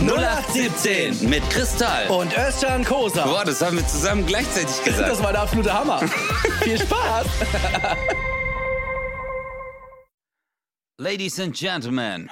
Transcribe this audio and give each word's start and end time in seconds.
0817 0.00 1.28
Mit 1.30 1.48
Kristall. 1.50 2.08
und 2.08 2.36
Özcan 2.36 2.84
Kosa. 2.84 3.24
Boah, 3.24 3.44
das 3.44 3.62
haben 3.62 3.76
wir 3.76 3.86
zusammen 3.86 4.26
gleichzeitig 4.26 4.82
gesagt. 4.84 5.08
Das 5.08 5.22
war 5.22 5.32
der 5.32 5.42
absolute 5.42 5.72
Hammer. 5.72 5.98
Viel 6.62 6.78
Spaß. 6.78 7.26
Ladies 10.98 11.38
and 11.38 11.54
gentlemen, 11.54 12.28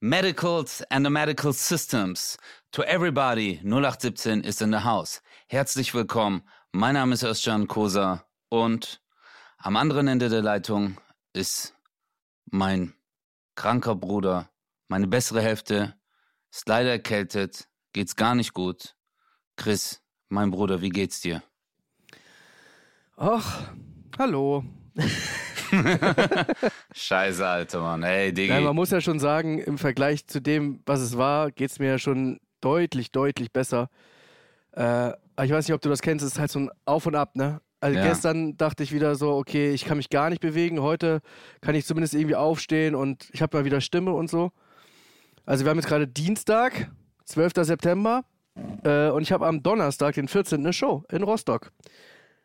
medicals 0.00 0.82
and 0.90 1.06
the 1.06 1.10
medical 1.10 1.52
systems. 1.52 2.36
To 2.72 2.82
everybody, 2.82 3.60
0817 3.62 4.42
is 4.42 4.60
in 4.60 4.72
the 4.72 4.82
house. 4.84 5.22
Herzlich 5.48 5.94
willkommen. 5.94 6.42
Mein 6.72 6.94
Name 6.94 7.14
ist 7.14 7.22
Özcan 7.22 7.68
Kosa 7.68 8.24
und 8.50 9.00
am 9.58 9.76
anderen 9.76 10.08
Ende 10.08 10.28
der 10.28 10.42
Leitung 10.42 10.96
ist 11.32 11.74
mein 12.50 12.92
kranker 13.54 13.94
Bruder, 13.94 14.50
meine 14.88 15.06
bessere 15.06 15.40
Hälfte, 15.40 15.94
ist 16.54 16.68
leider 16.68 16.90
erkältet, 16.90 17.68
geht's 17.92 18.16
gar 18.16 18.34
nicht 18.34 18.52
gut. 18.52 18.94
Chris, 19.56 20.02
mein 20.28 20.50
Bruder, 20.50 20.80
wie 20.80 20.90
geht's 20.90 21.20
dir? 21.20 21.42
Ach, 23.16 23.72
hallo. 24.18 24.64
Scheiße, 26.94 27.46
Alter, 27.46 27.80
Mann. 27.80 28.02
Ey, 28.04 28.32
Digga. 28.32 28.60
Man 28.60 28.76
muss 28.76 28.90
ja 28.90 29.00
schon 29.00 29.18
sagen, 29.18 29.58
im 29.58 29.78
Vergleich 29.78 30.26
zu 30.26 30.40
dem, 30.40 30.80
was 30.86 31.00
es 31.00 31.16
war, 31.16 31.50
geht 31.50 31.70
es 31.70 31.78
mir 31.78 31.88
ja 31.88 31.98
schon 31.98 32.38
deutlich, 32.60 33.10
deutlich 33.10 33.52
besser. 33.52 33.90
Äh, 34.72 35.10
ich 35.42 35.50
weiß 35.50 35.66
nicht, 35.66 35.74
ob 35.74 35.80
du 35.80 35.88
das 35.88 36.02
kennst, 36.02 36.24
es 36.24 36.32
ist 36.32 36.38
halt 36.38 36.50
so 36.50 36.60
ein 36.60 36.70
Auf 36.84 37.06
und 37.06 37.16
Ab, 37.16 37.34
ne? 37.36 37.60
Also 37.80 37.98
Ja. 37.98 38.06
gestern 38.06 38.56
dachte 38.56 38.82
ich 38.82 38.92
wieder 38.92 39.14
so, 39.16 39.32
okay, 39.34 39.72
ich 39.72 39.84
kann 39.84 39.98
mich 39.98 40.08
gar 40.08 40.30
nicht 40.30 40.40
bewegen. 40.40 40.80
Heute 40.80 41.20
kann 41.60 41.74
ich 41.74 41.84
zumindest 41.84 42.14
irgendwie 42.14 42.36
aufstehen 42.36 42.94
und 42.94 43.28
ich 43.32 43.42
habe 43.42 43.56
mal 43.56 43.64
wieder 43.64 43.80
Stimme 43.80 44.12
und 44.12 44.30
so. 44.30 44.52
Also 45.46 45.64
wir 45.64 45.70
haben 45.70 45.78
jetzt 45.78 45.88
gerade 45.88 46.08
Dienstag, 46.08 46.90
12. 47.26 47.52
September. 47.62 48.24
Äh, 48.84 49.08
und 49.10 49.22
ich 49.22 49.32
habe 49.32 49.46
am 49.46 49.62
Donnerstag, 49.62 50.14
den 50.14 50.28
14. 50.28 50.60
eine 50.60 50.72
Show 50.72 51.04
in 51.10 51.22
Rostock. 51.22 51.72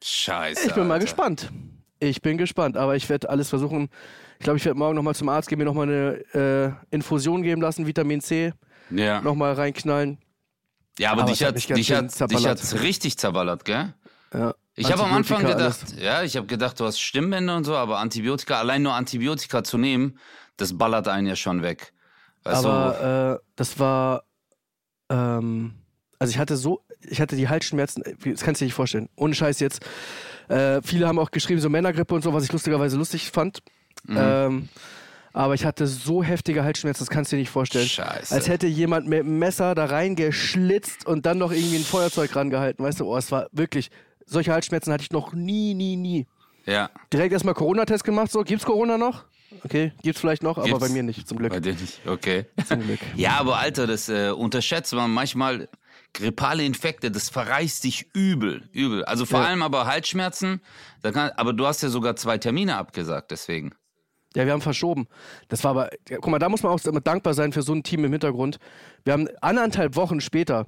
Scheiße. 0.04 0.68
Ich 0.68 0.74
bin 0.74 0.88
mal 0.88 0.96
Alter. 0.96 1.06
gespannt. 1.06 1.52
Ich 2.00 2.22
bin 2.22 2.38
gespannt, 2.38 2.78
aber 2.78 2.96
ich 2.96 3.08
werde 3.10 3.30
alles 3.30 3.50
versuchen. 3.50 3.90
Ich 4.40 4.44
glaube, 4.44 4.58
ich 4.58 4.66
werde 4.66 4.80
morgen 4.80 4.96
nochmal 4.96 5.16
zum 5.16 5.28
Arzt 5.30 5.50
gehen, 5.50 5.58
mir 5.60 5.66
nochmal 5.66 5.88
eine 6.34 6.76
äh, 6.92 6.96
Infusion 6.96 7.44
geben 7.44 7.62
lassen, 7.62 7.86
Vitamin 7.86 8.22
C, 8.22 8.54
Ja. 8.90 9.22
nochmal 9.22 9.54
reinknallen. 9.54 10.18
Ja, 10.98 11.12
aber, 11.12 11.24
Aber 11.24 11.32
dich 11.32 11.44
hat 11.44 11.56
hat 11.56 11.78
dich 11.78 11.92
hat, 11.92 12.32
dich 12.32 12.48
hat's 12.48 12.82
richtig 12.82 13.18
zerballert, 13.18 13.66
gell? 13.66 13.94
Ja. 14.34 14.56
Ich 14.76 14.92
habe 14.92 15.04
am 15.04 15.14
Anfang 15.14 15.46
gedacht, 15.46 15.94
ja, 15.98 16.24
ich 16.24 16.38
habe 16.38 16.48
gedacht, 16.48 16.80
du 16.80 16.86
hast 16.86 17.00
Stimmbänder 17.00 17.58
und 17.58 17.66
so, 17.66 17.76
aber 17.76 18.00
Antibiotika, 18.00 18.60
allein 18.60 18.82
nur 18.82 18.94
Antibiotika 18.94 19.64
zu 19.64 19.78
nehmen, 19.78 20.18
das 20.56 20.78
ballert 20.78 21.08
einen 21.10 21.28
ja 21.28 21.36
schon 21.36 21.62
weg. 21.64 21.94
Du? 22.44 22.50
Aber 22.50 23.40
äh, 23.42 23.46
das 23.56 23.80
war, 23.80 24.24
ähm, 25.10 25.74
also 26.20 26.32
ich 26.32 26.38
hatte 26.38 26.58
so, 26.58 26.82
ich 27.02 27.22
hatte 27.22 27.36
die 27.36 27.50
Halsschmerzen, 27.50 28.04
äh, 28.04 28.16
das 28.32 28.42
kannst 28.42 28.62
du 28.62 28.66
dir 28.66 28.68
nicht 28.68 28.76
vorstellen. 28.76 29.10
Ohne 29.16 29.34
Scheiß 29.34 29.60
jetzt. 29.60 29.86
Äh, 30.48 30.82
viele 30.82 31.08
haben 31.08 31.20
auch 31.20 31.32
geschrieben, 31.32 31.62
so 31.62 31.70
Männergrippe 31.70 32.16
und 32.16 32.24
so, 32.24 32.34
was 32.34 32.44
ich 32.44 32.52
lustigerweise 32.52 32.98
lustig 32.98 33.32
fand. 33.32 33.60
Mhm. 34.06 34.18
Ähm, 34.20 34.70
aber 35.32 35.54
ich 35.54 35.66
hatte 35.66 35.86
so 35.86 36.24
heftige 36.24 36.64
Halsschmerzen, 36.64 37.04
das 37.04 37.10
kannst 37.10 37.32
du 37.32 37.36
dir 37.36 37.42
nicht 37.42 37.52
vorstellen. 37.52 37.88
Scheiße. 37.88 38.34
Als 38.34 38.48
hätte 38.48 38.68
jemand 38.68 39.08
mit 39.08 39.20
einem 39.20 39.38
Messer 39.38 39.76
da 39.76 39.86
reingeschlitzt 39.86 41.06
und 41.06 41.26
dann 41.26 41.38
noch 41.38 41.52
irgendwie 41.52 41.78
ein 41.78 41.84
Feuerzeug 41.84 42.36
rangehalten. 42.36 42.84
Weißt 42.84 43.00
du, 43.00 43.06
oh, 43.06 43.16
es 43.16 43.32
war 43.32 43.48
wirklich, 43.52 43.92
solche 44.26 44.52
Halsschmerzen 44.52 44.92
hatte 44.92 45.04
ich 45.04 45.12
noch 45.12 45.34
nie, 45.34 45.76
nie, 45.76 45.96
nie. 45.96 46.28
ja, 46.66 46.90
Direkt 47.14 47.34
erstmal 47.34 47.54
Corona-Test 47.54 48.04
gemacht, 48.04 48.32
so, 48.32 48.42
gibt's 48.42 48.66
Corona 48.66 48.98
noch? 48.98 49.26
Okay, 49.64 49.92
gibt's 50.04 50.22
vielleicht 50.22 50.44
noch, 50.44 50.58
aber 50.58 50.68
Gibt's. 50.68 50.80
bei 50.82 50.90
mir 50.90 51.04
nicht, 51.04 51.28
zum 51.28 51.38
Glück. 51.40 51.52
bei 51.52 51.60
dir 51.60 51.74
nicht. 51.74 52.00
Okay. 52.06 52.46
Zum 52.68 52.82
Glück. 52.82 53.00
Ja, 53.16 53.40
aber 53.40 53.58
Alter, 53.58 53.88
das 53.88 54.08
äh, 54.10 54.30
unterschätzt 54.32 54.94
man 54.94 55.12
manchmal. 55.12 55.70
Grippale 56.14 56.64
Infekte, 56.66 57.12
das 57.12 57.30
verreißt 57.30 57.84
dich 57.84 58.08
übel, 58.16 58.68
übel. 58.72 59.06
Also 59.06 59.28
vor 59.28 59.42
Ja. 59.42 59.46
allem 59.48 59.62
aber 59.62 59.86
Halsschmerzen. 59.86 60.60
Da 61.04 61.12
kann, 61.12 61.30
aber 61.36 61.54
du 61.54 61.68
hast 61.68 61.84
ja 61.84 61.90
sogar 61.90 62.16
zwei 62.16 62.40
Termine 62.40 62.78
abgesagt, 62.78 63.30
deswegen. 63.30 63.76
Ja, 64.36 64.46
wir 64.46 64.54
haben 64.54 64.62
verschoben. 64.62 65.08
Das 65.50 65.64
war 65.64 65.72
aber, 65.72 65.90
ja, 66.10 66.18
guck 66.18 66.28
mal, 66.30 66.40
da 66.40 66.50
muss 66.50 66.64
man 66.64 66.72
auch 66.72 66.84
immer 66.86 67.02
dankbar 67.02 67.36
sein 67.36 67.52
für 67.54 67.62
so 67.62 67.74
ein 67.74 67.84
Team 67.84 68.06
im 68.06 68.12
Hintergrund. 68.12 68.58
Wir 69.04 69.14
haben 69.14 69.28
anderthalb 69.42 69.96
Wochen 69.96 70.20
später, 70.20 70.66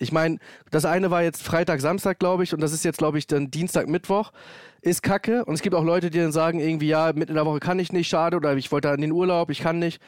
ich 0.00 0.12
meine, 0.12 0.38
das 0.70 0.86
eine 0.86 1.10
war 1.10 1.22
jetzt 1.22 1.42
Freitag, 1.42 1.80
Samstag, 1.80 2.18
glaube 2.18 2.42
ich, 2.42 2.54
und 2.54 2.60
das 2.60 2.72
ist 2.72 2.84
jetzt, 2.84 2.98
glaube 2.98 3.18
ich, 3.18 3.26
dann 3.26 3.50
Dienstag, 3.50 3.86
Mittwoch, 3.86 4.32
ist 4.80 5.02
kacke. 5.02 5.44
Und 5.44 5.54
es 5.54 5.62
gibt 5.62 5.76
auch 5.76 5.84
Leute, 5.84 6.10
die 6.10 6.18
dann 6.18 6.32
sagen, 6.32 6.58
irgendwie, 6.58 6.88
ja, 6.88 7.12
mitten 7.14 7.32
in 7.32 7.34
der 7.34 7.44
Woche 7.44 7.60
kann 7.60 7.78
ich 7.78 7.92
nicht, 7.92 8.08
schade, 8.08 8.36
oder 8.36 8.56
ich 8.56 8.72
wollte 8.72 8.88
in 8.88 9.02
den 9.02 9.12
Urlaub, 9.12 9.50
ich 9.50 9.60
kann 9.60 9.78
nicht. 9.78 10.00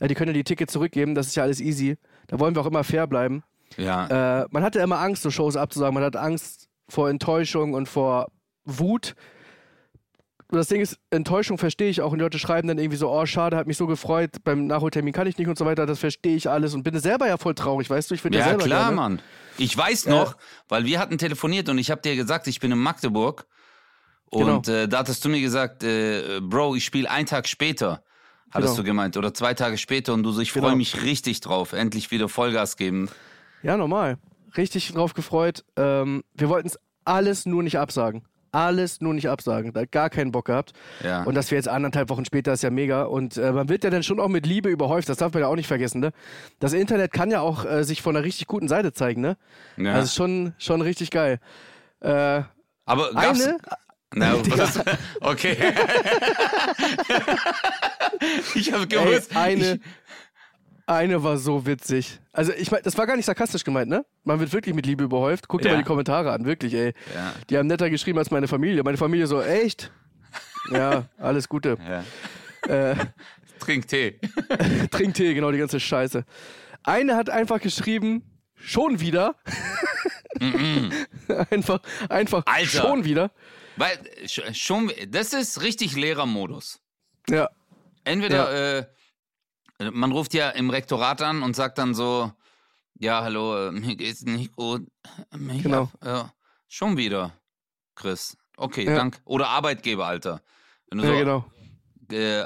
Äh, 0.00 0.08
die 0.08 0.14
können 0.14 0.28
ja 0.28 0.34
die 0.34 0.44
Tickets 0.44 0.72
zurückgeben, 0.72 1.14
das 1.14 1.28
ist 1.28 1.34
ja 1.34 1.44
alles 1.44 1.60
easy. 1.60 1.96
Da 2.26 2.38
wollen 2.38 2.54
wir 2.54 2.60
auch 2.60 2.66
immer 2.66 2.84
fair 2.84 3.06
bleiben. 3.06 3.42
Ja. 3.78 4.42
Äh, 4.42 4.46
man 4.50 4.62
hatte 4.62 4.80
immer 4.80 4.98
Angst, 5.00 5.22
so 5.22 5.30
Shows 5.30 5.56
abzusagen. 5.56 5.94
Man 5.94 6.04
hat 6.04 6.16
Angst 6.16 6.68
vor 6.88 7.08
Enttäuschung 7.08 7.72
und 7.72 7.88
vor 7.88 8.30
Wut. 8.64 9.14
Und 10.50 10.56
das 10.56 10.68
Ding 10.68 10.80
ist, 10.80 10.98
Enttäuschung 11.10 11.58
verstehe 11.58 11.90
ich 11.90 12.00
auch. 12.00 12.10
Und 12.12 12.18
die 12.18 12.22
Leute 12.22 12.38
schreiben 12.38 12.68
dann 12.68 12.78
irgendwie 12.78 12.96
so, 12.96 13.10
oh, 13.10 13.26
schade, 13.26 13.54
hat 13.56 13.66
mich 13.66 13.76
so 13.76 13.86
gefreut, 13.86 14.36
beim 14.44 14.66
Nachholtermin 14.66 15.12
kann 15.12 15.26
ich 15.26 15.36
nicht 15.36 15.46
und 15.48 15.58
so 15.58 15.66
weiter. 15.66 15.84
Das 15.84 15.98
verstehe 15.98 16.36
ich 16.36 16.48
alles 16.48 16.72
und 16.74 16.84
bin 16.84 16.98
selber 16.98 17.26
ja 17.28 17.36
voll 17.36 17.54
traurig, 17.54 17.90
weißt 17.90 18.10
du? 18.10 18.14
Ich 18.14 18.22
finde 18.22 18.38
ja, 18.38 18.44
Ja, 18.44 18.48
selber 18.50 18.64
klar, 18.64 18.80
gerne. 18.84 18.96
Mann. 18.96 19.22
Ich 19.58 19.76
weiß 19.76 20.06
noch, 20.06 20.36
weil 20.68 20.86
wir 20.86 21.00
hatten 21.00 21.18
telefoniert 21.18 21.68
und 21.68 21.76
ich 21.76 21.90
habe 21.90 22.00
dir 22.00 22.16
gesagt, 22.16 22.46
ich 22.46 22.60
bin 22.60 22.72
in 22.72 22.78
Magdeburg. 22.78 23.46
Und 24.30 24.66
Genau. 24.66 24.78
äh, 24.84 24.88
da 24.88 24.98
hattest 25.00 25.22
du 25.24 25.28
mir 25.28 25.40
gesagt, 25.42 25.82
äh, 25.84 26.40
Bro, 26.40 26.76
ich 26.76 26.84
spiele 26.84 27.10
einen 27.10 27.26
Tag 27.26 27.46
später, 27.46 28.02
hattest 28.50 28.72
Genau. 28.74 28.82
du 28.82 28.84
gemeint, 28.84 29.16
oder 29.18 29.34
zwei 29.34 29.52
Tage 29.54 29.76
später. 29.76 30.14
Und 30.14 30.22
du 30.22 30.30
so, 30.32 30.40
ich 30.40 30.52
freue 30.52 30.62
Genau. 30.62 30.76
mich 30.76 31.02
richtig 31.02 31.40
drauf, 31.40 31.72
endlich 31.74 32.10
wieder 32.10 32.28
Vollgas 32.28 32.76
geben. 32.76 33.10
Ja, 33.62 33.76
normal. 33.76 34.16
Richtig 34.56 34.92
drauf 34.92 35.12
gefreut. 35.12 35.64
Ähm, 35.76 36.24
wir 36.34 36.48
wollten 36.48 36.68
es 36.68 36.78
alles 37.04 37.44
nur 37.44 37.62
nicht 37.62 37.78
absagen. 37.78 38.22
Alles 38.52 39.00
nur 39.00 39.14
nicht 39.14 39.28
absagen. 39.28 39.72
Da 39.72 39.84
gar 39.84 40.10
keinen 40.10 40.32
Bock 40.32 40.46
gehabt. 40.46 40.72
Ja. 41.04 41.22
Und 41.24 41.34
dass 41.34 41.50
wir 41.50 41.56
jetzt 41.56 41.68
anderthalb 41.68 42.08
Wochen 42.08 42.24
später 42.24 42.52
ist 42.52 42.62
ja 42.62 42.70
mega. 42.70 43.02
Und 43.04 43.36
äh, 43.36 43.52
man 43.52 43.68
wird 43.68 43.84
ja 43.84 43.90
dann 43.90 44.02
schon 44.02 44.20
auch 44.20 44.28
mit 44.28 44.46
Liebe 44.46 44.68
überhäuft. 44.68 45.08
Das 45.08 45.18
darf 45.18 45.32
man 45.32 45.42
ja 45.42 45.48
auch 45.48 45.56
nicht 45.56 45.66
vergessen, 45.68 46.00
ne? 46.00 46.12
Das 46.58 46.72
Internet 46.72 47.12
kann 47.12 47.30
ja 47.30 47.40
auch 47.40 47.64
äh, 47.64 47.84
sich 47.84 48.02
von 48.02 48.16
einer 48.16 48.24
richtig 48.24 48.46
guten 48.46 48.68
Seite 48.68 48.92
zeigen, 48.92 49.20
ne? 49.20 49.36
Ja. 49.76 49.94
Also 49.94 50.14
schon, 50.14 50.54
schon 50.58 50.80
richtig 50.80 51.10
geil. 51.10 51.40
Äh, 52.00 52.42
Aber 52.84 53.12
gab's, 53.12 53.44
eine, 53.44 53.58
Na, 54.14 54.34
was? 54.56 54.80
Okay. 55.20 55.56
ich 58.54 58.72
habe 58.72 58.82
ey, 58.82 58.88
gewusst. 58.88 59.36
eine, 59.36 59.74
ich, 59.74 59.80
eine 60.88 61.22
war 61.22 61.36
so 61.38 61.66
witzig. 61.66 62.18
Also 62.32 62.52
ich 62.52 62.70
meine, 62.70 62.82
das 62.82 62.96
war 62.96 63.06
gar 63.06 63.16
nicht 63.16 63.26
sarkastisch 63.26 63.64
gemeint, 63.64 63.88
ne? 63.90 64.04
Man 64.24 64.40
wird 64.40 64.52
wirklich 64.52 64.74
mit 64.74 64.86
Liebe 64.86 65.04
überhäuft. 65.04 65.48
Guck 65.48 65.62
dir 65.62 65.68
Ja. 65.68 65.74
mal 65.74 65.82
die 65.82 65.86
Kommentare 65.86 66.32
an, 66.32 66.44
wirklich, 66.44 66.74
ey. 66.74 66.94
Ja. 67.14 67.32
Die 67.50 67.58
haben 67.58 67.66
netter 67.66 67.90
geschrieben 67.90 68.18
als 68.18 68.30
meine 68.30 68.48
Familie. 68.48 68.82
Meine 68.82 68.96
Familie 68.96 69.26
so, 69.26 69.40
echt? 69.42 69.92
Ja, 70.70 71.08
alles 71.18 71.48
Gute. 71.48 71.76
ja. 71.86 72.04
Äh, 72.90 72.96
Trink 73.60 73.88
Tee. 73.88 74.20
trink 74.90 75.14
Tee, 75.14 75.34
genau, 75.34 75.50
die 75.50 75.58
ganze 75.58 75.80
Scheiße. 75.80 76.24
Eine 76.84 77.16
hat 77.16 77.28
einfach 77.28 77.60
geschrieben, 77.60 78.22
schon 78.54 79.00
wieder. 79.00 79.34
einfach, 81.50 81.80
einfach, 82.08 82.42
Alter. 82.46 82.66
schon 82.66 83.04
wieder. 83.04 83.30
Weil 83.76 83.92
sch- 84.24 84.54
schon, 84.54 84.90
das 85.08 85.32
ist 85.32 85.62
richtig 85.62 85.96
Lehrermodus. 85.96 86.80
Ja, 87.28 87.48
Entweder 88.04 88.78
äh, 88.78 88.86
man 89.92 90.12
ruft 90.12 90.34
ja 90.34 90.50
im 90.50 90.70
Rektorat 90.70 91.22
an 91.22 91.42
und 91.42 91.54
sagt 91.56 91.78
dann 91.78 91.94
so, 91.94 92.32
ja, 92.98 93.22
hallo, 93.22 93.68
äh, 93.68 93.72
mir 93.72 93.96
geht's 93.96 94.22
nicht 94.22 94.54
gut. 94.56 94.86
Mich 95.36 95.62
Genau. 95.62 95.90
hab- 96.00 96.04
Ja, 96.04 96.32
schon 96.66 96.96
wieder, 96.96 97.32
Chris. 97.94 98.36
Okay, 98.56 98.84
Ja. 98.84 98.96
danke. 98.96 99.18
Oder 99.24 99.48
Arbeitgeber, 99.48 100.06
Alter. 100.06 100.42
Wenn 100.90 100.98
du 100.98 101.04
ja 101.04 101.10
so 101.12 101.18
genau. 101.18 101.44
äh, 102.10 102.40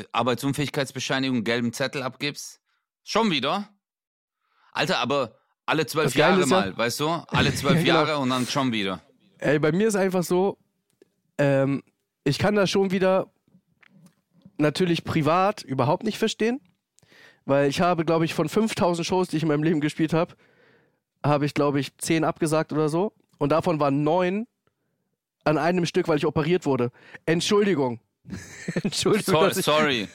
äh, 0.00 0.04
Arbeitsunfähigkeitsbescheinigung, 0.12 1.42
gelben 1.44 1.72
Zettel 1.72 2.02
abgibst, 2.02 2.60
schon 3.02 3.30
wieder. 3.30 3.68
Alter, 4.72 4.98
aber 4.98 5.38
alle 5.66 5.86
zwölf 5.86 6.14
Jahre 6.14 6.40
ist 6.42 6.50
ja- 6.50 6.60
mal, 6.60 6.76
weißt 6.76 7.00
du? 7.00 7.08
Alle 7.08 7.54
zwölf 7.54 7.78
genau. 7.82 7.86
Jahre 7.86 8.18
und 8.18 8.28
dann 8.30 8.46
schon 8.46 8.72
wieder. 8.72 9.00
Ey, 9.38 9.58
bei 9.58 9.72
mir 9.72 9.88
ist 9.88 9.94
einfach 9.96 10.22
so, 10.22 10.58
ähm, 11.38 11.82
ich 12.24 12.38
kann 12.38 12.54
das 12.54 12.68
schon 12.70 12.90
wieder 12.90 13.30
natürlich 14.58 15.04
privat 15.04 15.62
überhaupt 15.62 16.02
nicht 16.04 16.18
verstehen, 16.18 16.60
weil 17.46 17.68
ich 17.68 17.80
habe, 17.80 18.04
glaube 18.04 18.24
ich, 18.24 18.34
von 18.34 18.48
5000 18.48 19.06
Shows, 19.06 19.28
die 19.28 19.36
ich 19.36 19.42
in 19.42 19.48
meinem 19.48 19.62
Leben 19.62 19.80
gespielt 19.80 20.12
habe, 20.12 20.34
habe 21.24 21.46
ich, 21.46 21.54
glaube 21.54 21.80
ich, 21.80 21.96
10 21.96 22.24
abgesagt 22.24 22.72
oder 22.72 22.88
so. 22.88 23.12
Und 23.38 23.50
davon 23.50 23.80
waren 23.80 24.02
neun 24.02 24.46
an 25.44 25.58
einem 25.58 25.86
Stück, 25.86 26.08
weil 26.08 26.18
ich 26.18 26.26
operiert 26.26 26.66
wurde. 26.66 26.90
Entschuldigung. 27.26 28.00
Entschuldigung, 28.82 29.34
So, 29.34 29.46
dass 29.48 29.56
sorry, 29.58 30.08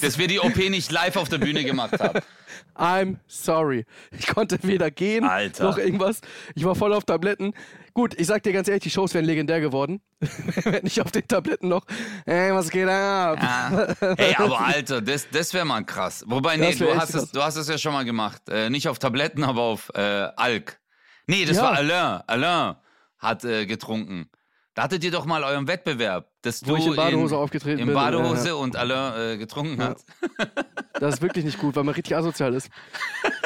dass 0.00 0.16
wir 0.16 0.28
die 0.28 0.38
OP 0.38 0.56
nicht 0.56 0.92
live 0.92 1.16
auf 1.16 1.28
der 1.28 1.38
Bühne 1.38 1.64
gemacht 1.64 1.98
haben. 1.98 2.20
I'm 2.76 3.16
sorry. 3.26 3.84
Ich 4.16 4.28
konnte 4.28 4.58
weder 4.62 4.92
gehen 4.92 5.24
Alter. 5.24 5.64
noch 5.64 5.78
irgendwas. 5.78 6.20
Ich 6.54 6.64
war 6.64 6.76
voll 6.76 6.92
auf 6.92 7.04
Tabletten. 7.04 7.52
Gut, 7.98 8.14
ich 8.16 8.28
sag 8.28 8.44
dir 8.44 8.52
ganz 8.52 8.68
ehrlich, 8.68 8.84
die 8.84 8.90
Shows 8.90 9.12
wären 9.12 9.24
legendär 9.24 9.60
geworden. 9.60 10.00
Wenn 10.20 10.84
nicht 10.84 11.00
auf 11.00 11.10
den 11.10 11.26
Tabletten 11.26 11.66
noch. 11.66 11.84
Hey, 12.26 12.54
was 12.54 12.70
geht 12.70 12.86
ab? 12.86 13.38
Ja. 13.42 13.88
Hey, 14.16 14.36
aber 14.36 14.60
Alter, 14.60 15.02
das, 15.02 15.28
das 15.32 15.52
wäre 15.52 15.64
mal 15.64 15.82
krass. 15.84 16.22
Wobei, 16.28 16.56
nee, 16.58 16.76
du 16.76 16.94
hast, 16.94 17.10
krass. 17.10 17.24
es, 17.24 17.32
du 17.32 17.42
hast 17.42 17.56
es 17.56 17.66
ja 17.66 17.76
schon 17.76 17.92
mal 17.92 18.04
gemacht. 18.04 18.40
Äh, 18.50 18.70
nicht 18.70 18.86
auf 18.88 19.00
Tabletten, 19.00 19.42
aber 19.42 19.62
auf 19.62 19.90
äh, 19.96 20.00
Alk. 20.36 20.78
Nee, 21.26 21.44
das 21.44 21.56
Ja. 21.56 21.64
war 21.64 21.72
Alain. 21.72 22.22
Alain 22.28 22.76
hat 23.18 23.42
äh, 23.44 23.66
getrunken. 23.66 24.30
Da 24.74 24.84
hattet 24.84 25.02
ihr 25.02 25.10
doch 25.10 25.24
mal 25.24 25.42
euren 25.42 25.66
Wettbewerb, 25.66 26.30
dass 26.42 26.64
Wo 26.64 26.76
du 26.76 26.76
ich 26.76 26.86
in 26.86 26.94
Badehose 26.94 27.36
aufgetreten 27.36 27.80
in 27.80 27.86
bin. 27.86 27.94
Badehose 27.96 28.46
Ja, 28.50 28.54
und 28.54 28.76
Alain 28.76 29.32
äh, 29.34 29.38
getrunken 29.38 29.80
Ja. 29.80 29.88
hat. 29.88 30.04
Das 31.00 31.14
ist 31.14 31.22
wirklich 31.22 31.44
nicht 31.44 31.58
gut, 31.58 31.74
weil 31.74 31.82
man 31.82 31.96
richtig 31.96 32.14
asozial 32.16 32.54
ist. 32.54 32.70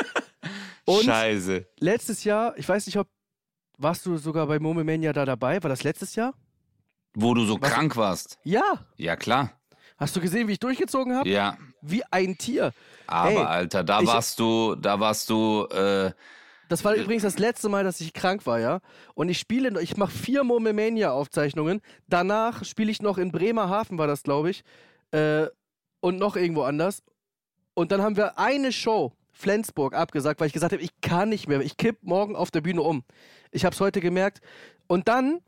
Und 0.85 1.05
Scheiße. 1.05 1.67
letztes 1.81 2.25
Jahr, 2.25 2.53
ich 2.59 2.69
weiß 2.69 2.85
nicht, 2.87 2.99
ob 2.99 3.09
warst 3.79 4.07
du 4.07 4.17
sogar 4.17 4.47
bei 4.47 4.59
Momemania 4.59 5.13
da 5.13 5.25
dabei? 5.25 5.63
War 5.63 5.71
das 5.71 5.83
letztes 5.83 6.15
Jahr? 6.15 6.35
Wo 7.15 7.35
du 7.35 7.45
so 7.45 7.61
Was- 7.61 7.71
krank 7.71 7.97
warst. 7.97 8.39
Ja. 8.45 8.63
Ja, 8.97 9.17
klar. 9.17 9.53
Hast 9.99 10.17
du 10.17 10.21
gesehen, 10.21 10.49
wie 10.49 10.53
ich 10.53 10.59
durchgezogen 10.61 11.15
habe? 11.15 11.29
Ja. 11.29 11.57
Wie 11.81 12.03
ein 12.11 12.37
Tier. 12.39 12.73
Aber 13.07 13.31
Ey, 13.31 13.37
Alter, 13.39 13.85
da 13.85 14.01
ich- 14.01 14.07
warst 14.09 14.39
du, 14.41 14.75
da 14.77 14.99
warst 14.99 15.29
du, 15.31 15.67
äh, 15.71 16.13
Das 16.69 16.85
war 16.85 16.95
übrigens 16.95 17.23
das 17.23 17.39
letzte 17.39 17.69
Mal, 17.69 17.85
dass 17.85 18.01
ich 18.01 18.13
krank 18.15 18.47
war, 18.47 18.59
ja. 18.59 18.81
Und 19.15 19.29
ich 19.29 19.39
spiele, 19.39 19.81
ich 19.83 19.97
mache 19.99 20.11
vier 20.13 20.43
Momemania-Aufzeichnungen. 20.43 21.81
Danach 22.09 22.65
spiele 22.65 22.91
ich 22.91 23.03
noch 23.03 23.19
in 23.19 23.31
Bremerhaven, 23.31 23.99
war 23.99 24.07
das, 24.07 24.23
glaube 24.23 24.51
ich. 24.51 24.65
Äh, 25.11 25.47
und 26.01 26.19
noch 26.19 26.35
irgendwo 26.37 26.63
anders. 26.63 27.03
Und 27.75 27.93
dann 27.93 28.03
haben 28.03 28.17
wir 28.17 28.39
eine 28.39 28.73
Show, 28.73 29.13
Flensburg, 29.33 29.95
abgesagt, 29.95 30.41
weil 30.41 30.47
ich 30.47 30.53
gesagt 30.53 30.73
habe, 30.73 30.83
ich 30.83 31.01
kann 31.01 31.29
nicht 31.29 31.47
mehr. 31.49 31.61
Ich 31.61 31.77
kipp 31.77 31.99
morgen 32.03 32.35
auf 32.37 32.51
der 32.51 32.61
Bühne 32.63 32.83
um. 32.83 33.05
Ich 33.53 33.65
habe 33.65 33.75
es 33.75 33.81
heute 33.81 34.01
gemerkt. 34.01 34.41
Und 34.89 35.09
dann, 35.09 35.41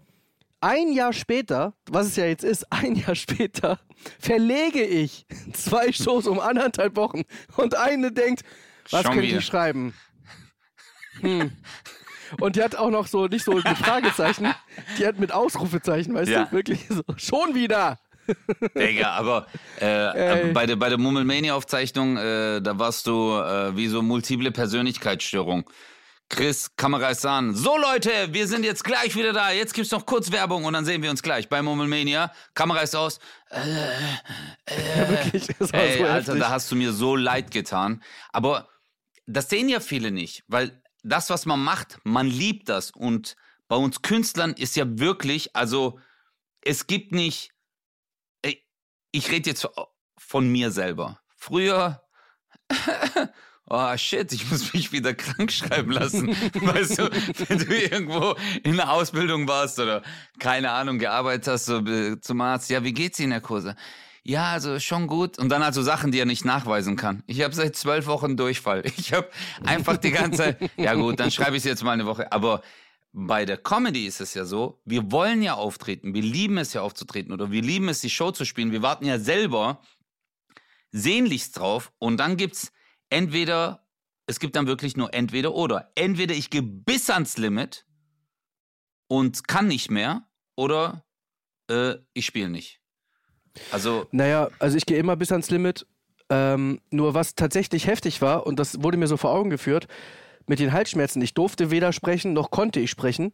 ein 0.61 0.93
Jahr 0.93 1.13
später, 1.13 1.75
was 1.91 2.07
es 2.07 2.17
ja 2.17 2.27
jetzt 2.27 2.45
ist, 2.45 2.67
ein 2.71 2.95
Jahr 2.95 3.15
später, 3.15 3.81
verlege 4.21 4.83
ich 4.85 5.27
zwei 5.53 5.93
Shows 5.93 6.27
um 6.27 6.39
anderthalb 6.39 6.97
Wochen. 6.97 7.23
Und 7.57 7.77
eine 7.77 8.13
denkt, 8.13 8.43
was 8.91 9.05
könnte 9.05 9.23
ich 9.23 9.45
schreiben? 9.45 9.95
Hm. 11.21 11.53
Und 12.41 12.57
die 12.57 12.63
hat 12.63 12.75
auch 12.77 12.91
noch 12.91 13.07
so, 13.07 13.27
nicht 13.27 13.45
so 13.45 13.53
mit 13.53 13.67
Fragezeichen, 13.79 14.55
die 14.99 15.07
hat 15.07 15.19
mit 15.19 15.33
Ausrufezeichen, 15.33 16.15
weißt 16.15 16.31
Ja. 16.31 16.45
du, 16.45 16.53
wirklich 16.53 16.87
so, 16.89 17.03
schon 17.17 17.55
wieder. 17.55 17.99
Digga, 18.75 19.11
aber 19.11 19.47
äh, 19.81 20.45
Ey. 20.47 20.53
bei 20.53 20.65
der, 20.67 20.77
bei 20.77 20.89
der 20.89 20.99
Mummelmania-Aufzeichnung, 20.99 22.17
äh, 22.17 22.61
da 22.63 22.79
warst 22.79 23.07
du 23.07 23.33
äh, 23.39 23.77
wie 23.77 23.87
so 23.89 24.03
multiple 24.03 24.51
Persönlichkeitsstörung. 24.51 25.69
Chris, 26.29 26.75
Kamera 26.77 27.11
ist 27.11 27.25
an. 27.27 27.55
So 27.55 27.77
Leute, 27.77 28.33
wir 28.33 28.49
sind 28.49 28.65
jetzt 28.65 28.83
gleich 28.83 29.15
wieder 29.15 29.33
da. 29.33 29.53
Jetzt 29.53 29.75
gibt's 29.75 29.91
noch 29.93 30.07
kurz 30.07 30.33
Werbung 30.33 30.65
und 30.65 30.73
dann 30.73 30.85
sehen 30.85 31.03
wir 31.03 31.11
uns 31.11 31.23
gleich 31.23 31.49
bei 31.49 31.63
Mummelmania. 31.63 32.33
Kamera 32.55 32.81
ist 32.81 32.97
aus. 32.97 33.21
Ja, 33.53 35.09
wirklich, 35.11 35.47
das 35.59 35.73
war 35.73 35.81
Ey, 35.81 35.99
so 35.99 36.05
Alter, 36.05 36.15
heftig. 36.17 36.39
da 36.41 36.51
hast 36.51 36.71
du 36.73 36.77
mir 36.77 36.93
so 36.93 37.15
leid 37.15 37.51
getan. 37.51 38.03
Aber 38.33 38.69
das 39.27 39.49
sehen 39.49 39.69
ja 39.69 39.81
viele 39.81 40.11
nicht, 40.11 40.45
weil 40.49 40.83
das, 41.03 41.31
was 41.31 41.47
man 41.47 41.63
macht, 41.63 41.99
man 42.05 42.27
liebt 42.27 42.69
das. 42.69 42.91
Und 42.91 43.37
bei 43.69 43.77
uns 43.77 44.03
Künstlern 44.03 44.55
ist 44.55 44.77
ja 44.77 44.85
wirklich, 44.99 45.55
also 45.55 46.01
es 46.63 46.87
gibt 46.87 47.13
nicht, 47.13 47.51
ich 49.13 49.31
rede 49.31 49.51
jetzt 49.51 49.69
von 50.19 50.49
mir 50.49 50.71
selber. 50.73 51.21
Früher, 51.37 52.03
oh 53.69 53.97
shit, 53.97 54.33
ich 54.33 54.51
muss 54.51 54.73
mich 54.73 54.93
wieder 54.93 55.15
krank 55.15 55.51
schreiben 55.53 55.93
lassen. 55.93 56.29
weißt 56.29 56.99
du, 56.99 57.11
wenn 57.49 57.59
du 57.59 57.77
irgendwo 57.77 58.35
in 58.63 58.77
der 58.77 58.93
Ausbildung 58.93 59.49
warst 59.49 59.79
oder 59.79 60.03
keine 60.39 60.71
Ahnung, 60.73 60.99
gearbeitet 60.99 61.49
hast 61.49 61.67
so, 61.67 61.79
äh, 61.79 62.21
zum 62.21 62.41
Arzt, 62.41 62.71
ja, 62.71 62.85
wie 62.85 62.93
geht's 62.93 63.19
Ihnen, 63.21 63.33
Herr 63.33 63.41
Kurse? 63.41 63.77
Ja, 64.27 64.53
also 64.53 64.81
schon 64.81 65.07
gut. 65.07 65.39
Und 65.39 65.51
dann 65.51 65.63
also 65.63 65.83
Sachen, 65.83 66.11
die 66.11 66.19
er 66.19 66.25
nicht 66.25 66.47
nachweisen 66.47 66.97
kann. 66.97 67.23
Ich 67.27 67.43
habe 67.43 67.55
seit 67.55 67.77
zwölf 67.77 68.07
Wochen 68.07 68.37
Durchfall. 68.37 68.83
Ich 68.97 69.13
habe 69.13 69.29
einfach 69.65 69.99
die 69.99 70.13
ganze 70.13 70.39
Zeit, 70.39 70.71
ja 70.77 70.95
gut, 70.95 71.21
dann 71.21 71.31
schreibe 71.31 71.59
ich 71.59 71.65
jetzt 71.65 71.85
mal 71.85 71.93
eine 71.93 72.07
Woche. 72.07 72.33
Aber 72.33 72.63
bei 73.13 73.45
der 73.45 73.59
Comedy 73.59 74.07
ist 74.07 74.21
es 74.21 74.33
ja 74.35 74.45
so, 74.45 74.81
wir 74.85 75.13
wollen 75.13 75.43
ja 75.43 75.55
auftreten, 75.55 76.15
wir 76.15 76.23
lieben 76.23 76.57
es 76.59 76.73
ja 76.73 76.81
aufzutreten 76.81 77.33
oder 77.33 77.51
wir 77.51 77.63
lieben 77.63 77.89
es, 77.89 78.01
die 78.01 78.11
Show 78.11 78.31
zu 78.33 78.47
spielen. 78.47 78.73
Wir 78.73 78.83
warten 78.83 79.05
ja 79.05 79.19
selber 79.19 79.81
sehnlichst 80.91 81.59
drauf 81.59 81.93
und 81.99 82.19
dann 82.19 82.37
gibt's 82.37 82.73
entweder, 83.15 83.87
es 84.27 84.41
gibt 84.41 84.57
dann 84.57 84.67
wirklich 84.67 84.97
nur 84.97 85.15
entweder 85.15 85.55
oder. 85.55 85.91
Entweder 85.95 86.35
ich 86.35 86.51
gehe 86.51 86.63
bis 86.63 87.09
ans 87.11 87.39
Limit 87.39 87.87
und 89.09 89.47
kann 89.47 89.69
nicht 89.69 89.91
mehr 89.91 90.27
oder 90.57 91.05
äh, 91.71 91.95
ich 92.13 92.27
spiele 92.27 92.49
nicht. 92.49 92.81
Also, 93.71 94.09
Naja, 94.11 94.51
also 94.59 94.77
ich 94.77 94.85
gehe 94.85 94.99
immer 94.99 95.17
bis 95.17 95.31
ans 95.31 95.51
Limit. 95.51 95.87
Ähm, 96.31 96.81
nur 96.91 97.15
was 97.15 97.35
tatsächlich 97.35 97.87
heftig 97.87 98.23
war, 98.23 98.47
und 98.47 98.59
das 98.59 98.83
wurde 98.83 98.97
mir 98.97 99.07
so 99.07 99.17
vor 99.19 99.31
Augen 99.31 99.51
geführt, 99.51 99.87
mit 100.47 100.59
den 100.59 100.73
Halsschmerzen. 100.73 101.23
Ich 101.23 101.35
durfte 101.35 101.71
weder 101.71 101.93
sprechen, 101.93 102.33
noch 102.33 102.51
konnte 102.51 102.81
ich 102.81 102.91
sprechen. 102.91 103.33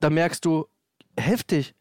Da 0.00 0.10
merkst 0.10 0.44
du, 0.44 0.66
heftig. 1.16 1.74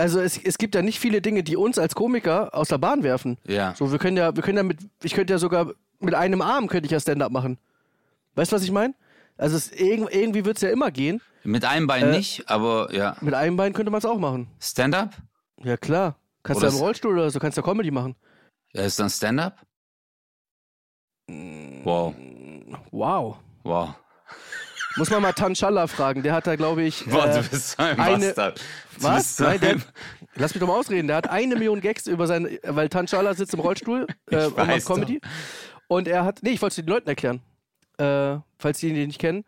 Also 0.00 0.20
es, 0.20 0.38
es 0.42 0.58
gibt 0.58 0.74
ja 0.74 0.82
nicht 0.82 0.98
viele 0.98 1.20
Dinge, 1.20 1.42
die 1.42 1.56
uns 1.56 1.78
als 1.78 1.94
Komiker 1.94 2.54
aus 2.54 2.68
der 2.68 2.78
Bahn 2.78 3.02
werfen. 3.02 3.38
ja. 3.46 3.74
So, 3.76 3.92
wir 3.92 3.98
können 3.98 4.16
ja, 4.16 4.34
wir 4.34 4.42
können 4.42 4.56
ja 4.56 4.62
mit, 4.62 4.78
ich 5.02 5.14
könnte 5.14 5.32
ja 5.32 5.38
sogar 5.38 5.72
mit 5.98 6.14
einem 6.14 6.40
Arm 6.42 6.66
könnte 6.66 6.86
ich 6.86 6.92
ja 6.92 7.00
Stand-up 7.00 7.30
machen. 7.30 7.58
Weißt 8.34 8.52
du, 8.52 8.56
was 8.56 8.62
ich 8.62 8.72
meine? 8.72 8.94
Also 9.36 9.56
es, 9.56 9.70
irg 9.72 10.12
irgendwie 10.14 10.44
wird 10.44 10.56
es 10.56 10.62
ja 10.62 10.70
immer 10.70 10.90
gehen. 10.90 11.20
Mit 11.44 11.64
einem 11.64 11.86
Bein 11.86 12.04
Äh, 12.08 12.16
nicht, 12.16 12.48
aber 12.48 12.92
ja. 12.92 13.16
Mit 13.20 13.34
einem 13.34 13.56
Bein 13.56 13.72
könnte 13.72 13.90
man 13.90 13.98
es 13.98 14.04
auch 14.04 14.18
machen. 14.18 14.48
Stand-up? 14.60 15.14
Ja, 15.62 15.76
klar. 15.76 16.16
Kannst 16.42 16.62
Oder 16.62 16.70
du 16.70 16.74
ja 16.74 16.78
im 16.78 16.84
Rollstuhl 16.84 17.12
oder 17.12 17.30
so, 17.30 17.38
kannst 17.38 17.58
du 17.58 17.60
ja 17.60 17.66
Comedy 17.66 17.90
machen. 17.90 18.16
Ja, 18.72 18.82
ist 18.82 18.98
dann 18.98 19.10
Stand-up? 19.10 19.58
Wow. 21.28 22.14
Wow. 22.90 23.36
Wow. 23.62 23.94
Muss 24.96 25.10
man 25.10 25.22
mal 25.22 25.32
Tanshallah 25.32 25.86
fragen. 25.86 26.22
Der 26.22 26.32
hat 26.32 26.46
da, 26.46 26.56
glaube 26.56 26.82
ich. 26.82 27.04
Boah, 27.06 27.26
äh, 27.28 27.42
du 27.42 27.48
bist 27.48 27.78
ein 27.78 27.98
eine- 27.98 28.26
Bastard. 28.26 28.60
Was? 28.98 29.38
Nein, 29.38 29.60
der, 29.60 29.76
lass 30.34 30.52
mich 30.54 30.60
doch 30.60 30.66
mal 30.68 30.78
ausreden. 30.78 31.06
Der 31.06 31.16
hat 31.16 31.30
eine 31.30 31.54
Million 31.56 31.80
Gags 31.80 32.06
über 32.06 32.26
sein. 32.26 32.58
Weil 32.64 32.88
Tanshallah 32.88 33.34
sitzt 33.34 33.54
im 33.54 33.60
Rollstuhl 33.60 34.06
äh, 34.30 34.46
und 34.46 34.56
macht 34.56 34.84
Comedy. 34.86 35.20
Und 35.88 36.08
er 36.08 36.24
hat. 36.24 36.40
Nee, 36.42 36.50
ich 36.50 36.62
wollte 36.62 36.72
es 36.72 36.76
den 36.76 36.86
Leuten 36.86 37.08
erklären. 37.08 37.40
Äh, 37.98 38.38
falls 38.58 38.78
die 38.80 38.88
ihn 38.88 39.06
nicht 39.06 39.20
kennen. 39.20 39.44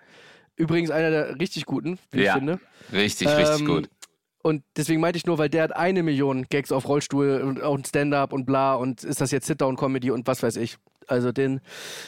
Übrigens 0.57 0.91
einer 0.91 1.11
der 1.11 1.41
richtig 1.41 1.67
guten, 1.67 1.99
wie 2.11 2.23
Ja. 2.23 2.33
ich 2.33 2.39
finde. 2.39 2.61
Richtig, 2.93 3.27
richtig 3.29 3.61
Ähm, 3.61 3.67
gut. 3.67 3.89
Und 4.43 4.63
deswegen 4.77 5.01
meinte 5.01 5.17
ich 5.17 5.25
nur, 5.27 5.39
weil 5.39 5.49
der 5.49 5.63
hat 5.63 5.75
eine 5.77 6.03
Million 6.03 6.47
Gags 6.51 6.73
auf 6.73 6.87
Rollstuhl 6.89 7.41
und 7.43 7.63
auch 7.63 7.77
ein 7.77 7.85
Stand-up 7.85 8.33
und 8.33 8.45
bla 8.45 8.75
und 8.75 9.03
ist 9.05 9.21
das 9.21 9.31
jetzt 9.31 9.47
Sit-Down-Comedy 9.47 10.11
und 10.11 10.27
was 10.27 10.43
weiß 10.43 10.57
ich. 10.57 10.77
Also 11.07 11.31
den, 11.33 11.61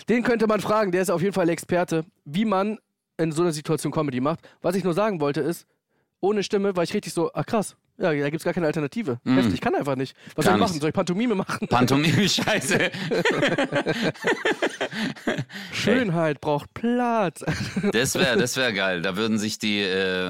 den 0.09 0.23
könnte 0.25 0.47
man 0.47 0.61
fragen, 0.61 0.91
der 0.93 1.03
ist 1.03 1.11
auf 1.11 1.23
jeden 1.23 1.33
Fall 1.33 1.49
Experte, 1.49 2.05
wie 2.25 2.45
man 2.45 2.79
in 3.17 3.33
so 3.33 3.43
einer 3.43 3.53
Situation 3.53 3.93
Comedy 3.93 4.21
macht. 4.21 4.41
Was 4.63 4.75
ich 4.77 4.85
nur 4.85 4.95
sagen 4.95 5.21
wollte 5.21 5.41
ist, 5.41 5.67
ohne 6.21 6.43
Stimme 6.43 6.75
war 6.77 6.83
ich 6.85 6.95
richtig 6.95 7.13
so, 7.13 7.31
ach 7.35 7.45
krass, 7.47 7.77
ja, 7.97 8.13
da 8.13 8.25
gibt 8.31 8.37
es 8.41 8.45
gar 8.45 8.53
keine 8.55 8.67
Alternative. 8.67 9.21
Mhm. 9.23 9.37
Heftig, 9.37 9.61
kann 9.61 9.75
einfach 9.77 9.95
nicht. 9.95 10.17
Was 10.35 10.45
Gar 10.45 10.53
soll 10.53 10.55
ich 10.55 10.61
machen? 10.69 10.81
Soll 10.81 10.89
ich 10.89 10.95
Pantomime 10.95 11.35
machen? 11.37 11.69
Pantomime, 11.69 12.29
scheiße. 12.29 12.91
Schönheit 15.73 16.41
braucht 16.41 16.73
Platz. 16.75 17.45
Das 17.93 18.15
wäre 18.15 18.37
das 18.37 18.57
wär 18.57 18.73
geil. 18.73 19.03
Da 19.03 19.17
würden 19.17 19.39
sich 19.39 19.59
die 19.59 19.81
äh, 19.81 20.29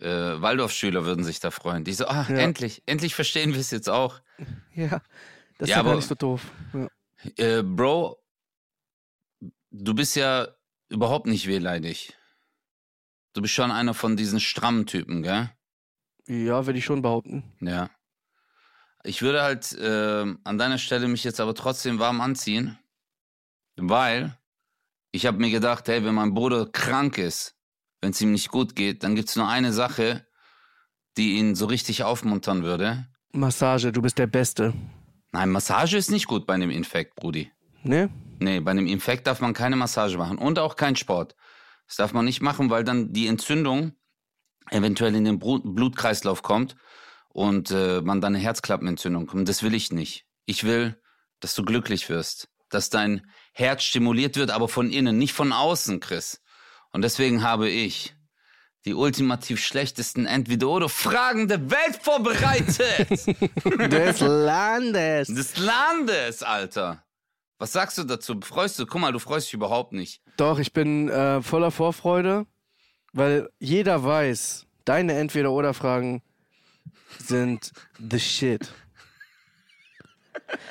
äh, 0.00 0.40
Waldorfschüler 0.40 1.04
würden 1.04 1.24
sich 1.24 1.40
da 1.40 1.50
freuen. 1.50 1.84
Die 1.84 1.92
so, 1.94 2.06
ah, 2.06 2.26
Ja. 2.28 2.36
endlich, 2.36 2.82
endlich 2.86 3.14
verstehen 3.14 3.52
wir 3.54 3.60
es 3.60 3.70
jetzt 3.70 3.88
auch. 3.90 4.20
ja, 4.74 5.00
das 5.58 5.68
ist 5.68 5.68
Ja, 5.68 5.76
ja, 5.76 5.80
aber- 5.80 5.90
gar 5.90 5.96
nicht 5.96 6.08
so 6.08 6.14
doof. 6.14 6.42
Ja. 6.74 6.88
Äh, 7.58 7.62
Bro, 7.62 8.18
du 9.70 9.94
bist 9.94 10.14
ja 10.16 10.48
überhaupt 10.88 11.26
nicht 11.26 11.46
wehleidig. 11.46 12.16
Du 13.32 13.42
bist 13.42 13.54
schon 13.54 13.70
einer 13.70 13.94
von 13.94 14.16
diesen 14.16 14.40
strammen 14.40 14.86
Typen, 14.86 15.22
gell? 15.22 15.50
ja, 16.26 16.66
würde 16.66 16.78
ich 16.78 16.84
schon 16.84 17.02
behaupten. 17.02 17.44
Ja. 17.60 17.90
Ich 19.02 19.20
würde 19.20 19.42
halt 19.42 19.76
ähm, 19.78 20.38
an 20.44 20.56
deiner 20.56 20.78
Stelle 20.78 21.08
mich 21.08 21.24
jetzt 21.24 21.40
aber 21.40 21.54
trotzdem 21.54 21.98
warm 21.98 22.20
anziehen, 22.20 22.78
weil 23.76 24.38
ich 25.12 25.26
habe 25.26 25.38
mir 25.38 25.50
gedacht, 25.50 25.88
hey, 25.88 26.04
wenn 26.04 26.14
mein 26.14 26.32
Bruder 26.32 26.66
krank 26.66 27.18
ist, 27.18 27.54
wenn 28.00 28.10
es 28.10 28.20
ihm 28.20 28.32
nicht 28.32 28.48
gut 28.48 28.74
geht, 28.74 29.02
dann 29.02 29.14
gibt's 29.14 29.36
nur 29.36 29.48
eine 29.48 29.72
Sache, 29.72 30.26
die 31.16 31.36
ihn 31.36 31.54
so 31.54 31.66
richtig 31.66 32.02
aufmuntern 32.02 32.62
würde. 32.62 33.06
Massage, 33.32 33.92
du 33.92 34.00
bist 34.00 34.18
der 34.18 34.26
Beste. 34.26 34.72
Nein, 35.32 35.50
Massage 35.50 35.96
ist 35.96 36.10
nicht 36.10 36.26
gut 36.26 36.46
bei 36.46 36.54
einem 36.54 36.70
Infekt, 36.70 37.16
Brudi. 37.16 37.50
Ne? 37.82 38.08
Nee, 38.40 38.60
bei 38.60 38.70
einem 38.70 38.86
Infekt 38.86 39.26
darf 39.26 39.40
man 39.40 39.54
keine 39.54 39.76
Massage 39.76 40.18
machen 40.18 40.38
und 40.38 40.58
auch 40.58 40.76
kein 40.76 40.96
Sport. 40.96 41.34
Das 41.86 41.96
darf 41.96 42.12
man 42.12 42.24
nicht 42.24 42.40
machen, 42.40 42.70
weil 42.70 42.84
dann 42.84 43.12
die 43.12 43.26
Entzündung 43.26 43.92
eventuell 44.70 45.14
in 45.14 45.24
den 45.24 45.38
Blutkreislauf 45.38 46.42
kommt 46.42 46.76
und 47.28 47.70
äh, 47.70 48.00
man 48.00 48.20
dann 48.20 48.34
eine 48.34 48.42
Herzklappenentzündung 48.42 49.26
kommt. 49.26 49.48
Das 49.48 49.62
will 49.62 49.74
ich 49.74 49.92
nicht. 49.92 50.26
Ich 50.46 50.64
will, 50.64 51.00
dass 51.40 51.54
du 51.54 51.64
glücklich 51.64 52.08
wirst, 52.08 52.48
dass 52.70 52.90
dein 52.90 53.26
Herz 53.52 53.82
stimuliert 53.82 54.36
wird, 54.36 54.50
aber 54.50 54.68
von 54.68 54.90
innen, 54.90 55.18
nicht 55.18 55.34
von 55.34 55.52
außen, 55.52 56.00
Chris. 56.00 56.40
Und 56.92 57.02
deswegen 57.02 57.42
habe 57.42 57.68
ich 57.68 58.14
die 58.84 58.94
ultimativ 58.94 59.64
schlechtesten 59.64 60.26
Entweder-Oder-Fragen 60.26 61.48
der 61.48 61.70
Welt 61.70 61.98
vorbereitet. 62.02 63.08
Des 63.92 64.20
Landes. 64.20 65.28
Des 65.28 65.56
Landes, 65.56 66.42
Alter. 66.42 67.03
Was 67.58 67.72
sagst 67.72 67.98
du 67.98 68.04
dazu? 68.04 68.40
Freust 68.42 68.78
du? 68.78 68.86
Guck 68.86 69.00
mal, 69.00 69.12
du 69.12 69.18
freust 69.18 69.46
dich 69.46 69.54
überhaupt 69.54 69.92
nicht. 69.92 70.20
Doch, 70.36 70.58
ich 70.58 70.72
bin 70.72 71.08
äh, 71.08 71.40
voller 71.42 71.70
Vorfreude, 71.70 72.46
weil 73.12 73.48
jeder 73.60 74.02
weiß, 74.02 74.66
deine 74.84 75.14
Entweder-Oder-Fragen 75.14 76.22
sind 77.18 77.72
the 77.98 78.18
shit. 78.18 78.72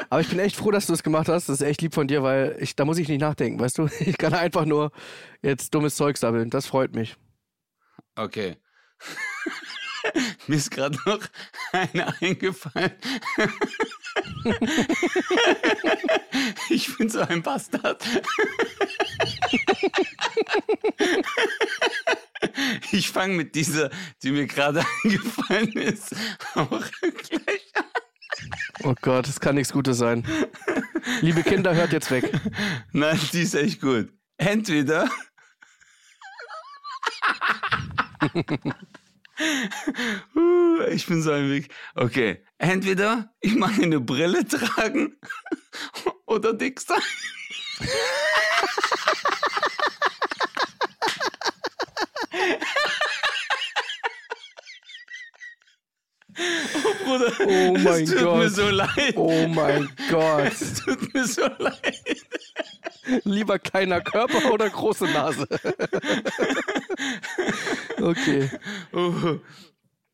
Aber 0.10 0.22
ich 0.22 0.30
bin 0.30 0.40
echt 0.40 0.56
froh, 0.56 0.72
dass 0.72 0.88
du 0.88 0.94
es 0.94 1.04
gemacht 1.04 1.28
hast. 1.28 1.50
Das 1.50 1.62
ist 1.62 1.68
echt 1.68 1.82
lieb 1.82 1.94
von 1.94 2.08
dir, 2.08 2.22
weil 2.22 2.58
ich, 2.60 2.76
da 2.76 2.86
muss 2.86 2.98
ich 2.98 3.08
nicht 3.08 3.22
nachdenken, 3.22 3.60
weißt 3.60 3.78
du? 3.78 3.88
Ich 4.02 4.18
kann 4.18 4.34
einfach 4.34 4.66
nur 4.66 4.92
jetzt 5.42 5.74
dummes 5.74 5.96
Zeug 5.96 6.18
sammeln. 6.18 6.50
Das 6.50 6.66
freut 6.68 6.94
mich. 6.94 7.16
Okay. 8.16 8.58
Mir 10.48 10.58
ist 10.58 10.72
gerade 10.72 10.98
noch 11.06 11.20
eine 11.72 12.14
eingefallen. 12.22 12.92
ich 16.70 16.96
bin 16.98 17.10
so 17.10 17.22
ein 17.22 17.42
Bastard. 17.42 18.04
Ich 22.92 23.10
fange 23.10 23.36
mit 23.36 23.56
dieser, 23.56 23.90
die 24.22 24.32
mir 24.32 24.46
gerade 24.46 24.84
eingefallen 25.04 25.72
ist, 25.74 26.16
auch 26.56 26.84
gleich 27.00 27.72
an. 27.76 27.84
Oh 28.84 28.94
Gott, 29.02 29.28
das 29.28 29.40
kann 29.40 29.56
nichts 29.56 29.72
Gutes 29.72 29.98
sein. 29.98 30.26
Liebe 31.22 31.44
Kinder, 31.44 31.74
hört 31.74 31.94
jetzt 31.94 32.12
weg. 32.12 32.32
Nein, 32.92 33.20
die 33.32 33.42
ist 33.42 33.56
echt 33.56 33.82
gut. 33.82 34.12
Entweder. 34.38 35.10
Ich 40.90 41.06
bin 41.06 41.22
so 41.22 41.32
ein 41.32 41.50
Weg. 41.50 41.70
Okay. 41.96 42.44
Entweder 42.58 43.34
ich 43.42 43.56
mache 43.56 43.82
eine 43.84 44.00
Brille 44.00 44.46
tragen 44.46 45.18
oder 46.26 46.54
dick 46.54 46.80
sein. 46.82 47.02
Oh, 56.36 56.94
Bruder, 57.06 57.32
Oh 57.46 57.78
mein 57.78 58.04
es 58.04 58.10
tut 58.10 58.20
Gott. 58.20 58.38
mir 58.38 58.50
so 58.50 58.70
leid. 58.70 59.14
Oh 59.16 59.48
mein 59.48 59.90
Gott. 60.10 60.52
Es 60.52 60.74
tut 60.84 61.14
mir 61.14 61.26
so 61.28 61.48
leid. 61.60 62.24
Lieber 63.24 63.60
kleiner 63.60 64.02
Körper 64.02 64.52
oder 64.52 64.70
große 64.70 65.06
Nase? 65.06 65.48
okay. 68.02 68.50
Oh. 68.92 69.40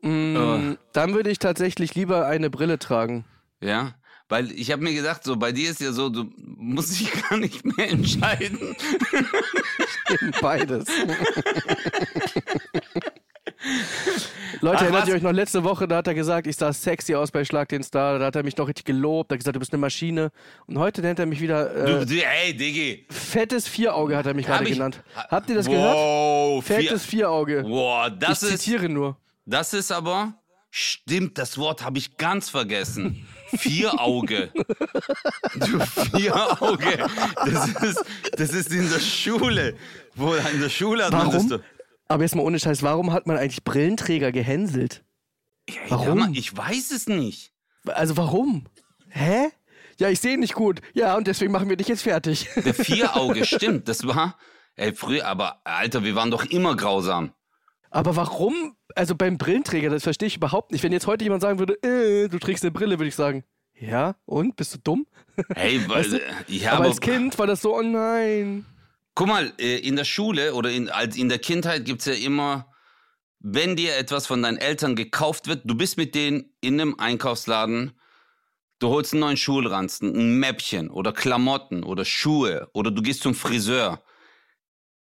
Mm, 0.02 0.78
Dann 0.94 1.14
würde 1.14 1.30
ich 1.30 1.40
tatsächlich 1.40 1.96
lieber 1.96 2.26
eine 2.26 2.50
Brille 2.50 2.80
tragen. 2.80 3.26
Ja, 3.62 3.96
weil 4.30 4.52
ich 4.52 4.72
habe 4.72 4.84
mir 4.84 4.94
gedacht, 4.94 5.24
so 5.24 5.36
bei 5.36 5.52
dir 5.52 5.72
ist 5.72 5.82
ja 5.82 5.92
so, 5.92 6.10
du 6.10 6.32
musst 6.38 7.00
dich 7.00 7.12
gar 7.30 7.38
nicht 7.38 7.66
mehr 7.66 7.90
entscheiden. 7.90 8.60
Eben 10.10 10.32
beides. 10.40 10.88
Leute, 14.62 14.78
Ach, 14.78 14.82
erinnert 14.84 15.02
was? 15.04 15.10
ihr 15.10 15.16
euch 15.16 15.22
noch 15.22 15.32
letzte 15.32 15.64
Woche, 15.64 15.88
da 15.88 15.98
hat 15.98 16.08
er 16.08 16.14
gesagt, 16.14 16.46
ich 16.48 16.56
sah 16.56 16.74
sexy 16.74 17.16
aus 17.16 17.32
bei 17.32 17.46
Schlag 17.46 17.70
den 17.70 17.84
Star, 17.84 18.20
da 18.20 18.26
hat 18.26 18.36
er 18.36 18.44
mich 18.44 18.58
noch 18.58 18.68
richtig 18.68 18.86
gelobt, 18.86 19.32
da 19.32 19.36
hat 19.36 19.40
gesagt, 19.40 19.56
du 19.56 19.60
bist 19.60 19.72
eine 19.74 19.80
Maschine. 19.82 20.32
Und 20.68 20.78
heute 20.80 21.02
nennt 21.02 21.20
er 21.20 21.26
mich 21.26 21.40
wieder 21.42 22.02
äh, 22.02 22.06
du, 22.06 22.16
ey, 22.16 22.56
Diggi. 22.56 23.06
fettes 23.10 23.68
Vierauge, 23.68 24.18
hat 24.18 24.26
er 24.26 24.34
mich 24.34 24.48
Hab 24.48 24.58
gerade 24.58 24.70
ich- 24.70 24.76
genannt. 24.76 25.02
ha- 25.16 25.28
Habt 25.32 25.50
ihr 25.50 25.56
das 25.56 25.66
gehört? 25.68 25.96
wow, 25.96 26.64
Fettes 26.66 27.06
Vier, 27.06 27.20
Vierauge. 27.20 27.64
wow, 27.68 28.10
das 28.18 28.44
ich 28.44 28.54
ist, 28.54 28.64
zitiere 28.64 28.90
nur. 28.90 29.18
das 29.46 29.74
ist 29.74 29.92
aber, 29.92 30.34
stimmt, 30.72 31.38
das 31.38 31.58
Wort 31.58 31.84
habe 31.84 31.98
ich 31.98 32.18
ganz 32.18 32.50
vergessen. 32.50 33.26
Vierauge. 33.58 34.52
Du 35.56 35.80
Vierauge. 35.80 36.98
Das 37.46 37.68
ist, 37.84 38.06
das 38.38 38.50
ist 38.52 38.72
in 38.72 38.90
der 38.90 39.00
Schule. 39.00 39.76
Wo 40.16 40.34
in 40.34 40.62
der 40.62 40.70
Schule 40.70 41.06
hat 41.06 41.12
man 41.14 41.32
das 41.32 41.50
Warum? 41.50 41.64
Aber 42.10 42.24
jetzt 42.24 42.36
mal 42.36 42.42
ohne 42.42 42.60
Scheiß, 42.60 42.82
warum 42.82 43.14
hat 43.14 43.28
man 43.28 43.38
eigentlich 43.38 43.64
Brillenträger 43.64 44.32
gehänselt? 44.32 45.04
Warum? 45.88 46.06
hör 46.06 46.16
mal, 46.16 46.36
ich 46.36 46.56
weiß 46.58 46.92
es 46.92 47.08
nicht. 47.08 47.54
Also 47.86 48.18
warum? 48.18 48.66
Hä? 49.10 49.50
Ja, 50.00 50.10
ich 50.10 50.20
sehe 50.20 50.40
nicht 50.40 50.56
gut. 50.56 50.82
Ja, 50.94 51.16
und 51.16 51.28
deswegen 51.28 51.52
machen 51.52 51.70
wir 51.70 51.78
dich 51.78 51.88
jetzt 51.88 52.02
fertig. 52.02 52.50
Der 52.56 52.74
Vierauge, 52.74 53.46
stimmt, 53.46 53.88
das 53.88 54.08
war. 54.08 54.38
Ey, 54.76 54.94
früher, 54.94 55.28
aber 55.28 55.62
Alter, 55.66 56.04
wir 56.04 56.16
waren 56.16 56.32
doch 56.32 56.46
immer 56.46 56.76
grausam. 56.76 57.32
Aber 57.92 58.16
warum? 58.16 58.76
Also 58.96 59.14
beim 59.16 59.38
Brillenträger, 59.38 59.90
das 59.90 60.04
verstehe 60.04 60.28
ich 60.28 60.38
überhaupt 60.38 60.72
nicht. 60.72 60.84
Wenn 60.84 60.92
jetzt 60.92 61.06
heute 61.06 61.24
jemand 61.24 61.42
sagen 61.42 61.60
würde, 61.60 61.76
äh, 61.84 62.28
du 62.28 62.40
trägst 62.40 62.64
eine 62.64 62.72
Brille, 62.72 62.98
würde 62.98 63.10
ich 63.10 63.16
sagen, 63.16 63.44
ja, 63.80 64.16
und? 64.26 64.56
Bist 64.56 64.74
du 64.74 64.80
dumm? 64.80 65.06
Hey, 65.54 65.82
weil, 65.88 66.16
äh, 66.16 66.20
ja, 66.48 66.72
aber, 66.72 66.80
aber, 66.80 66.88
als 66.88 67.02
Kind 67.02 67.38
war 67.38 67.46
das 67.46 67.62
so, 67.62 67.78
oh 67.78 67.82
nein. 67.82 68.66
Guck 69.20 69.28
mal, 69.28 69.52
äh, 69.60 69.80
in 69.80 69.98
der 69.98 70.06
Schule 70.06 70.54
oder 70.54 70.72
in, 70.72 70.90
als 70.90 71.18
in 71.18 71.28
der 71.28 71.40
Kindheit 71.40 71.84
gibt's 71.84 72.06
ja 72.06 72.14
immer, 72.14 72.72
wenn 73.40 73.76
dir 73.76 73.98
etwas 73.98 74.28
von 74.28 74.42
deinen 74.42 74.58
Eltern 74.58 74.96
gekauft 74.96 75.48
wird, 75.48 75.64
du 75.66 75.76
bist 75.76 75.98
mit 75.98 76.16
denen 76.16 76.54
in 76.62 76.80
einem 76.80 76.96
Einkaufsladen, 76.98 78.00
du 78.80 78.88
holst 78.88 79.12
einen 79.12 79.20
neuen 79.20 79.36
Schulranzen, 79.36 80.16
ein 80.16 80.40
Mäppchen 80.40 80.90
oder 80.90 81.12
Klamotten 81.12 81.84
oder 81.84 82.06
Schuhe 82.06 82.70
oder 82.74 82.92
du 82.92 83.02
gehst 83.02 83.22
zum 83.24 83.36
Friseur. 83.36 84.02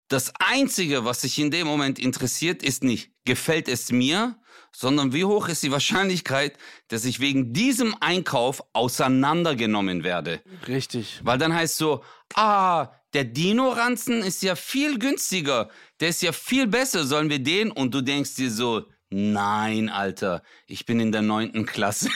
Das 0.08 0.34
Einzige, 0.40 1.06
was 1.06 1.22
dich 1.22 1.38
in 1.38 1.52
dem 1.52 1.68
Moment 1.68 2.00
interessiert, 2.00 2.64
ist 2.64 2.84
nicht, 2.84 3.12
gefällt 3.24 3.68
es 3.68 3.92
mir, 3.92 4.40
sondern 4.72 5.14
wie 5.14 5.26
hoch 5.26 5.48
ist 5.48 5.62
die 5.62 5.72
Wahrscheinlichkeit, 5.72 6.58
dass 6.88 7.06
ich 7.06 7.20
wegen 7.20 7.54
diesem 7.54 7.96
Einkauf 8.00 8.64
auseinandergenommen 8.74 10.04
werde. 10.04 10.42
Richtig. 10.68 11.20
Weil 11.24 11.38
dann 11.38 11.54
heißt 11.54 11.78
so, 11.78 12.04
ah, 12.34 12.90
der 13.18 13.24
Dino-Ranzen 13.24 14.22
ist 14.22 14.44
ja 14.44 14.56
viel 14.56 15.00
günstiger, 15.00 15.72
der 16.00 16.10
ist 16.10 16.22
ja 16.22 16.32
viel 16.32 16.68
besser, 16.68 17.04
sollen 17.04 17.32
wir 17.32 17.40
den? 17.40 17.72
Und 17.72 17.96
du 17.96 18.02
denkst 18.02 18.36
dir 18.36 18.52
so, 18.52 18.86
nein, 19.10 19.90
Alter, 19.90 20.44
ich 20.68 20.86
bin 20.86 21.00
in 21.00 21.12
der 21.12 21.24
neunten 21.24 21.66
Klasse. 21.66 22.12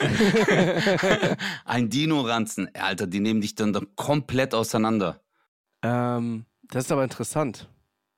Ein 1.64 1.88
Dino-Ranzen, 1.88 2.68
Alter, 2.74 3.06
die 3.06 3.20
nehmen 3.20 3.40
dich 3.40 3.54
dann, 3.54 3.72
dann 3.72 3.96
komplett 3.96 4.52
auseinander. 4.52 5.22
Ähm, 5.82 6.44
das 6.64 6.84
ist 6.84 6.92
aber 6.92 7.04
interessant. 7.04 7.66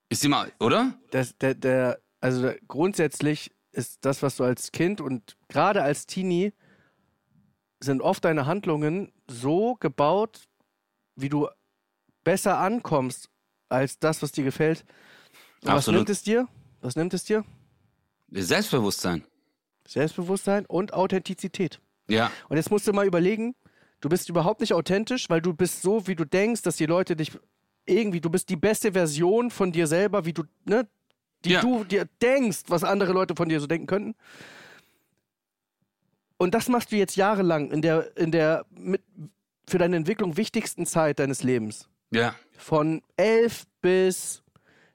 Ist 0.09 0.25
immer, 0.25 0.49
oder? 0.59 0.99
Das, 1.13 1.39
der, 1.39 1.55
der, 1.55 2.01
also 2.21 2.43
der, 2.43 2.59
grundsätzlich 2.67 3.53
ist 3.71 4.05
das, 4.05 4.21
was 4.25 4.35
du 4.35 4.43
als 4.43 4.73
Kind 4.73 5.01
und 5.01 5.37
gerade 5.47 5.81
als 5.81 6.07
Teenie 6.07 6.53
sind 7.79 8.03
oft 8.03 8.25
deine 8.25 8.47
Handlungen 8.47 9.13
so 9.29 9.77
gebaut, 9.77 10.41
wie 11.15 11.29
du 11.29 11.47
besser 12.27 12.59
ankommst 12.59 13.31
als 13.69 14.01
das, 14.01 14.21
was 14.21 14.33
dir 14.33 14.43
gefällt. 14.43 14.85
Und 15.63 15.69
was 15.69 15.75
Absolut. 15.77 16.01
nimmt 16.01 16.11
es 16.11 16.23
dir? 16.25 16.49
Was 16.81 16.97
nimmt 16.97 17.15
es 17.15 17.23
dir? 17.23 17.45
Selbstbewusstsein. 18.33 19.25
Selbstbewusstsein 19.87 20.67
und 20.67 20.93
Authentizität. 20.93 21.81
Ja, 22.09 22.31
Und 22.49 22.57
jetzt 22.57 22.71
musst 22.73 22.87
du 22.89 22.93
mal 22.93 23.07
überlegen, 23.07 23.55
du 24.01 24.09
bist 24.09 24.29
überhaupt 24.29 24.61
nicht 24.61 24.73
authentisch, 24.75 25.31
weil 25.31 25.41
du 25.41 25.55
bist 25.55 25.83
so, 25.83 26.09
wie 26.09 26.17
du 26.17 26.25
denkst, 26.25 26.63
dass 26.63 26.77
die 26.77 26.87
Leute 26.87 27.15
dich 27.15 27.31
irgendwie, 27.87 28.21
du 28.21 28.29
bist 28.31 28.49
die 28.49 28.57
beste 28.57 28.93
Version 28.93 29.51
von 29.53 29.71
dir 29.71 29.87
selber, 29.87 30.25
wie 30.25 30.33
du, 30.33 30.43
ne, 30.65 30.89
die 31.45 31.51
Ja. 31.51 31.61
du 31.61 31.85
dir 31.85 32.07
denkst, 32.21 32.65
was 32.67 32.83
andere 32.83 33.13
Leute 33.13 33.35
von 33.37 33.49
dir 33.49 33.61
so 33.61 33.69
denken 33.69 33.87
könnten. 33.87 34.15
Und 36.39 36.55
das 36.55 36.69
machst 36.69 36.91
du 36.91 36.97
jetzt 36.97 37.15
jahrelang 37.15 37.71
in 37.71 37.83
der, 37.83 38.17
in 38.17 38.33
der 38.33 38.67
mit, 38.71 39.03
für 39.69 39.79
deine 39.79 39.97
Entwicklung 39.97 40.37
wichtigsten 40.37 40.87
Zeit 40.87 41.21
deines 41.21 41.45
Lebens. 41.45 41.89
Ja. 42.11 42.35
Von 42.59 43.03
11 43.17 43.65
bis, 43.83 44.43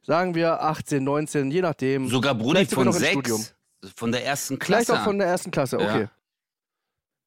sagen 0.02 0.34
wir, 0.36 0.62
18, 0.62 1.04
19, 1.04 1.52
je 1.52 1.62
nachdem. 1.62 2.08
Sogar 2.08 2.34
Brudi 2.36 2.52
Vielleicht 2.66 2.72
sogar 2.72 2.86
von 2.86 2.94
noch 2.94 2.96
im 2.96 3.00
sechs. 3.02 3.14
Studium. 3.14 3.46
Von 3.96 4.12
der 4.12 4.26
ersten 4.26 4.60
Vielleicht 4.60 4.86
Klasse. 4.88 5.00
auch 5.02 5.06
von 5.06 5.18
der 5.18 5.28
ersten 5.28 5.52
Klasse, 5.52 5.80
okay. 5.80 6.08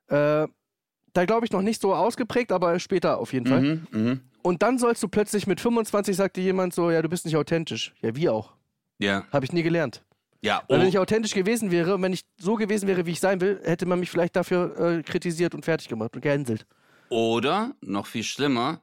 Äh, 0.08 0.48
da 1.12 1.24
glaube 1.24 1.46
ich 1.46 1.52
noch 1.52 1.62
nicht 1.62 1.80
so 1.80 1.94
ausgeprägt, 1.94 2.52
aber 2.52 2.78
später 2.80 3.18
auf 3.18 3.32
jeden 3.32 3.46
Fall. 3.46 3.60
Mhm, 3.62 3.86
mhm. 3.92 4.20
Und 4.42 4.62
dann 4.62 4.78
sollst 4.78 5.02
du 5.02 5.08
plötzlich 5.08 5.46
mit 5.46 5.60
25 5.60 6.16
sagt 6.16 6.36
dir 6.36 6.42
jemand 6.42 6.74
so, 6.74 6.90
ja, 6.90 7.00
du 7.00 7.08
bist 7.08 7.24
nicht 7.24 7.36
authentisch. 7.36 7.94
Ja, 8.02 8.14
wie 8.14 8.28
auch. 8.28 8.52
Ja, 8.98 9.24
Habe 9.32 9.44
ich 9.46 9.52
nie 9.52 9.62
gelernt. 9.62 10.04
ja. 10.42 10.62
Weil 10.68 10.78
wenn 10.80 10.86
Oh, 10.86 10.88
ich 10.88 10.98
authentisch 10.98 11.32
gewesen 11.34 11.70
wäre 11.70 11.94
und 11.94 12.02
wenn 12.02 12.12
ich 12.12 12.24
so 12.38 12.54
gewesen 12.56 12.86
wäre, 12.86 13.06
wie 13.06 13.12
ich 13.12 13.20
sein 13.20 13.40
will, 13.40 13.60
hätte 13.64 13.86
man 13.86 13.98
mich 14.00 14.10
vielleicht 14.10 14.36
dafür 14.36 14.78
äh, 14.78 15.02
kritisiert 15.02 15.54
und 15.54 15.64
fertig 15.64 15.88
gemacht 15.88 16.14
und 16.14 16.20
gehänselt. 16.20 16.66
Oder, 17.08 17.72
noch 17.80 18.06
viel 18.06 18.22
schlimmer, 18.24 18.82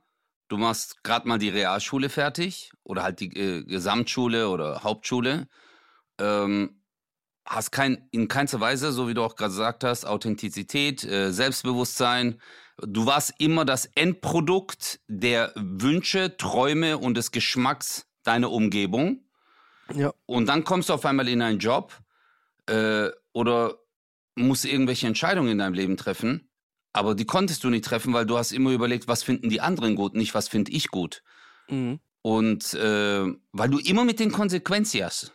du 0.52 0.58
machst 0.58 1.02
gerade 1.04 1.28
mal 1.28 1.38
die 1.38 1.50
Realschule 1.50 2.10
fertig 2.10 2.72
oder 2.84 3.04
halt 3.04 3.22
die 3.22 3.34
äh, 3.38 3.64
Gesamtschule 3.64 4.50
oder 4.50 4.84
Hauptschule, 4.84 5.48
ähm, 6.20 6.82
hast 7.46 7.72
kein, 7.72 8.10
in 8.12 8.28
keinster 8.28 8.60
Weise, 8.60 8.92
so 8.92 9.08
wie 9.08 9.14
du 9.14 9.24
auch 9.24 9.38
gerade 9.38 9.52
gesagt 9.52 9.84
hast, 9.86 10.06
Authentizität, 10.06 11.06
äh, 11.06 11.32
Selbstbewusstsein. 11.32 12.42
Du 12.78 13.06
warst 13.06 13.34
immer 13.38 13.64
das 13.64 13.86
Endprodukt 13.96 15.00
der 15.08 15.54
Wünsche, 15.56 16.36
Träume 16.36 16.98
und 16.98 17.16
des 17.16 17.32
Geschmacks 17.32 18.08
deiner 18.24 18.52
Umgebung. 18.52 19.26
Ja. 19.94 20.14
Und 20.26 20.48
dann 20.48 20.66
kommst 20.66 20.90
du 20.90 20.94
auf 20.94 21.06
einmal 21.06 21.30
in 21.30 21.42
einen 21.42 21.60
Job 21.60 21.98
äh, 22.68 23.10
oder 23.32 23.76
musst 24.36 24.66
irgendwelche 24.66 25.08
Entscheidungen 25.08 25.52
in 25.52 25.58
deinem 25.60 25.74
Leben 25.74 25.98
treffen, 25.98 26.51
aber 26.94 27.16
die 27.16 27.26
konntest 27.26 27.64
du 27.64 27.70
nicht 27.70 27.86
treffen, 27.86 28.14
weil 28.14 28.26
du 28.26 28.38
hast 28.38 28.52
immer 28.52 28.72
überlegt, 28.72 29.08
was 29.08 29.24
finden 29.24 29.50
die 29.50 29.62
anderen 29.62 29.96
gut, 29.96 30.14
nicht 30.14 30.34
was 30.34 30.48
finde 30.48 30.72
ich 30.72 30.90
gut. 30.90 31.24
Mhm. 31.70 32.00
Und 32.22 32.74
äh, 32.74 33.26
weil 33.52 33.70
du 33.70 33.80
immer 33.80 34.04
mit 34.04 34.20
den 34.20 34.32
Konsequenzen 34.32 35.32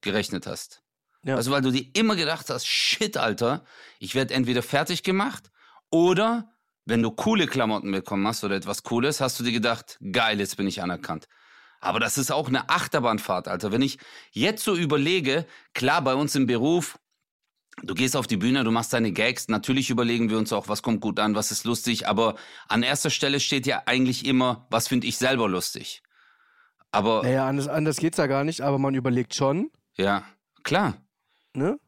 gerechnet 0.00 0.46
hast. 0.46 0.82
Ja. 1.24 1.36
Also 1.36 1.50
weil 1.50 1.62
du 1.62 1.70
dir 1.70 1.86
immer 1.94 2.16
gedacht 2.16 2.50
hast, 2.50 2.66
shit, 2.66 3.16
Alter, 3.16 3.64
ich 3.98 4.14
werde 4.14 4.34
entweder 4.34 4.62
fertig 4.62 5.02
gemacht 5.02 5.50
oder 5.90 6.52
wenn 6.84 7.02
du 7.02 7.12
coole 7.12 7.46
Klamotten 7.46 7.92
bekommen 7.92 8.26
hast 8.26 8.42
oder 8.42 8.56
etwas 8.56 8.82
Cooles, 8.82 9.20
hast 9.20 9.38
du 9.38 9.44
dir 9.44 9.52
gedacht, 9.52 9.98
geil, 10.12 10.40
jetzt 10.40 10.56
bin 10.56 10.66
ich 10.66 10.82
anerkannt. 10.82 11.28
Aber 11.80 12.00
das 12.00 12.18
ist 12.18 12.30
auch 12.30 12.48
eine 12.48 12.68
Achterbahnfahrt, 12.68 13.48
Alter. 13.48 13.72
Wenn 13.72 13.82
ich 13.82 13.98
jetzt 14.30 14.64
so 14.64 14.76
überlege, 14.76 15.46
klar, 15.74 16.02
bei 16.02 16.14
uns 16.14 16.34
im 16.34 16.46
Beruf, 16.46 16.98
du 17.82 17.94
gehst 17.94 18.16
auf 18.16 18.26
die 18.26 18.36
Bühne, 18.36 18.64
du 18.64 18.70
machst 18.70 18.92
deine 18.92 19.12
Gags, 19.12 19.48
natürlich 19.48 19.90
überlegen 19.90 20.30
wir 20.30 20.38
uns 20.38 20.52
auch, 20.52 20.68
was 20.68 20.82
kommt 20.82 21.00
gut 21.00 21.18
an, 21.18 21.34
was 21.34 21.50
ist 21.50 21.64
lustig, 21.64 22.06
aber 22.08 22.36
an 22.68 22.82
erster 22.82 23.10
Stelle 23.10 23.40
steht 23.40 23.66
ja 23.66 23.82
eigentlich 23.86 24.26
immer, 24.26 24.66
was 24.70 24.88
finde 24.88 25.06
ich 25.06 25.16
selber 25.16 25.48
lustig. 25.48 26.02
Aber 26.90 27.22
Naja, 27.22 27.46
anders, 27.48 27.68
anders 27.68 27.96
geht's 27.96 28.18
ja 28.18 28.26
gar 28.26 28.44
nicht, 28.44 28.60
aber 28.60 28.78
man 28.78 28.94
überlegt 28.94 29.34
schon, 29.34 29.70
ja, 29.96 30.24
klar. 30.62 30.94
ne? 31.54 31.78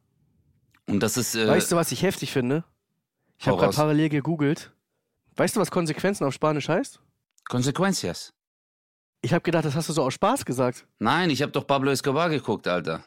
Und 0.86 1.00
das 1.02 1.16
ist. 1.16 1.34
Äh, 1.34 1.48
Weißt 1.48 1.72
du, 1.72 1.76
was 1.76 1.92
ich 1.92 2.02
heftig 2.02 2.30
finde? 2.32 2.64
Ich 3.38 3.46
habe 3.46 3.56
gerade 3.58 3.74
parallel 3.74 4.10
gegoogelt. 4.10 4.72
Weißt 5.36 5.56
du, 5.56 5.60
was 5.60 5.70
Konsequenzen 5.70 6.24
auf 6.24 6.34
Spanisch 6.34 6.68
heißt? 6.68 7.00
Consequencias. 7.48 8.32
Ich 9.22 9.32
habe 9.32 9.42
gedacht, 9.42 9.64
das 9.64 9.74
hast 9.74 9.88
du 9.88 9.92
so 9.94 10.02
aus 10.02 10.14
Spaß 10.14 10.44
gesagt. 10.44 10.86
Nein, 10.98 11.30
ich 11.30 11.40
habe 11.40 11.52
doch 11.52 11.66
Pablo 11.66 11.90
Escobar 11.90 12.28
geguckt, 12.28 12.68
Alter. 12.68 13.02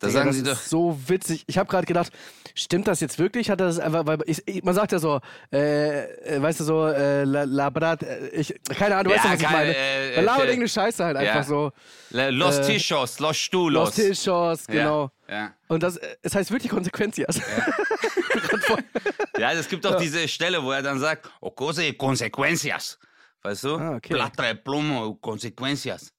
Da 0.00 0.06
Digga, 0.06 0.18
sagen 0.20 0.28
das 0.28 0.36
sie 0.36 0.42
ist 0.42 0.50
doch. 0.50 0.58
so 0.62 0.98
witzig. 1.08 1.44
Ich 1.48 1.58
habe 1.58 1.68
gerade 1.68 1.86
gedacht, 1.86 2.12
stimmt 2.54 2.86
das 2.86 3.00
jetzt 3.00 3.18
wirklich? 3.18 3.50
Hat 3.50 3.60
das 3.60 3.78
einfach, 3.80 4.06
weil 4.06 4.18
ich, 4.26 4.40
ich, 4.46 4.62
man 4.62 4.74
sagt 4.74 4.92
ja 4.92 4.98
so, 5.00 5.20
äh, 5.52 6.04
äh, 6.36 6.40
weißt 6.40 6.60
du 6.60 6.64
so, 6.64 6.86
äh, 6.86 7.24
la, 7.24 7.42
la 7.44 7.68
brat, 7.70 8.02
äh, 8.04 8.28
ich, 8.28 8.54
keine 8.78 8.96
Ahnung, 8.96 9.12
weißt 9.12 9.24
Ja, 9.24 9.30
du, 9.30 9.36
was 9.36 9.42
ich 9.42 9.50
meine? 9.50 9.76
äh, 9.76 10.16
Man 10.16 10.24
labert 10.26 10.44
äh, 10.44 10.48
irgendeine 10.50 10.68
Scheiße 10.68 11.04
halt 11.04 11.20
ja. 11.20 11.32
einfach 11.32 11.44
so. 11.48 11.72
Los 12.10 12.58
äh, 12.58 12.62
Tischos, 12.62 13.18
los 13.18 13.36
Stulos. 13.36 13.86
Los 13.86 13.94
Tischos, 13.96 14.66
genau. 14.66 15.10
Ja, 15.28 15.34
ja. 15.34 15.54
Und 15.66 15.82
das, 15.82 15.98
es 16.22 16.34
heißt 16.34 16.50
wirklich 16.52 16.70
Konsequenzias. 16.70 17.40
ja, 19.38 19.52
es 19.52 19.68
gibt 19.68 19.86
auch 19.86 19.96
diese 19.96 20.26
Stelle, 20.28 20.62
wo 20.62 20.70
er 20.72 20.82
dann 20.82 20.98
sagt, 20.98 21.30
o 21.40 21.50
cosa 21.50 21.82
de 21.82 21.92
consecuencias. 21.94 22.98
Weißt 23.42 23.64
du? 23.64 23.76
Ah, 23.76 23.96
okay. 23.96 24.14
Plata 24.14 24.42
de 24.42 24.54
plomo, 24.54 25.14
consecuencias. 25.16 26.12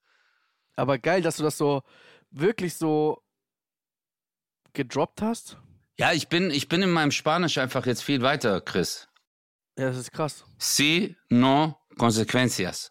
Aber 0.76 0.98
geil, 0.98 1.22
dass 1.22 1.38
du 1.38 1.44
das 1.44 1.58
so 1.58 1.82
wirklich 2.32 2.74
so 2.76 3.22
gedroppt 4.74 5.22
hast. 5.22 5.58
Ja, 5.98 6.14
ich 6.14 6.30
bin, 6.30 6.52
ich 6.52 6.70
bin 6.70 6.82
in 6.82 6.92
meinem 6.92 7.12
Spanisch 7.12 7.58
einfach 7.58 7.86
jetzt 7.86 8.04
viel 8.04 8.22
weiter, 8.22 8.62
Chris. 8.62 9.08
Ja, 9.78 9.88
das 9.88 9.98
ist 9.98 10.12
krass. 10.12 10.46
Si, 10.58 11.16
no, 11.30 11.78
consecuencias. 11.98 12.90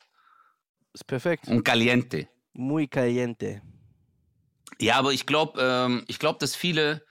Ist 0.92 1.06
perfekt. 1.06 1.48
Un 1.48 1.62
caliente. 1.62 2.28
Muy 2.52 2.86
caliente. 2.88 3.62
Ja, 4.80 4.96
aber 4.96 5.12
ich 5.12 5.26
glaube, 5.26 5.60
ähm, 5.60 6.04
ich 6.06 6.18
glaube, 6.18 6.38
dass 6.38 6.54
viele 6.54 7.02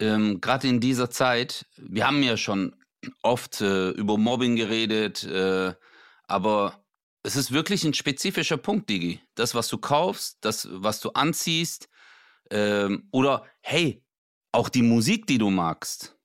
ähm, 0.00 0.40
gerade 0.40 0.68
in 0.68 0.80
dieser 0.80 1.10
Zeit, 1.10 1.66
wir 1.76 2.06
haben 2.06 2.22
ja 2.22 2.36
schon 2.36 2.76
oft 3.22 3.60
äh, 3.60 3.90
über 3.90 4.18
Mobbing 4.18 4.56
geredet, 4.56 5.24
äh, 5.24 5.74
aber 6.26 6.84
es 7.22 7.36
ist 7.36 7.52
wirklich 7.52 7.84
ein 7.84 7.94
spezifischer 7.94 8.56
Punkt, 8.56 8.88
Digi. 8.88 9.20
Das, 9.34 9.54
was 9.54 9.68
du 9.68 9.78
kaufst, 9.78 10.38
das, 10.42 10.68
was 10.70 11.00
du 11.00 11.10
anziehst, 11.10 11.88
ähm, 12.54 13.08
oder 13.10 13.44
hey, 13.60 14.02
auch 14.52 14.68
die 14.68 14.82
Musik, 14.82 15.26
die 15.26 15.38
du 15.38 15.50
magst. 15.50 16.16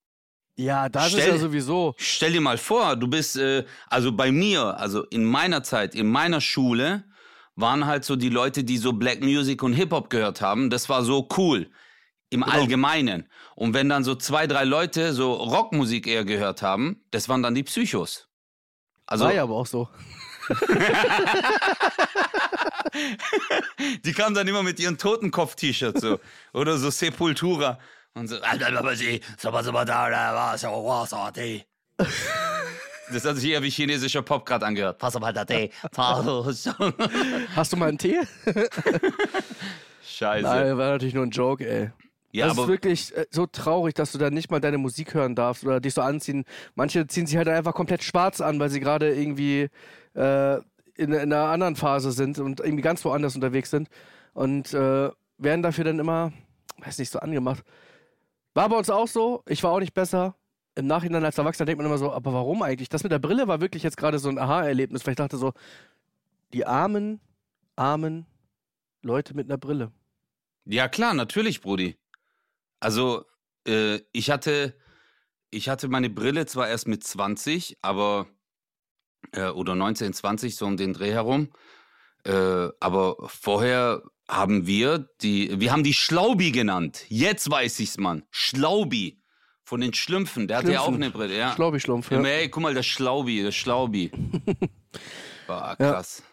Ja, 0.55 0.87
das 0.89 1.07
ist 1.07 1.13
Stell- 1.13 1.29
ja 1.29 1.37
sowieso. 1.37 1.95
Stell 1.97 2.33
dir 2.33 2.41
mal 2.41 2.57
vor, 2.57 2.95
du 2.95 3.07
bist, 3.07 3.37
äh, 3.37 3.65
also 3.89 4.11
bei 4.11 4.31
mir, 4.31 4.77
also 4.77 5.03
in 5.05 5.23
meiner 5.25 5.63
Zeit, 5.63 5.95
in 5.95 6.07
meiner 6.07 6.39
Schule, 6.41 7.05
waren 7.55 7.85
halt 7.85 8.05
so 8.05 8.15
die 8.15 8.29
Leute, 8.29 8.63
die 8.63 8.77
so 8.77 8.93
Black 8.93 9.21
Music 9.21 9.63
und 9.63 9.73
Hip-Hop 9.73 10.09
gehört 10.09 10.41
haben. 10.41 10.69
Das 10.69 10.87
war 10.89 11.03
so 11.03 11.27
cool. 11.37 11.69
Im 12.29 12.41
Genau. 12.41 12.53
Allgemeinen. 12.53 13.27
Und 13.55 13.73
wenn 13.73 13.89
dann 13.89 14.03
so 14.03 14.13
zwei, 14.15 14.45
drei 14.47 14.63
Leute 14.63 15.13
so 15.13 15.33
Rockmusik 15.33 16.05
eher 16.07 16.23
gehört 16.25 16.61
haben, 16.61 17.03
das 17.11 17.27
waren 17.27 17.41
dann 17.41 17.55
die 17.55 17.63
Psychos. 17.63 18.27
Also, 19.07 19.25
War 19.25 19.33
ja 19.33 19.43
aber 19.43 19.55
auch 19.55 19.65
so. 19.65 19.89
die 24.03 24.13
kamen 24.13 24.35
dann 24.35 24.47
immer 24.47 24.63
mit 24.63 24.79
ihren 24.79 24.97
Totenkopf-T-Shirts 24.97 26.01
so. 26.01 26.19
Oder 26.53 26.77
so 26.77 26.89
Sepultura. 26.89 27.79
Und 28.13 28.27
so. 28.27 28.37
Das 33.11 33.25
hat 33.25 33.37
sich 33.37 33.51
eher 33.51 33.63
wie 33.63 33.69
chinesischer 33.69 34.21
Pop 34.21 34.45
gerade 34.45 34.65
angehört. 34.65 34.99
Pass 34.99 35.19
mal, 35.19 35.33
Tee. 35.45 35.71
Hast 37.55 37.73
du 37.73 37.77
mal 37.77 37.89
einen 37.89 37.97
Tee? 37.97 38.19
Scheiße. 40.03 40.43
Nein, 40.43 40.77
war 40.77 40.91
natürlich 40.91 41.13
nur 41.13 41.25
ein 41.25 41.31
Joke, 41.31 41.67
ey. 41.67 41.91
ja, 42.31 42.47
das 42.47 42.57
ist 42.57 42.67
wirklich 42.67 43.15
äh, 43.15 43.25
so 43.31 43.47
traurig, 43.47 43.95
dass 43.95 44.11
du 44.11 44.17
da 44.17 44.29
nicht 44.29 44.51
mal 44.51 44.59
deine 44.59 44.77
Musik 44.77 45.13
hören 45.13 45.33
darfst 45.33 45.63
oder 45.63 45.79
dich 45.79 45.93
so 45.93 46.01
anziehen. 46.01 46.45
Manche 46.75 47.07
ziehen 47.07 47.25
sich 47.25 47.37
halt 47.37 47.47
einfach 47.47 47.73
komplett 47.73 48.03
schwarz 48.03 48.41
an, 48.41 48.59
weil 48.59 48.69
sie 48.69 48.79
gerade 48.79 49.15
irgendwie 49.15 49.69
äh, 50.15 50.57
in, 50.95 51.13
in 51.13 51.33
einer 51.33 51.49
anderen 51.49 51.75
Phase 51.75 52.11
sind 52.11 52.39
und 52.39 52.59
irgendwie 52.59 52.81
ganz 52.81 53.03
woanders 53.05 53.35
unterwegs 53.35 53.69
sind 53.69 53.89
und 54.33 54.73
äh, 54.73 55.09
werden 55.37 55.63
dafür 55.63 55.85
dann 55.85 55.99
immer, 55.99 56.33
weiß 56.77 56.97
nicht, 56.99 57.11
so 57.11 57.19
angemacht. 57.19 57.63
War 58.53 58.69
bei 58.69 58.77
uns 58.77 58.89
auch 58.89 59.07
so. 59.07 59.43
Ich 59.47 59.63
war 59.63 59.71
auch 59.71 59.79
nicht 59.79 59.93
besser. 59.93 60.35
Im 60.75 60.87
Nachhinein 60.87 61.25
als 61.25 61.37
Erwachsener 61.37 61.65
denkt 61.65 61.77
man 61.77 61.87
immer 61.87 61.97
so, 61.97 62.11
aber 62.11 62.33
warum 62.33 62.61
eigentlich? 62.61 62.89
Das 62.89 63.03
mit 63.03 63.11
der 63.11 63.19
Brille 63.19 63.47
war 63.47 63.61
wirklich 63.61 63.83
jetzt 63.83 63.97
gerade 63.97 64.19
so 64.19 64.29
ein 64.29 64.37
Aha-Erlebnis, 64.37 65.05
weil 65.05 65.13
ich 65.13 65.17
dachte 65.17 65.37
so, 65.37 65.53
die 66.53 66.65
armen, 66.65 67.19
armen 67.75 68.25
Leute 69.01 69.33
mit 69.33 69.47
einer 69.49 69.57
Brille. 69.57 69.91
Ja, 70.65 70.87
klar, 70.87 71.13
natürlich, 71.13 71.61
Brudi. 71.61 71.97
Also, 72.79 73.25
äh, 73.67 73.99
ich 74.11 74.29
hatte, 74.29 74.75
ich 75.51 75.69
hatte 75.69 75.87
meine 75.87 76.09
Brille 76.09 76.45
zwar 76.45 76.67
erst 76.67 76.87
mit 76.87 77.03
20, 77.03 77.77
aber, 77.81 78.27
äh, 79.33 79.47
oder 79.49 79.75
19, 79.75 80.13
20, 80.13 80.55
so 80.55 80.65
um 80.65 80.77
den 80.77 80.93
Dreh 80.93 81.11
herum. 81.11 81.49
Äh, 82.25 82.69
aber 82.79 83.15
vorher 83.27 84.03
haben 84.27 84.67
wir 84.67 85.09
die, 85.21 85.59
wir 85.59 85.71
haben 85.71 85.83
die 85.83 85.93
Schlaubi 85.93 86.51
genannt. 86.51 87.05
Jetzt 87.09 87.49
weiß 87.49 87.79
ich's, 87.79 87.97
Mann. 87.97 88.23
Schlaubi. 88.29 89.17
Von 89.63 89.81
den 89.81 89.93
Schlümpfen. 89.93 90.47
Der 90.47 90.57
hatte 90.57 90.71
ja 90.71 90.79
auch 90.79 90.85
Schlümpfen. 90.85 91.03
eine 91.03 91.11
Brille, 91.11 91.37
ja. 91.37 91.53
Schlaubi-Schlumpf, 91.53 92.09
ja. 92.09 92.19
Ey, 92.23 92.49
guck 92.49 92.63
mal, 92.63 92.73
der 92.73 92.81
Schlaubi, 92.81 93.43
der 93.43 93.51
Schlaubi. 93.51 94.09
Boah, 95.47 95.75
krass. 95.77 96.23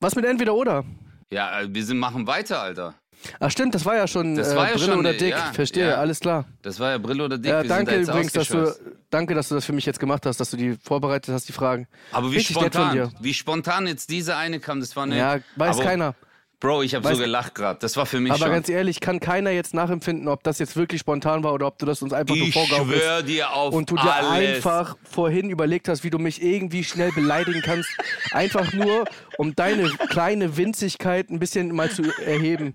Was 0.00 0.14
mit 0.14 0.24
entweder 0.24 0.54
oder? 0.54 0.82
Ja, 1.30 1.60
äh, 1.60 1.68
wir 1.74 1.84
sind, 1.84 1.98
machen 1.98 2.26
weiter, 2.26 2.62
Alter. 2.62 2.94
Ach 3.40 3.50
stimmt, 3.50 3.74
das 3.74 3.84
war 3.84 3.96
ja 3.96 4.06
schon 4.06 4.36
Das 4.36 4.52
äh, 4.52 4.56
war 4.56 4.68
ja 4.68 4.74
Brille 4.74 4.86
schon, 4.86 4.98
oder 4.98 5.12
dick. 5.12 5.30
ja, 5.30 5.52
Verstehe, 5.52 5.88
ja. 5.88 5.94
alles 5.96 6.20
klar. 6.20 6.44
Das 6.62 6.78
war 6.80 6.90
ja 6.90 6.98
Brille 6.98 7.24
oder 7.24 7.38
Dick. 7.38 7.50
Ja, 7.50 7.62
danke 7.62 7.92
da 8.04 8.12
übrigens, 8.12 8.32
dass 8.32 8.48
du, 8.48 8.74
danke, 9.10 9.34
dass 9.34 9.48
du 9.48 9.54
das 9.54 9.64
für 9.64 9.72
mich 9.72 9.86
jetzt 9.86 10.00
gemacht 10.00 10.26
hast, 10.26 10.38
dass 10.38 10.50
du 10.50 10.56
die 10.56 10.76
vorbereitet 10.76 11.34
hast, 11.34 11.48
die 11.48 11.52
Fragen. 11.52 11.88
Aber 12.12 12.30
wie 12.30 12.36
Richtig 12.36 12.56
spontan, 12.56 13.12
wie 13.20 13.34
spontan 13.34 13.86
jetzt 13.86 14.10
diese 14.10 14.36
eine 14.36 14.60
kam, 14.60 14.80
das 14.80 14.94
war 14.96 15.04
eine. 15.04 15.18
Ja, 15.18 15.38
weiß 15.56 15.76
aber, 15.76 15.84
keiner. 15.84 16.14
Bro, 16.58 16.82
ich 16.84 16.94
habe 16.94 17.06
so 17.14 17.20
gelacht 17.20 17.54
gerade. 17.54 17.78
Das 17.80 17.98
war 17.98 18.06
für 18.06 18.18
mich 18.18 18.32
Aber 18.32 18.46
schon. 18.46 18.50
ganz 18.50 18.68
ehrlich, 18.70 19.00
kann 19.00 19.20
keiner 19.20 19.50
jetzt 19.50 19.74
nachempfinden, 19.74 20.26
ob 20.26 20.42
das 20.42 20.58
jetzt 20.58 20.74
wirklich 20.74 21.00
spontan 21.02 21.44
war 21.44 21.52
oder 21.52 21.66
ob 21.66 21.78
du 21.78 21.84
das 21.84 22.00
uns 22.00 22.14
einfach 22.14 22.34
nur 22.34 22.46
ich 22.46 22.54
vorgaukelst. 22.54 23.02
schwör 23.02 23.22
dir 23.22 23.52
auf 23.52 23.74
Und 23.74 23.90
du 23.90 23.96
dir 23.96 24.10
alles. 24.14 24.56
einfach 24.56 24.96
vorhin 25.02 25.50
überlegt 25.50 25.86
hast, 25.88 26.02
wie 26.02 26.08
du 26.08 26.18
mich 26.18 26.42
irgendwie 26.42 26.82
schnell 26.82 27.12
beleidigen 27.12 27.60
kannst. 27.60 27.90
einfach 28.30 28.72
nur, 28.72 29.04
um 29.36 29.54
deine 29.54 29.90
kleine 30.08 30.56
Winzigkeit 30.56 31.28
ein 31.28 31.38
bisschen 31.38 31.74
mal 31.74 31.90
zu 31.90 32.04
erheben. 32.24 32.74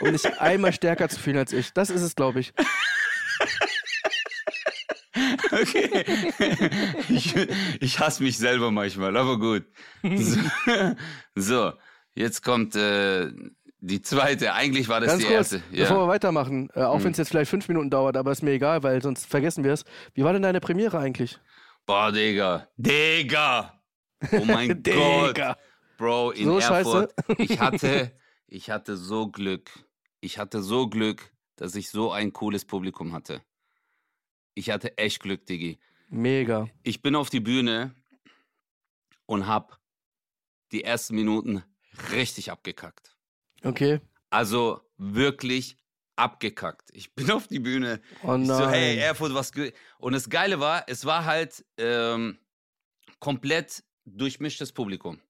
Um 0.00 0.12
dich 0.12 0.40
einmal 0.40 0.72
stärker 0.72 1.08
zu 1.08 1.18
fühlen 1.18 1.38
als 1.38 1.52
ich. 1.52 1.72
Das 1.72 1.90
ist 1.90 2.02
es, 2.02 2.14
glaube 2.14 2.40
ich. 2.40 2.52
Okay. 5.52 6.04
ich, 7.08 7.34
ich 7.80 7.98
hasse 7.98 8.22
mich 8.22 8.38
selber 8.38 8.70
manchmal, 8.70 9.16
aber 9.16 9.38
gut. 9.38 9.64
So, 10.02 10.38
so 11.34 11.72
jetzt 12.14 12.42
kommt 12.42 12.74
äh, 12.76 13.30
die 13.80 14.02
zweite. 14.02 14.52
Eigentlich 14.54 14.88
war 14.88 15.00
das 15.00 15.10
Ganz 15.10 15.22
die 15.22 15.28
kurz, 15.28 15.52
erste. 15.52 15.62
bevor 15.70 15.96
Ja. 15.96 16.02
wir 16.04 16.08
weitermachen, 16.08 16.68
äh, 16.74 16.82
auch 16.82 17.02
wenn 17.02 17.12
es 17.12 17.18
jetzt 17.18 17.28
vielleicht 17.28 17.50
fünf 17.50 17.68
Minuten 17.68 17.90
dauert, 17.90 18.16
aber 18.16 18.32
ist 18.32 18.42
mir 18.42 18.52
egal, 18.52 18.82
weil 18.82 19.00
sonst 19.02 19.26
vergessen 19.26 19.64
wir 19.64 19.72
es. 19.72 19.84
Wie 20.14 20.22
war 20.24 20.32
denn 20.32 20.42
deine 20.42 20.60
Premiere 20.60 20.98
eigentlich? 20.98 21.38
Boah, 21.86 22.12
Digga. 22.12 22.68
Digga. 22.76 23.80
Oh 24.32 24.44
mein 24.44 24.68
Gott. 24.82 24.86
Digga. 25.36 25.56
Bro, 25.96 26.30
in 26.32 26.44
So 26.46 26.58
Erfurt, 26.58 27.14
ich 27.38 27.58
hatte, 27.60 28.12
ich 28.46 28.70
hatte 28.70 28.96
so 28.96 29.28
Glück. 29.28 29.70
Ich 30.20 30.38
hatte 30.38 30.62
so 30.62 30.88
Glück, 30.88 31.32
dass 31.56 31.74
ich 31.74 31.90
so 31.90 32.10
ein 32.12 32.32
cooles 32.32 32.64
Publikum 32.64 33.12
hatte. 33.12 33.42
Ich 34.54 34.70
hatte 34.70 34.96
echt 34.98 35.20
Glück, 35.20 35.46
Diggi. 35.46 35.78
Mega. 36.08 36.68
Ich 36.82 37.02
bin 37.02 37.14
auf 37.14 37.30
die 37.30 37.40
Bühne 37.40 37.94
und 39.26 39.46
hab 39.46 39.78
die 40.72 40.84
ersten 40.84 41.14
Minuten 41.14 41.62
richtig 42.12 42.50
abgekackt. 42.50 43.16
Okay. 43.62 44.00
Also 44.30 44.80
wirklich 44.96 45.76
abgekackt. 46.16 46.90
Ich 46.92 47.14
bin 47.14 47.30
auf 47.30 47.46
die 47.48 47.58
Bühne. 47.60 48.00
Oh 48.22 48.36
Ich 48.36 48.46
so, 48.46 48.68
hey, 48.68 48.96
nein. 48.96 49.04
Erfurt, 49.04 49.34
was. 49.34 49.52
ge-" 49.52 49.72
Und 49.98 50.12
das 50.12 50.28
Geile 50.28 50.60
war, 50.60 50.84
es 50.86 51.04
war 51.04 51.24
halt 51.24 51.64
ähm, 51.78 52.38
komplett 53.18 53.82
durchmischtes 54.04 54.72
Publikum. 54.72 55.20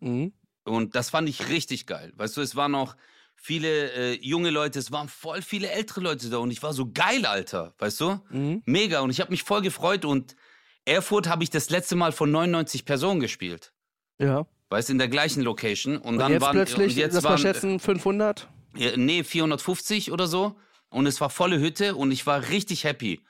Mhm. 0.00 0.32
Und 0.64 0.94
das 0.94 1.10
fand 1.10 1.28
ich 1.28 1.48
richtig 1.48 1.86
geil. 1.86 2.12
Weißt 2.16 2.36
du, 2.36 2.40
es 2.40 2.56
waren 2.56 2.72
noch 2.72 2.96
viele 3.34 3.92
äh, 3.92 4.18
junge 4.20 4.50
Leute, 4.50 4.78
es 4.78 4.92
waren 4.92 5.08
voll 5.08 5.42
viele 5.42 5.70
ältere 5.70 6.00
Leute 6.00 6.28
da 6.28 6.38
und 6.38 6.50
ich 6.50 6.62
war 6.62 6.74
so 6.74 6.90
geil, 6.92 7.24
Alter. 7.24 7.74
Weißt 7.78 8.00
du? 8.00 8.20
Mhm. 8.30 8.62
Mega. 8.66 9.00
Und 9.00 9.10
ich 9.10 9.20
habe 9.20 9.30
mich 9.30 9.42
voll 9.42 9.62
gefreut 9.62 10.04
und 10.04 10.36
Erfurt 10.84 11.28
habe 11.28 11.42
ich 11.42 11.50
das 11.50 11.70
letzte 11.70 11.96
Mal 11.96 12.12
von 12.12 12.30
99 12.30 12.84
Personen 12.84 13.20
gespielt. 13.20 13.72
Ja. 14.18 14.46
Weißt 14.70 14.88
du, 14.88 14.92
in 14.92 14.98
der 14.98 15.08
gleichen 15.08 15.42
Location. 15.42 15.96
Und, 15.96 16.14
Und 16.14 16.18
dann 16.18 16.32
jetzt 16.32 16.42
waren, 16.42 16.52
plötzlich, 16.52 16.92
und 16.92 16.96
jetzt 16.96 17.14
lass 17.14 17.24
mal 17.24 17.30
waren, 17.30 17.38
schätzen, 17.38 17.80
500? 17.80 18.48
äh, 18.76 18.96
nee, 18.96 19.24
450 19.24 20.12
oder 20.12 20.26
so. 20.26 20.56
Und 20.88 21.06
es 21.06 21.20
war 21.20 21.28
volle 21.28 21.58
Hütte 21.60 21.94
und 21.96 22.10
ich 22.12 22.26
war 22.26 22.48
richtig 22.48 22.84
happy. 22.84 23.20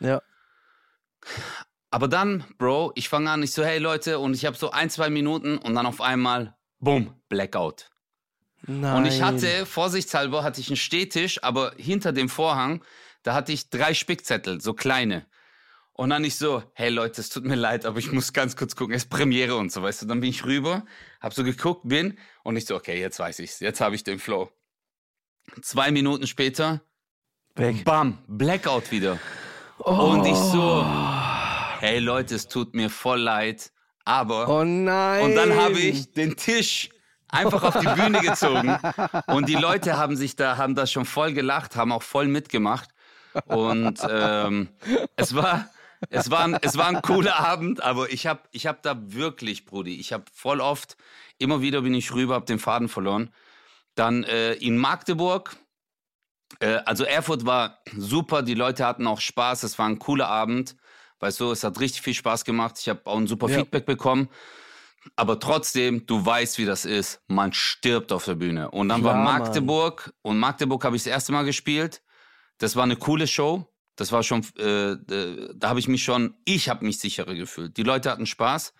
Ja. 0.00 0.20
Aber 1.90 2.08
dann, 2.08 2.44
Bro, 2.58 2.92
ich 2.96 3.08
fange 3.08 3.30
an, 3.30 3.42
ich 3.42 3.52
so, 3.52 3.64
hey 3.64 3.78
Leute, 3.78 4.18
und 4.18 4.34
ich 4.34 4.44
habe 4.44 4.56
so 4.56 4.70
ein, 4.70 4.90
zwei 4.90 5.08
Minuten 5.08 5.56
und 5.58 5.74
dann 5.74 5.86
auf 5.86 6.00
einmal, 6.00 6.54
boom, 6.80 7.14
Blackout. 7.28 7.90
Nein. 8.66 8.96
Und 8.96 9.06
ich 9.06 9.22
hatte, 9.22 9.66
vorsichtshalber, 9.66 10.42
hatte 10.42 10.60
ich 10.60 10.68
einen 10.68 10.76
Stehtisch, 10.76 11.42
aber 11.42 11.72
hinter 11.76 12.12
dem 12.12 12.28
Vorhang, 12.28 12.84
da 13.22 13.34
hatte 13.34 13.52
ich 13.52 13.70
drei 13.70 13.94
Spickzettel, 13.94 14.60
so 14.60 14.74
kleine. 14.74 15.26
Und 15.98 16.10
dann 16.10 16.22
ich 16.22 16.36
so, 16.36 16.62
hey 16.74 16.90
Leute, 16.90 17.20
es 17.20 17.28
tut 17.28 17.44
mir 17.44 17.56
leid, 17.56 17.84
aber 17.84 17.98
ich 17.98 18.12
muss 18.12 18.32
ganz 18.32 18.54
kurz 18.54 18.76
gucken, 18.76 18.94
es 18.94 19.02
ist 19.02 19.10
Premiere 19.10 19.56
und 19.56 19.72
so, 19.72 19.82
weißt 19.82 20.02
du. 20.02 20.06
Dann 20.06 20.20
bin 20.20 20.30
ich 20.30 20.44
rüber, 20.44 20.86
hab 21.20 21.34
so 21.34 21.42
geguckt, 21.42 21.88
bin 21.88 22.16
und 22.44 22.56
ich 22.56 22.66
so, 22.66 22.76
okay, 22.76 23.00
jetzt 23.00 23.18
weiß 23.18 23.40
ich's, 23.40 23.58
jetzt 23.58 23.80
habe 23.80 23.96
ich 23.96 24.04
den 24.04 24.20
Flow. 24.20 24.48
Zwei 25.60 25.90
Minuten 25.90 26.28
später, 26.28 26.82
Weg. 27.56 27.84
bam, 27.84 28.18
Blackout 28.28 28.92
wieder. 28.92 29.18
Und 29.78 30.24
ich 30.24 30.36
so, 30.36 30.86
hey 31.80 31.98
Leute, 31.98 32.36
es 32.36 32.46
tut 32.46 32.74
mir 32.74 32.90
voll 32.90 33.18
leid, 33.18 33.72
aber 34.04 34.48
Oh 34.48 34.62
nein. 34.62 35.24
und 35.24 35.34
dann 35.34 35.56
habe 35.56 35.80
ich 35.80 36.12
den 36.12 36.36
Tisch 36.36 36.90
einfach 37.26 37.64
auf 37.64 37.80
die 37.80 38.00
Bühne 38.00 38.20
gezogen. 38.20 38.78
Und 39.26 39.48
die 39.48 39.56
Leute 39.56 39.96
haben 39.96 40.14
sich 40.14 40.36
da, 40.36 40.58
haben 40.58 40.76
da 40.76 40.86
schon 40.86 41.06
voll 41.06 41.32
gelacht, 41.32 41.74
haben 41.74 41.90
auch 41.90 42.04
voll 42.04 42.28
mitgemacht. 42.28 42.90
Und 43.46 43.98
ähm, 44.08 44.68
es 45.16 45.34
war, 45.34 45.68
es 46.10 46.30
war, 46.30 46.44
ein, 46.44 46.58
es 46.62 46.76
war 46.76 46.86
ein 46.88 47.02
cooler 47.02 47.38
Abend, 47.40 47.82
aber 47.82 48.10
ich 48.12 48.26
habe, 48.26 48.40
ich 48.52 48.66
habe 48.66 48.78
da 48.82 48.96
wirklich, 49.12 49.64
Brudi, 49.64 49.98
ich 49.98 50.12
habe 50.12 50.24
voll 50.32 50.60
oft, 50.60 50.96
immer 51.38 51.60
wieder 51.60 51.82
bin 51.82 51.94
ich 51.94 52.12
rüber, 52.12 52.34
habe 52.34 52.46
den 52.46 52.58
Faden 52.58 52.88
verloren. 52.88 53.32
Dann 53.94 54.24
äh, 54.24 54.54
in 54.54 54.78
Magdeburg, 54.78 55.56
äh, 56.60 56.76
also 56.84 57.04
Erfurt 57.04 57.46
war 57.46 57.80
super, 57.96 58.42
die 58.42 58.54
Leute 58.54 58.86
hatten 58.86 59.06
auch 59.06 59.20
Spaß, 59.20 59.64
es 59.64 59.78
war 59.78 59.88
ein 59.88 59.98
cooler 59.98 60.28
Abend. 60.28 60.76
Weißt 61.20 61.40
du, 61.40 61.50
es 61.50 61.64
hat 61.64 61.80
richtig 61.80 62.02
viel 62.02 62.14
Spaß 62.14 62.44
gemacht. 62.44 62.76
Ich 62.78 62.88
habe 62.88 63.00
auch 63.04 63.16
ein 63.16 63.26
super 63.26 63.48
Ja. 63.48 63.58
Feedback 63.58 63.86
bekommen. 63.86 64.28
Aber 65.16 65.40
trotzdem, 65.40 66.06
du 66.06 66.24
weißt, 66.24 66.58
wie 66.58 66.64
das 66.64 66.84
ist. 66.84 67.22
Man 67.26 67.52
stirbt 67.52 68.12
auf 68.12 68.24
der 68.24 68.36
Bühne. 68.36 68.70
Und 68.70 68.88
dann 68.88 69.00
Klar, 69.00 69.14
war 69.16 69.24
Mann. 69.24 69.40
Magdeburg. 69.42 70.12
Und 70.22 70.38
Magdeburg 70.38 70.84
habe 70.84 70.96
ich 70.96 71.02
das 71.02 71.10
erste 71.12 71.32
Mal 71.32 71.44
gespielt. 71.44 72.02
Das 72.58 72.76
war 72.76 72.84
eine 72.84 72.96
coole 72.96 73.26
Show. 73.26 73.66
Das 73.98 74.12
war 74.12 74.22
schon, 74.22 74.42
äh, 74.56 74.96
da 75.56 75.68
habe 75.68 75.80
ich 75.80 75.88
mich 75.88 76.04
schon, 76.04 76.34
ich 76.44 76.68
habe 76.68 76.86
mich 76.86 77.00
sicherer 77.00 77.34
gefühlt. 77.34 77.76
Die 77.76 77.82
Leute 77.82 78.10
hatten 78.10 78.26
Spaß. 78.26 78.72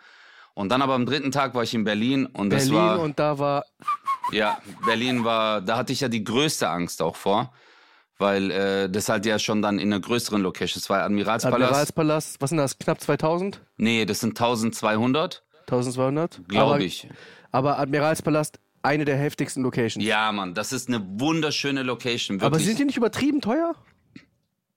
Und 0.54 0.70
dann 0.70 0.80
aber 0.80 0.94
am 0.94 1.06
dritten 1.06 1.32
Tag 1.32 1.54
war 1.54 1.64
ich 1.64 1.74
in 1.74 1.82
Berlin 1.84 2.26
und 2.26 2.50
das 2.50 2.68
Berlin 2.68 2.74
war, 2.76 3.00
und 3.00 3.18
da 3.18 3.38
war. 3.38 3.64
ja, 4.32 4.58
Berlin 4.84 5.24
war, 5.24 5.60
da 5.60 5.76
hatte 5.76 5.92
ich 5.92 6.00
ja 6.00 6.08
die 6.08 6.22
größte 6.22 6.68
Angst 6.68 7.02
auch 7.02 7.16
vor, 7.16 7.52
weil 8.18 8.50
äh, 8.50 8.90
das 8.90 9.08
halt 9.08 9.26
ja 9.26 9.38
schon 9.38 9.60
dann 9.60 9.78
in 9.78 9.92
einer 9.92 10.00
größeren 10.00 10.40
Location, 10.40 10.80
das 10.80 10.88
war 10.88 11.02
Admiralspalast. 11.02 11.62
Admiralspalast, 11.62 12.40
was 12.40 12.50
sind 12.50 12.58
das? 12.58 12.78
Knapp 12.78 13.00
2000? 13.00 13.60
Nee, 13.76 14.04
das 14.04 14.20
sind 14.20 14.30
1200, 14.30 15.44
1200? 15.62 16.40
glaube 16.48 16.84
ich. 16.84 17.08
Aber 17.50 17.78
Admiralspalast, 17.78 18.58
eine 18.82 19.04
der 19.04 19.16
heftigsten 19.16 19.62
Locations. 19.62 20.04
Ja, 20.04 20.30
Mann, 20.32 20.54
das 20.54 20.72
ist 20.72 20.88
eine 20.88 21.04
wunderschöne 21.20 21.82
Location. 21.82 22.40
Wirklich. 22.40 22.46
aber 22.46 22.58
sind 22.58 22.78
die 22.78 22.84
nicht 22.84 22.96
übertrieben 22.96 23.40
teuer? 23.40 23.74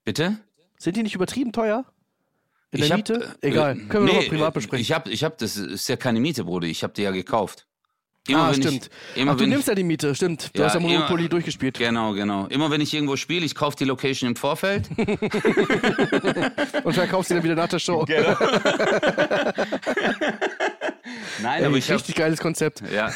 Bitte? 0.03 0.37
Sind 0.77 0.95
die 0.97 1.03
nicht 1.03 1.15
übertrieben 1.15 1.51
teuer? 1.51 1.85
In 2.71 2.79
Ich 2.81 2.87
der 2.87 2.97
hab, 2.97 3.09
Miete? 3.09 3.35
äh, 3.41 3.47
Egal. 3.49 3.77
äh, 3.77 3.81
Können 3.87 4.07
wir 4.07 4.13
nee, 4.13 4.27
privat 4.29 4.49
äh, 4.49 4.53
besprechen. 4.53 4.81
Ich 4.81 4.91
hab, 4.93 5.07
ich 5.07 5.23
hab, 5.23 5.37
das 5.37 5.57
ist 5.57 5.87
ja 5.89 5.95
keine 5.97 6.19
Miete, 6.19 6.43
Bruder. 6.45 6.67
Ich 6.67 6.83
hab 6.83 6.93
die 6.93 7.01
ja 7.03 7.11
gekauft. 7.11 7.67
ah, 8.33 8.47
wenn 8.51 8.61
stimmt. 8.61 8.89
Ich, 9.13 9.21
immer 9.21 9.33
Ach, 9.33 9.37
du 9.37 9.45
nimmst 9.45 9.63
ich, 9.63 9.67
ja 9.67 9.75
die 9.75 9.83
Miete, 9.83 10.15
stimmt. 10.15 10.51
Du 10.53 10.59
Ja, 10.61 10.65
hast 10.67 10.75
ja 10.75 10.79
Monopoly 10.79 11.21
immer- 11.23 11.29
durchgespielt. 11.29 11.77
Genau, 11.77 12.13
genau. 12.13 12.47
Immer 12.47 12.71
wenn 12.71 12.79
ich 12.81 12.93
irgendwo 12.93 13.15
spiele, 13.17 13.45
ich 13.45 13.53
kaufe 13.55 13.75
die 13.77 13.83
Location 13.83 14.29
im 14.29 14.35
Vorfeld. 14.37 14.89
Und 16.83 16.93
verkaufst 16.93 17.27
sie 17.29 17.35
dann 17.35 17.43
wieder 17.43 17.55
nach 17.55 17.67
der 17.69 17.79
Show. 17.79 18.05
Genau. 18.05 18.37
Nein, 21.41 21.61
Ey, 21.61 21.65
aber 21.65 21.77
ich 21.77 21.89
hab, 21.89 21.97
richtig 21.97 22.15
geiles 22.15 22.39
Konzept. 22.39 22.81
Ja. 22.91 23.11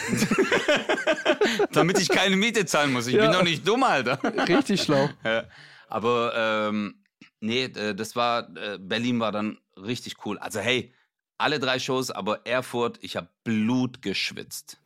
Damit 1.72 2.00
ich 2.00 2.10
keine 2.10 2.36
Miete 2.36 2.66
zahlen 2.66 2.92
muss. 2.94 3.08
Ich 3.08 3.14
Ja. 3.16 3.22
bin 3.24 3.32
doch 3.32 3.44
nicht 3.44 3.66
dumm, 3.68 3.84
Alter. 3.84 4.20
Richtig 4.48 4.82
schlau. 4.82 5.10
Ja. 5.24 5.44
Aber 5.88 6.34
ähm, 6.36 7.04
nee, 7.40 7.68
das 7.70 8.16
war, 8.16 8.50
äh, 8.58 8.78
Berlin 8.80 9.20
war 9.20 9.32
dann 9.32 9.60
richtig 9.78 10.26
cool. 10.26 10.38
Also 10.40 10.60
hey, 10.60 10.94
alle 11.38 11.60
drei 11.60 11.80
Shows, 11.80 12.12
aber 12.12 12.46
Erfurt, 12.46 12.98
ich 13.02 13.16
habe 13.18 13.28
Blut 13.44 14.02
geschwitzt. 14.02 14.80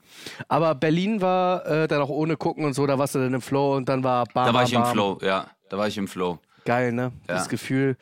Aber 0.47 0.73
Berlin 0.75 1.21
war 1.21 1.65
äh, 1.65 1.87
dann 1.87 2.01
auch 2.01 2.09
ohne 2.09 2.37
gucken 2.37 2.65
und 2.65 2.73
so, 2.73 2.87
da 2.87 2.97
warst 2.97 3.13
du 3.15 3.19
dann 3.19 3.33
im 3.33 3.41
Flow 3.41 3.75
und 3.75 3.87
dann 3.87 4.03
war 4.03 4.25
bam, 4.25 4.47
Da 4.47 4.53
war 4.53 4.63
ich 4.63 4.73
im 4.73 4.81
bam. 4.81 4.91
Flow, 4.91 5.19
ja. 5.21 5.49
Da 5.69 5.77
war 5.77 5.87
ich 5.87 5.97
im 5.97 6.07
Flow. 6.07 6.39
Geil, 6.65 6.91
ne? 6.91 7.11
Ja. 7.27 7.35
Das 7.35 7.49
Gefühl. 7.49 7.95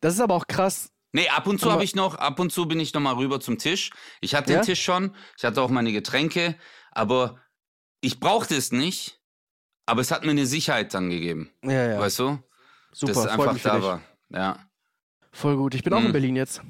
Das 0.00 0.14
ist 0.14 0.20
aber 0.20 0.34
auch 0.34 0.46
krass. 0.46 0.92
Nee, 1.12 1.28
ab 1.28 1.46
und 1.48 1.58
zu 1.60 1.72
habe 1.72 1.82
ich 1.82 1.96
noch, 1.96 2.14
ab 2.14 2.38
und 2.38 2.52
zu 2.52 2.66
bin 2.68 2.78
ich 2.78 2.94
noch 2.94 3.00
mal 3.00 3.14
rüber 3.14 3.40
zum 3.40 3.58
Tisch. 3.58 3.90
Ich 4.20 4.34
hatte 4.34 4.52
Ja? 4.52 4.60
den 4.60 4.66
Tisch 4.66 4.82
schon, 4.82 5.14
ich 5.36 5.44
hatte 5.44 5.60
auch 5.60 5.70
meine 5.70 5.90
Getränke, 5.90 6.54
aber 6.92 7.40
ich 8.00 8.20
brauchte 8.20 8.54
es 8.54 8.70
nicht. 8.70 9.17
Aber 9.88 10.00
es 10.02 10.10
hat 10.10 10.24
mir 10.24 10.30
eine 10.32 10.46
Sicherheit 10.46 10.92
dann 10.94 11.10
gegeben, 11.10 11.50
Ja, 11.64 11.88
ja. 11.92 11.98
weißt 11.98 12.18
du? 12.20 12.38
Super, 12.92 13.12
dass 13.14 13.24
es 13.24 13.30
einfach 13.30 13.58
da 13.62 13.82
war. 13.82 14.00
Ja. 14.30 14.58
Voll 15.32 15.56
gut. 15.56 15.74
Ich 15.74 15.82
bin 15.82 15.92
auch 15.92 16.00
Mhm. 16.00 16.06
in 16.06 16.12
Berlin 16.12 16.36
jetzt. 16.36 16.60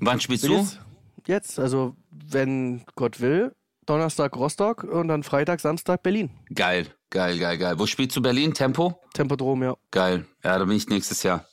Wann 0.00 0.20
spielst 0.20 0.44
Bin 0.44 0.52
du? 0.52 0.58
jetzt, 0.58 0.80
jetzt, 1.26 1.58
also 1.58 1.96
wenn 2.10 2.84
Gott 2.94 3.20
will, 3.20 3.54
Donnerstag 3.86 4.34
Rostock 4.36 4.84
und 4.84 5.08
dann 5.08 5.22
Freitag, 5.22 5.60
Samstag 5.60 6.02
Berlin. 6.02 6.30
Geil, 6.54 6.86
geil, 7.10 7.38
geil, 7.38 7.56
geil. 7.56 7.78
Wo 7.78 7.86
spielst 7.86 8.16
du 8.16 8.20
Berlin? 8.22 8.52
Tempo? 8.52 9.00
Tempodrom, 9.14 9.62
ja. 9.62 9.76
Geil. 9.90 10.26
Ja, 10.42 10.58
da 10.58 10.64
bin 10.64 10.76
ich 10.76 10.88
nächstes 10.88 11.22
Jahr. 11.22 11.46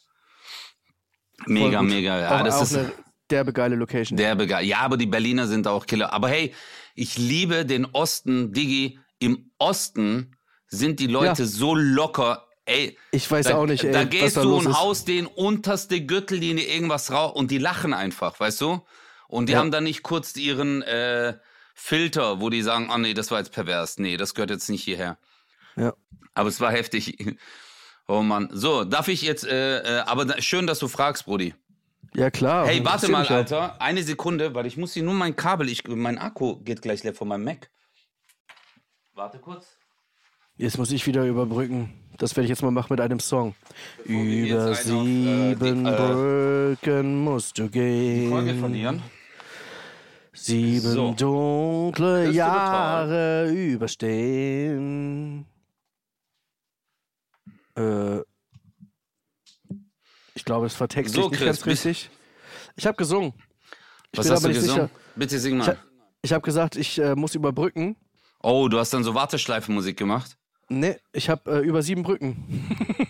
Mega, 1.46 1.82
mega. 1.82 2.20
Ja, 2.20 2.40
auch, 2.40 2.44
das 2.44 2.56
auch 2.56 2.62
ist 2.64 2.76
eine 2.76 2.92
derbe 3.30 3.54
geile 3.54 3.76
Location. 3.76 4.18
der 4.18 4.36
begeistert. 4.36 4.68
Ja, 4.70 4.80
aber 4.80 4.98
die 4.98 5.06
Berliner 5.06 5.48
sind 5.48 5.68
auch 5.68 5.86
Killer. 5.86 6.12
Aber 6.14 6.30
hey, 6.30 6.54
ich 6.96 7.18
liebe 7.18 7.66
den 7.66 7.86
Osten, 7.86 8.52
Digi. 8.54 9.00
Im 9.20 9.52
Osten 9.58 10.36
sind 10.78 11.00
die 11.00 11.08
Leute 11.08 11.44
Ja. 11.44 11.48
so 11.48 11.76
locker. 11.76 12.48
Ey, 12.66 12.98
ich 13.12 13.30
weiß 13.30 13.48
da, 13.48 13.56
auch 13.58 13.66
nicht, 13.66 13.84
ey, 13.84 13.92
da 13.92 14.04
gehst 14.06 14.38
da 14.38 14.42
du 14.42 14.56
und 14.58 14.68
ist. 14.68 14.80
haust 14.80 15.08
den 15.08 15.26
unterste 15.28 16.02
Gürtellinie 16.06 16.66
irgendwas 16.66 17.12
raus 17.12 17.34
und 17.36 17.52
die 17.52 17.58
lachen 17.58 17.94
einfach, 17.94 18.40
weißt 18.40 18.62
du? 18.62 18.82
Und 19.28 19.48
die 19.50 19.54
Ja. 19.54 19.60
haben 19.60 19.72
dann 19.72 19.84
nicht 19.84 20.02
kurz 20.04 20.36
ihren 20.38 20.82
äh, 20.84 21.34
Filter, 21.76 22.40
wo 22.40 22.50
die 22.50 22.62
sagen, 22.62 22.90
oh 22.94 22.98
nee, 22.98 23.14
das 23.14 23.32
war 23.32 23.40
jetzt 23.40 23.52
pervers. 23.52 23.98
Nee, 23.98 24.16
das 24.18 24.34
gehört 24.34 24.50
jetzt 24.52 24.70
nicht 24.70 24.84
hierher. 24.84 25.18
Ja. 25.76 25.94
Aber 26.36 26.50
es 26.50 26.60
war 26.62 26.72
heftig. 26.72 27.18
Oh 28.08 28.22
Mann. 28.22 28.50
So, 28.52 28.84
darf 28.84 29.08
ich 29.08 29.22
jetzt, 29.22 29.46
äh, 29.46 29.80
äh, 29.80 30.00
aber 30.02 30.26
da, 30.26 30.42
schön, 30.42 30.68
dass 30.68 30.80
du 30.80 30.88
fragst, 30.88 31.26
Brudi. 31.26 31.54
Ja, 32.16 32.30
klar. 32.30 32.68
Hey, 32.68 32.84
warte 32.86 33.10
mal. 33.10 33.26
Alter. 33.26 33.82
Eine 33.82 34.04
Sekunde, 34.04 34.54
weil 34.54 34.66
ich 34.68 34.78
muss 34.78 34.94
hier 34.94 35.04
nur 35.04 35.14
mein 35.16 35.36
Kabel, 35.36 35.68
ich, 35.70 35.88
mein 35.88 36.18
Akku 36.18 36.58
geht 36.64 36.82
gleich 36.82 37.04
leer 37.04 37.14
von 37.14 37.28
meinem 37.28 37.44
Mac. 37.46 37.70
Warte 39.16 39.40
kurz. 39.40 39.78
Jetzt 40.58 40.78
muss 40.78 40.92
ich 40.92 41.06
wieder 41.08 41.26
überbrücken. 41.26 41.94
Das 42.18 42.36
werde 42.36 42.46
ich 42.46 42.50
jetzt 42.50 42.62
mal 42.62 42.70
machen 42.72 42.88
mit 42.92 43.02
einem 43.02 43.20
Song. 43.20 43.56
Über 44.06 44.20
einen 44.20 44.70
auf, 44.72 44.80
äh, 44.80 44.84
sieben 44.84 45.84
die- 45.84 45.90
äh, 45.90 45.96
Brücken 45.96 47.24
musst 47.24 47.58
du 47.58 47.70
gehen. 47.70 48.30
Folge 48.30 48.54
verlieren. 48.54 49.02
Sieben 50.32 50.80
So. 50.92 51.14
dunkle 51.14 52.30
Jahre 52.32 53.52
überstehen. 53.52 55.46
Äh, 57.76 58.20
ich 60.36 60.46
glaube, 60.46 60.68
es 60.68 60.80
war 60.80 60.88
textlich 60.88 61.24
So, 61.24 61.30
nicht 61.30 61.40
Chris, 61.40 61.48
ganz 61.48 61.66
richtig. 61.66 62.10
Ich 62.76 62.86
habe 62.86 62.98
gesungen. 62.98 63.34
Ich 64.12 64.20
Was 64.20 64.26
bin 64.28 64.34
hast 64.36 64.44
du 64.44 64.48
nicht 64.50 64.60
gesungen? 64.62 64.88
sicher. 64.88 65.00
Bitte 65.16 65.40
sing 65.40 65.60
Ich, 65.60 65.66
mal. 65.66 65.76
ha- 65.78 65.84
ich 66.22 66.34
habe 66.34 66.42
gesagt, 66.44 66.76
ich 66.76 67.00
äh, 67.00 67.16
muss 67.16 67.34
überbrücken. 67.36 67.96
Oh, 68.42 68.68
du 68.68 68.78
hast 68.78 68.94
dann 68.94 69.04
so 69.04 69.16
Warteschleifenmusik 69.16 69.98
gemacht? 69.98 70.38
Nee, 70.70 70.96
ich 71.12 71.30
habe 71.30 71.52
äh, 71.52 71.60
über 71.60 71.82
sieben 71.82 72.04
Brücken. 72.04 72.36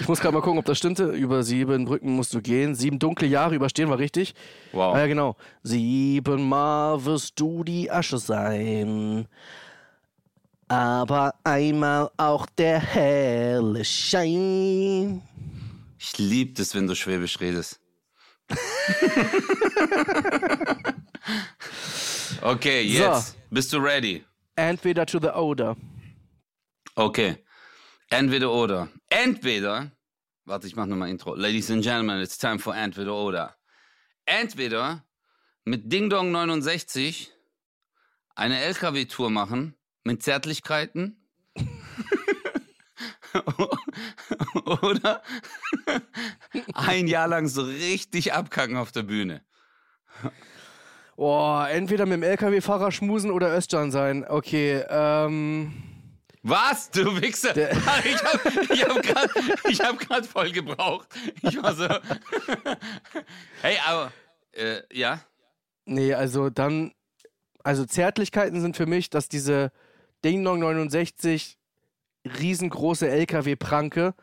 ich 0.00 0.08
muss 0.08 0.20
gerade 0.20 0.34
mal 0.34 0.40
gucken, 0.40 0.58
ob 0.58 0.64
das 0.64 0.78
stimmte. 0.78 1.10
Über 1.10 1.42
sieben 1.42 1.84
Brücken 1.84 2.14
musst 2.14 2.32
du 2.34 2.40
gehen. 2.40 2.74
Sieben 2.74 2.98
dunkle 2.98 3.26
Jahre 3.26 3.54
überstehen 3.54 3.90
war 3.90 3.98
richtig. 3.98 4.34
Wow. 4.72 4.94
Ah 4.94 5.00
ja, 5.00 5.06
genau. 5.06 5.36
Siebenmal 5.62 7.04
wirst 7.04 7.38
du 7.40 7.64
die 7.64 7.90
Asche 7.90 8.18
sein. 8.18 9.26
Aber 10.68 11.34
einmal 11.44 12.10
auch 12.16 12.46
der 12.46 12.78
helle 12.78 13.84
Schein. 13.84 15.20
Ich 15.98 16.16
liebe 16.18 16.54
das, 16.54 16.74
wenn 16.74 16.86
du 16.86 16.94
Schwäbisch 16.94 17.40
redest. 17.40 17.80
okay, 22.42 22.82
jetzt. 22.82 23.28
So. 23.28 23.34
Bist 23.50 23.72
du 23.72 23.78
ready? 23.78 24.24
Entweder 24.56 25.06
to 25.06 25.18
the 25.20 25.28
oder. 25.28 25.76
Okay. 26.94 27.36
Entweder 28.10 28.52
oder. 28.52 28.88
Entweder. 29.08 29.90
Warte, 30.44 30.66
ich 30.66 30.76
mach 30.76 30.86
nochmal 30.86 31.08
Intro. 31.10 31.34
Ladies 31.34 31.70
and 31.70 31.82
Gentlemen, 31.82 32.20
it's 32.20 32.38
time 32.38 32.58
for 32.58 32.74
Entweder 32.74 33.14
oder. 33.14 33.56
Entweder 34.26 35.04
mit 35.64 35.90
Ding 35.92 36.10
Dong 36.10 36.30
69 36.30 37.32
eine 38.34 38.60
LKW-Tour 38.60 39.30
machen 39.30 39.74
mit 40.04 40.22
Zärtlichkeiten. 40.22 41.16
oder 44.64 45.22
ein 46.74 47.06
Jahr 47.06 47.28
lang 47.28 47.48
so 47.48 47.62
richtig 47.62 48.32
abkacken 48.32 48.76
auf 48.76 48.92
der 48.92 49.02
Bühne. 49.02 49.44
Oh, 51.16 51.62
entweder 51.70 52.06
mit 52.06 52.14
dem 52.14 52.22
LKW-Fahrer 52.24 52.90
schmusen 52.90 53.30
oder 53.30 53.56
Özcan 53.56 53.90
sein. 53.90 54.24
Okay, 54.28 54.84
ähm. 54.88 55.72
Was? 56.42 56.90
Du 56.90 57.20
Wichser! 57.22 57.52
Der- 57.54 57.70
ich 58.04 58.22
hab, 58.22 58.70
ich 58.70 58.84
hab 58.84 59.02
grad, 59.02 59.30
ich 59.68 59.80
hab 59.80 59.98
grad 59.98 60.26
voll 60.26 60.50
gebraucht. 60.50 61.08
Ich 61.42 61.62
war 61.62 61.74
so. 61.74 61.88
hey, 63.62 63.76
aber. 63.86 64.12
Äh, 64.52 64.80
ja? 64.92 65.20
Nee, 65.86 66.14
also 66.14 66.50
dann. 66.50 66.92
Also 67.62 67.86
Zärtlichkeiten 67.86 68.60
sind 68.60 68.76
für 68.76 68.84
mich, 68.86 69.08
dass 69.08 69.28
diese 69.28 69.72
Ding 70.22 70.44
Dong 70.44 70.58
69 70.58 71.56
riesengroße 72.26 73.08
LKW-Pranke 73.08 74.14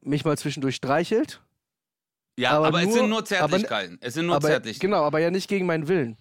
mich 0.00 0.24
mal 0.24 0.38
zwischendurch 0.38 0.76
streichelt. 0.76 1.42
Ja, 2.36 2.52
Aber 2.52 2.68
aber, 2.68 2.80
es 2.80 2.86
nur- 2.86 2.94
sind 2.94 3.08
nur 3.10 3.18
aber- 3.18 3.26
Zärtlichkeiten. 3.26 3.98
es 4.00 4.14
sind 4.14 4.26
nur 4.26 4.36
aber, 4.36 4.48
Zärtlichkeiten. 4.48 4.90
genau, 4.90 5.04
aber 5.04 5.18
ja 5.20 5.30
nicht 5.30 5.48
gegen 5.48 5.66
meinen 5.66 5.86
Willen. 5.88 6.16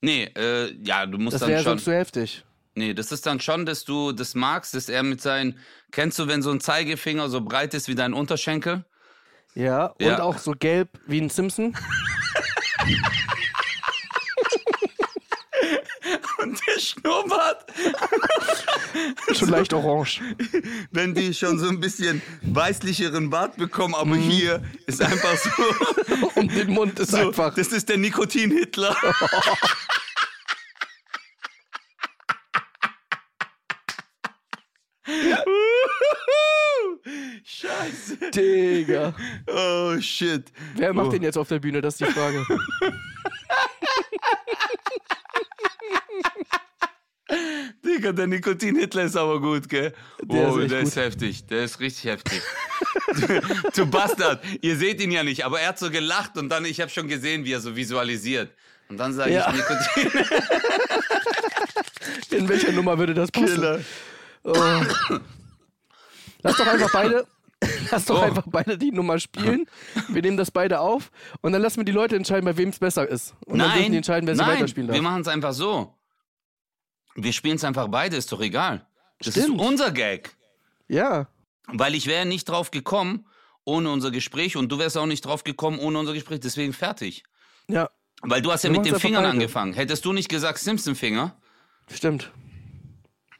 Nee, 0.00 0.24
äh, 0.36 0.72
ja, 0.84 1.04
du 1.06 1.18
musst 1.18 1.34
Das 1.34 1.40
dann 1.40 1.50
wäre 1.50 1.62
schon. 1.62 1.72
sonst 1.72 1.84
zu 1.84 1.92
heftig. 1.92 2.44
Nee, 2.76 2.94
das 2.94 3.10
ist 3.10 3.26
dann 3.26 3.40
schon, 3.40 3.66
dass 3.66 3.84
du 3.84 4.12
das 4.12 4.36
magst, 4.36 4.74
dass 4.74 4.88
er 4.88 5.02
mit 5.02 5.20
seinen. 5.20 5.58
Kennst 5.90 6.16
du, 6.20 6.28
wenn 6.28 6.42
so 6.42 6.50
ein 6.52 6.60
Zeigefinger 6.60 7.28
so 7.28 7.40
breit 7.40 7.74
ist 7.74 7.88
wie 7.88 7.96
dein 7.96 8.14
Unterschenkel? 8.14 8.84
Ja, 9.56 9.86
und 9.86 10.02
Ja. 10.06 10.22
auch 10.22 10.38
so 10.38 10.52
gelb 10.52 10.90
wie 11.08 11.20
ein 11.20 11.28
Simpson. 11.30 11.74
Und 16.48 16.60
der 16.66 16.80
Schnurrbart, 16.80 17.66
Schon 19.36 19.48
leicht 19.50 19.72
orange. 19.74 20.20
wenn 20.90 21.14
die 21.14 21.34
schon 21.34 21.58
so 21.58 21.68
ein 21.68 21.78
bisschen 21.80 22.22
weißlicheren 22.42 23.28
Bart 23.30 23.56
bekommen, 23.56 23.94
aber 23.94 24.14
Mhm. 24.16 24.20
hier 24.30 24.62
ist 24.86 25.02
einfach 25.02 25.36
so. 25.36 25.50
Um 26.34 26.48
den 26.48 26.70
Mund 26.72 26.98
ist 26.98 27.10
so 27.10 27.16
einfach. 27.28 27.54
das 27.54 27.68
ist 27.68 27.88
der 27.88 27.98
Nikotin-Hitler. 27.98 28.96
Scheiße. 37.44 38.30
Digga. 38.34 39.14
Oh, 39.46 39.98
shit. 40.00 40.44
Wer 40.74 40.92
macht 40.92 41.08
Oh. 41.08 41.10
den 41.10 41.22
jetzt 41.22 41.38
auf 41.38 41.48
der 41.48 41.58
Bühne? 41.58 41.80
Das 41.80 41.94
ist 42.00 42.08
die 42.08 42.12
Frage. 42.12 42.44
Digga, 47.98 48.12
der 48.12 48.28
Nikotin-Hitler 48.28 49.02
ist 49.02 49.16
aber 49.16 49.40
gut, 49.40 49.68
gell? 49.68 49.92
Der 50.22 50.52
oh, 50.52 50.58
ist 50.58 50.70
der 50.70 50.78
gut. 50.80 50.88
ist 50.88 50.96
heftig. 50.96 51.46
Der 51.46 51.64
ist 51.64 51.80
richtig 51.80 52.04
heftig. 52.04 52.40
du, 53.74 53.86
Bastard. 53.86 54.40
Ihr 54.60 54.76
seht 54.76 55.00
ihn 55.00 55.10
ja 55.10 55.24
nicht, 55.24 55.44
aber 55.44 55.60
er 55.60 55.70
hat 55.70 55.80
so 55.80 55.90
gelacht 55.90 56.36
und 56.38 56.48
dann, 56.48 56.64
ich 56.64 56.80
habe 56.80 56.90
schon 56.92 57.08
gesehen, 57.08 57.44
wie 57.44 57.52
er 57.52 57.60
so 57.60 57.74
visualisiert. 57.74 58.52
Und 58.88 58.98
dann 58.98 59.12
sage 59.12 59.32
Ja. 59.32 59.50
ich 59.50 59.56
Nikotin. 59.56 60.24
In 62.38 62.48
welcher 62.48 62.70
Nummer 62.72 62.96
würde 62.98 63.14
das 63.14 63.32
passen? 63.32 63.46
Killer. 63.46 63.80
Oh. 64.44 64.54
Lass 66.42 66.56
doch 66.56 66.66
einfach 66.68 66.92
beide. 66.92 67.26
Lass 67.90 68.04
doch 68.04 68.22
Oh. 68.22 68.24
einfach 68.24 68.44
beide 68.46 68.78
die 68.78 68.92
Nummer 68.92 69.18
spielen. 69.18 69.66
Wir 70.08 70.22
nehmen 70.22 70.36
das 70.36 70.52
beide 70.52 70.78
auf 70.78 71.10
und 71.40 71.52
dann 71.52 71.60
lassen 71.62 71.78
wir 71.78 71.84
die 71.84 71.90
Leute 71.92 72.14
entscheiden, 72.14 72.44
bei 72.44 72.56
wem 72.56 72.68
es 72.68 72.78
besser 72.78 73.08
ist. 73.08 73.34
Und 73.46 73.58
dann 73.58 73.66
dürfen 73.70 73.82
Nein, 73.82 73.90
die 73.90 73.96
entscheiden, 73.98 74.26
wer 74.28 74.36
sie 74.36 74.40
nein, 74.42 74.56
weiterspielen 74.58 74.88
wir 74.88 74.94
darf. 74.94 75.02
machen 75.02 75.22
es 75.22 75.28
einfach 75.28 75.52
so. 75.52 75.92
Wir 77.20 77.32
spielen 77.32 77.56
es 77.56 77.64
einfach 77.64 77.88
beide, 77.88 78.16
ist 78.16 78.30
doch 78.32 78.40
egal. 78.40 78.86
Das 79.18 79.34
Stimmt. 79.34 79.60
ist 79.60 79.66
unser 79.66 79.90
Gag. 79.90 80.36
Ja. 80.86 81.26
Weil 81.66 81.94
ich 81.94 82.06
wäre 82.06 82.24
nicht 82.26 82.48
drauf 82.48 82.70
gekommen 82.70 83.26
ohne 83.64 83.90
unser 83.90 84.10
Gespräch 84.10 84.56
und 84.56 84.70
du 84.70 84.78
wärst 84.78 84.96
auch 84.96 85.06
nicht 85.06 85.24
drauf 85.26 85.42
gekommen 85.44 85.78
ohne 85.80 85.98
unser 85.98 86.14
Gespräch. 86.14 86.40
Deswegen 86.40 86.72
fertig. 86.72 87.24
Ja, 87.68 87.90
Weil 88.22 88.40
du 88.40 88.50
hast 88.52 88.62
ja 88.64 88.70
Wir 88.70 88.78
mit 88.80 88.86
den 88.90 88.98
Fingern 88.98 89.24
beide. 89.24 89.32
angefangen. 89.34 89.74
Hättest 89.74 90.04
du 90.04 90.12
nicht 90.12 90.28
gesagt 90.28 90.58
Simpson-Finger? 90.58 91.36
stimmt. 91.90 92.30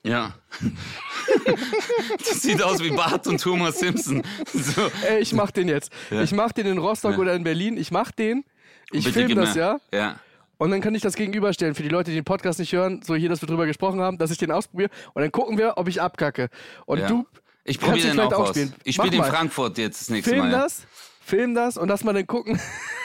Ja. 0.04 0.34
das 2.18 2.42
sieht 2.42 2.62
aus 2.62 2.80
wie 2.82 2.90
Bart 2.90 3.26
und 3.26 3.40
Thomas 3.40 3.78
Simpson. 3.78 4.22
So. 4.52 4.90
Ey, 5.06 5.20
ich 5.20 5.32
mach 5.32 5.50
den 5.50 5.68
jetzt. 5.68 5.92
Ja. 6.10 6.22
Ich 6.22 6.32
mach 6.32 6.52
den 6.52 6.66
in 6.66 6.78
Rostock 6.78 7.12
Ja. 7.12 7.18
oder 7.18 7.34
in 7.34 7.44
Berlin. 7.44 7.76
Ich 7.76 7.90
mach 7.90 8.10
den. 8.10 8.44
Ich 8.90 9.04
Bitte 9.04 9.12
film 9.12 9.28
gib 9.28 9.36
das, 9.38 9.54
ja. 9.54 9.78
Ja. 9.92 10.18
Und 10.58 10.70
dann 10.70 10.80
kann 10.80 10.94
ich 10.94 11.02
das 11.02 11.14
gegenüberstellen 11.14 11.74
für 11.74 11.82
die 11.82 11.88
Leute, 11.88 12.10
die 12.10 12.16
den 12.16 12.24
Podcast 12.24 12.58
nicht 12.58 12.72
hören, 12.72 13.00
so 13.02 13.14
hier, 13.14 13.28
dass 13.28 13.40
wir 13.40 13.46
drüber 13.46 13.66
gesprochen 13.66 14.00
haben, 14.00 14.18
dass 14.18 14.30
ich 14.30 14.38
den 14.38 14.50
ausprobiere. 14.50 14.90
Und 15.14 15.22
dann 15.22 15.32
gucken 15.32 15.56
wir, 15.56 15.74
ob 15.76 15.88
ich 15.88 16.02
abkacke. 16.02 16.48
Und 16.84 16.98
ja. 16.98 17.06
du 17.06 17.26
ich 17.64 17.78
kannst 17.78 17.98
ihn 17.98 18.02
den 18.02 18.12
vielleicht 18.12 18.34
auch 18.34 18.40
auch 18.40 18.48
spielen. 18.48 18.74
Ich 18.84 18.96
spiele 18.96 19.12
in 19.12 19.18
mal. 19.18 19.30
Frankfurt 19.30 19.78
jetzt 19.78 20.02
das 20.02 20.10
nächste 20.10 20.30
film 20.30 20.44
Mal. 20.44 20.52
ja. 20.52 20.62
das, 20.62 20.86
film 21.20 21.54
das 21.54 21.76
und 21.76 21.88
lass 21.88 22.02
mal 22.02 22.12
dann 22.12 22.26
gucken, 22.26 22.58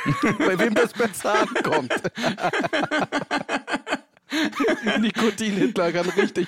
bei 0.39 0.57
wem 0.57 0.73
das 0.73 0.93
besser 0.93 1.41
ankommt. 1.41 1.93
Nikotin-Hitler 4.99 5.91
kann 5.91 6.09
richtig. 6.09 6.47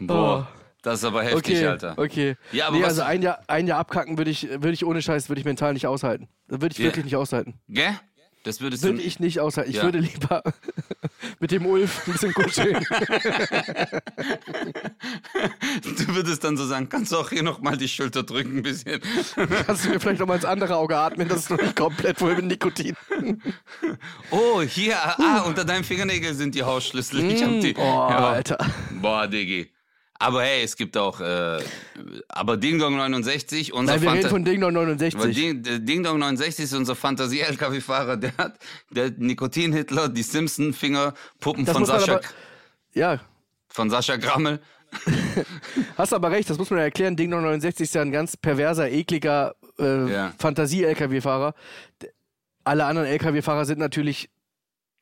Boah, 0.00 0.48
das 0.82 1.00
ist 1.00 1.04
aber 1.04 1.22
heftig, 1.22 1.58
okay, 1.58 1.66
Alter. 1.66 1.94
okay. 1.96 2.36
Ja, 2.52 2.68
aber 2.68 2.78
nee, 2.78 2.84
also 2.84 3.02
ein 3.02 3.22
Jahr, 3.22 3.40
ein 3.46 3.66
Jahr 3.66 3.78
abkacken 3.78 4.18
würde 4.18 4.30
ich, 4.30 4.48
würde 4.48 4.72
ich 4.72 4.84
ohne 4.84 5.02
Scheiß, 5.02 5.28
würde 5.28 5.40
ich 5.40 5.44
mental 5.44 5.74
nicht 5.74 5.86
aushalten. 5.86 6.28
Das 6.48 6.60
würde 6.60 6.72
ich 6.72 6.78
Ja. 6.78 6.86
wirklich 6.86 7.04
nicht 7.04 7.16
aushalten. 7.16 7.54
Gell? 7.68 7.98
Das 8.46 8.60
würdest 8.60 8.84
Würde 8.84 8.98
du. 8.98 9.02
ich 9.04 9.18
nicht 9.18 9.40
aushalten. 9.40 9.70
Ich 9.70 9.78
Ja. 9.78 9.82
würde 9.82 9.98
lieber 9.98 10.40
mit 11.40 11.50
dem 11.50 11.66
Ulf 11.66 12.06
ein 12.06 12.12
bisschen 12.12 12.32
kuscheln. 12.32 12.86
Du 15.82 16.14
würdest 16.14 16.44
dann 16.44 16.56
so 16.56 16.64
sagen, 16.64 16.88
kannst 16.88 17.10
du 17.10 17.16
auch 17.16 17.28
hier 17.30 17.42
nochmal 17.42 17.76
die 17.76 17.88
Schulter 17.88 18.22
drücken 18.22 18.58
ein 18.58 18.62
bisschen. 18.62 19.00
Kannst 19.66 19.84
du 19.84 19.88
mir 19.88 19.98
vielleicht 19.98 20.20
noch 20.20 20.28
mal 20.28 20.36
ins 20.36 20.44
andere 20.44 20.76
Auge 20.76 20.96
atmen, 20.96 21.26
das 21.26 21.40
ist 21.40 21.50
noch 21.50 21.60
nicht 21.60 21.74
komplett 21.74 22.18
voll 22.18 22.36
mit 22.36 22.44
Nikotin. 22.44 22.94
Oh, 24.30 24.62
hier, 24.62 24.96
ah, 25.02 25.40
unter 25.40 25.64
deinem 25.64 25.82
Fingernägel 25.82 26.32
sind 26.34 26.54
die 26.54 26.62
Hausschlüssel. 26.62 27.28
Ich 27.28 27.42
hab 27.42 27.50
die. 27.60 27.74
Oh, 27.76 27.80
ja. 27.80 28.28
Alter. 28.30 28.58
Boah, 29.02 29.26
Diggi. 29.26 29.72
Aber 30.18 30.42
hey, 30.42 30.62
es 30.62 30.76
gibt 30.76 30.96
auch, 30.96 31.20
äh, 31.20 31.58
aber 32.28 32.56
Ding 32.56 32.78
Dong 32.78 32.96
69, 32.96 33.72
unser 33.72 33.92
Nein, 33.94 34.02
wir 34.02 34.10
reden 34.12 34.22
Fanta- 34.22 34.28
von 34.30 34.44
Ding 34.44 34.62
aber 34.62 34.72
69. 34.72 35.34
Ding, 35.34 35.62
der 35.62 35.78
Ding 35.78 36.02
Dong 36.02 36.18
69 36.18 36.64
ist 36.64 36.72
unser 36.74 36.94
Fantasie-LKW-Fahrer, 36.96 38.16
der 38.16 38.36
hat 38.38 38.58
der 38.90 39.10
Nikotin-Hitler, 39.10 40.08
die 40.08 40.22
Simpson-Fingerpuppen 40.22 41.64
Das 41.66 41.74
von 41.76 41.84
Sascha, 41.84 42.12
aber- 42.14 42.20
Ja, 42.94 43.20
von 43.68 43.90
Sascha 43.90 44.16
Grammel. 44.16 44.60
hast 45.96 46.14
aber 46.14 46.30
recht, 46.30 46.48
das 46.48 46.58
muss 46.58 46.70
man 46.70 46.78
ja 46.78 46.84
erklären. 46.84 47.16
Ding 47.16 47.28
69 47.30 47.82
ist 47.84 47.94
ja 47.94 48.02
ein 48.02 48.12
ganz 48.12 48.36
perverser, 48.36 48.90
ekliger 48.90 49.54
äh, 49.78 50.10
Ja. 50.10 50.32
Fantasie-LKW-Fahrer. 50.38 51.54
Alle 52.64 52.84
anderen 52.86 53.08
LKW-Fahrer 53.08 53.64
sind 53.64 53.78
natürlich 53.78 54.30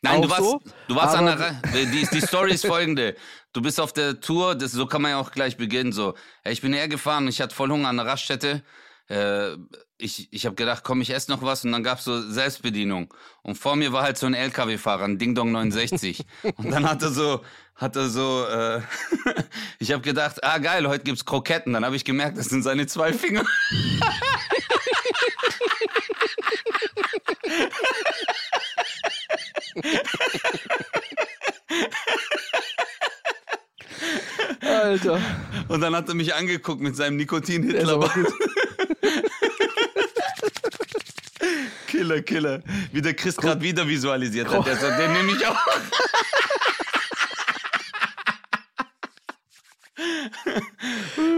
Nein, 0.02 0.20
du 0.20 0.28
warst, 0.28 0.42
so, 0.42 0.60
du 0.88 0.94
warst 0.96 1.16
an 1.16 1.24
der 1.26 1.38
Re 1.40 1.56
die, 1.72 2.06
die 2.12 2.20
Story 2.20 2.52
ist 2.52 2.66
folgende. 2.66 3.14
Du 3.54 3.62
bist 3.62 3.80
auf 3.80 3.92
der 3.92 4.20
Tour, 4.20 4.56
das, 4.56 4.72
so 4.72 4.84
kann 4.84 5.00
man 5.00 5.12
ja 5.12 5.18
auch 5.18 5.30
gleich 5.30 5.56
beginnen. 5.56 5.92
So, 5.92 6.14
hey, 6.42 6.52
ich 6.52 6.60
bin 6.60 6.72
hergefahren, 6.72 7.28
ich 7.28 7.40
hatte 7.40 7.54
voll 7.54 7.70
Hunger 7.70 7.88
an 7.88 7.96
der 7.96 8.06
Raststätte. 8.06 8.64
Äh, 9.08 9.52
ich 9.96 10.32
ich 10.32 10.44
habe 10.44 10.56
gedacht, 10.56 10.82
komm, 10.82 11.00
ich 11.00 11.10
esse 11.10 11.30
noch 11.30 11.40
was 11.40 11.64
und 11.64 11.70
dann 11.70 11.84
gab's 11.84 12.02
so 12.02 12.20
Selbstbedienung. 12.20 13.14
Und 13.42 13.54
vor 13.54 13.76
mir 13.76 13.92
war 13.92 14.02
halt 14.02 14.18
so 14.18 14.26
ein 14.26 14.34
LKW-Fahrer, 14.34 15.04
ein 15.04 15.18
Ding 15.18 15.36
Dong 15.36 15.52
69. 15.52 16.26
und 16.56 16.72
dann 16.72 16.84
hat 16.88 17.02
er 17.02 17.10
so, 17.10 17.42
hat 17.76 17.94
er 17.94 18.08
so, 18.08 18.44
äh, 18.44 18.80
ich 19.78 19.92
habe 19.92 20.02
gedacht, 20.02 20.42
ah 20.42 20.58
geil, 20.58 20.88
heute 20.88 21.04
gibt's 21.04 21.24
Kroketten. 21.24 21.74
Dann 21.74 21.84
habe 21.84 21.94
ich 21.94 22.04
gemerkt, 22.04 22.36
das 22.36 22.46
sind 22.46 22.64
seine 22.64 22.88
zwei 22.88 23.12
Finger. 23.12 23.44
Alter. 34.66 35.20
Und 35.68 35.80
dann 35.80 35.94
hat 35.94 36.08
er 36.08 36.14
mich 36.14 36.34
angeguckt 36.34 36.80
mit 36.80 36.96
seinem 36.96 37.16
Nikotin-Hitler. 37.16 38.10
Killer, 41.86 42.22
Killer. 42.22 42.62
Wie 42.92 43.00
der 43.02 43.14
Chris 43.14 43.36
gerade 43.36 43.60
wieder 43.60 43.86
visualisiert 43.86 44.48
hat. 44.48 44.66
Der 44.66 44.76
sagt, 44.76 44.98
den 45.00 45.12
nehme 45.12 45.32
ich 45.32 45.46
auch. 45.46 45.56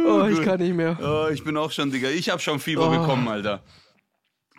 Oh, 0.07 0.27
ich 0.31 0.43
kann 0.43 0.61
nicht 0.61 0.75
mehr. 0.75 0.97
Oh, 1.01 1.29
ich 1.33 1.43
bin 1.45 1.57
auch 1.57 1.71
schon, 1.71 1.91
Digga. 1.91 2.09
Ich 2.09 2.29
habe 2.31 2.41
schon 2.41 2.59
Fieber 2.61 2.89
Oh. 2.89 2.91
bekommen, 2.91 3.29
Alter. 3.29 3.63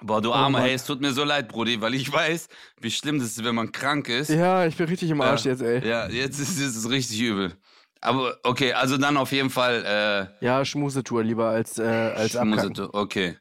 Boah, 0.02 0.22
du 0.22 0.32
Armer, 0.32 0.60
Mann. 0.60 0.62
hey, 0.68 0.74
es 0.76 0.86
tut 0.86 1.02
mir 1.02 1.12
so 1.12 1.24
leid, 1.24 1.48
Brudi, 1.48 1.82
weil 1.82 1.96
ich 1.96 2.12
weiß, 2.12 2.50
wie 2.80 2.92
schlimm 2.92 3.18
das 3.18 3.30
ist, 3.30 3.44
wenn 3.44 3.56
man 3.56 3.72
krank 3.72 4.08
ist. 4.10 4.30
Ja, 4.30 4.66
ich 4.68 4.76
bin 4.78 4.88
richtig 4.88 5.10
im 5.10 5.20
Arsch 5.22 5.46
jetzt, 5.46 5.62
ey. 5.64 5.88
Ja, 5.88 6.08
jetzt 6.08 6.38
ist 6.40 6.60
ist 6.60 6.76
es 6.76 6.88
richtig 6.90 7.20
übel. 7.22 7.54
Aber 8.02 8.38
okay, 8.44 8.74
also 8.74 8.98
dann 8.98 9.18
auf 9.18 9.32
jeden 9.32 9.50
Fall 9.50 10.30
äh, 10.42 10.46
Ja, 10.46 10.64
Schmusetour 10.66 11.24
lieber 11.24 11.50
als, 11.50 11.78
äh, 11.80 11.84
als. 11.84 12.34
Schmusete- 12.36 12.90
Okay. 12.94 13.38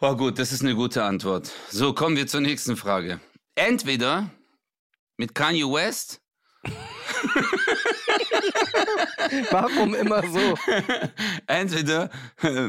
War 0.00 0.16
gut, 0.16 0.38
das 0.38 0.52
ist 0.52 0.62
eine 0.62 0.74
gute 0.76 1.02
Antwort. 1.02 1.50
So, 1.70 1.92
kommen 1.92 2.16
wir 2.16 2.26
zur 2.28 2.40
nächsten 2.40 2.76
Frage. 2.76 3.20
Entweder 3.56 4.30
mit 5.16 5.34
Kanye 5.34 5.64
West, 5.64 6.20
Warum 9.50 9.94
immer 9.94 10.22
so? 10.26 10.58
entweder 11.46 12.10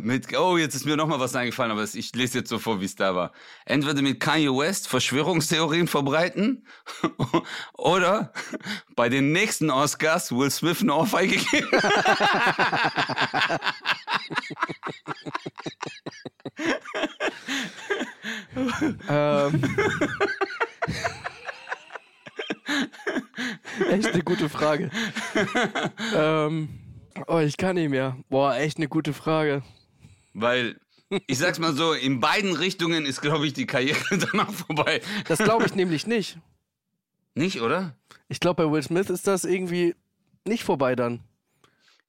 mit, 0.02 0.38
oh, 0.38 0.58
jetzt 0.58 0.76
ist 0.76 0.86
mir 0.86 0.98
nochmal 0.98 1.20
was 1.20 1.36
eingefallen, 1.36 1.72
aber 1.72 1.84
ich 1.84 2.14
lese 2.16 2.40
jetzt 2.40 2.50
so 2.50 2.60
vor, 2.60 2.82
wie 2.82 2.86
es 2.86 2.96
da 2.96 3.16
war. 3.16 3.32
Entweder 3.66 4.02
mit 4.02 4.20
Kanye 4.20 4.50
West 4.50 4.88
Verschwörungstheorien 4.88 5.88
verbreiten 5.88 6.66
oder 7.74 8.34
bei 8.96 9.10
den 9.10 9.32
nächsten 9.32 9.70
Oscars 9.70 10.32
Will 10.32 10.52
Smith 10.52 10.82
eine 10.82 10.96
Ohrfeige 10.96 11.38
geben. 11.38 11.70
ähm. 19.10 19.62
echt 23.90 24.08
eine 24.08 24.24
gute 24.24 24.50
Frage. 24.50 24.90
ähm. 26.16 26.70
Oh, 27.28 27.40
ich 27.40 27.58
kann 27.58 27.76
nicht 27.76 27.90
mehr. 27.90 28.18
Boah, 28.30 28.56
echt 28.56 28.78
eine 28.78 28.88
gute 28.88 29.14
Frage. 29.14 29.62
Weil, 30.34 30.80
ich 31.28 31.38
sag's 31.38 31.60
mal 31.60 31.74
so, 31.74 31.94
in 31.94 32.20
beiden 32.20 32.54
Richtungen 32.54 33.06
ist, 33.06 33.22
glaube 33.22 33.46
ich, 33.46 33.54
die 33.54 33.66
Karriere 33.66 34.18
danach 34.32 34.52
vorbei. 34.52 35.02
Das 35.28 35.40
glaube 35.40 35.66
ich 35.66 35.76
nämlich 35.76 36.08
nicht. 36.08 36.38
Nicht, 37.36 37.62
oder? 37.62 37.96
Ich 38.28 38.40
glaube, 38.40 38.64
bei 38.64 38.72
Will 38.72 38.84
Smith 38.84 39.10
ist 39.10 39.28
das 39.28 39.44
irgendwie 39.44 39.96
nicht 40.46 40.64
vorbei 40.64 40.96
dann. 40.96 41.22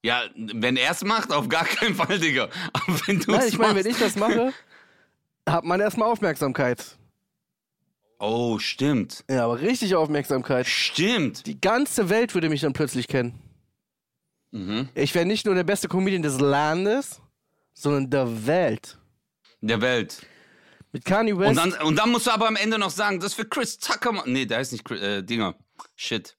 Ja, 0.03 0.23
wenn 0.35 0.77
er 0.77 0.93
es 0.93 1.05
macht, 1.05 1.33
auf 1.33 1.49
gar 1.49 1.65
keinen 1.65 1.95
Fall, 1.95 2.19
Digga. 2.19 2.49
Aber 2.73 3.01
wenn 3.07 3.21
du 3.21 3.33
Nein, 3.33 3.49
ich 3.49 3.59
meine, 3.59 3.75
wenn 3.75 3.87
ich 3.87 3.99
das 3.99 4.17
mache, 4.17 4.53
hat 5.49 5.65
man 5.65 5.81
erstmal 5.81 6.11
Aufmerksamkeit. 6.11 6.97
Oh, 8.21 8.59
stimmt. 8.59 9.25
Ja, 9.29 9.45
aber 9.45 9.61
richtig 9.61 9.95
Aufmerksamkeit. 9.97 10.67
Stimmt. 10.67 11.47
Die 11.47 11.61
ganze 11.61 12.09
Welt 12.09 12.35
würde 12.35 12.49
mich 12.49 12.61
dann 12.61 12.73
plötzlich 12.73 13.09
kennen. 13.09 13.41
Mhm. 14.53 14.89
Ich 14.95 15.15
wäre 15.15 15.27
nicht 15.27 15.47
nur 15.47 15.55
der 15.55 15.65
beste 15.65 15.89
Comedian 15.89 16.23
des 16.23 16.39
Landes, 16.41 17.21
sondern 17.75 18.11
der 18.11 18.47
Welt. 18.47 18.99
Der 19.61 19.81
Welt. 19.81 20.27
Mit 20.93 21.05
Kanye 21.05 21.37
West. 21.39 21.51
Und 21.51 21.57
dann, 21.57 21.87
und 21.87 21.97
dann 21.97 22.11
musst 22.11 22.27
du 22.27 22.31
aber 22.31 22.49
am 22.49 22.57
Ende 22.57 22.79
noch 22.79 22.91
sagen, 22.91 23.21
das 23.21 23.35
für 23.35 23.45
Chris 23.45 23.79
Tucker. 23.79 24.25
Nee, 24.27 24.47
der 24.47 24.59
heißt 24.59 24.73
nicht 24.73 24.85
Chris, 24.85 25.01
äh, 25.01 25.23
Dinger. 25.23 25.55
Shit. 25.95 26.37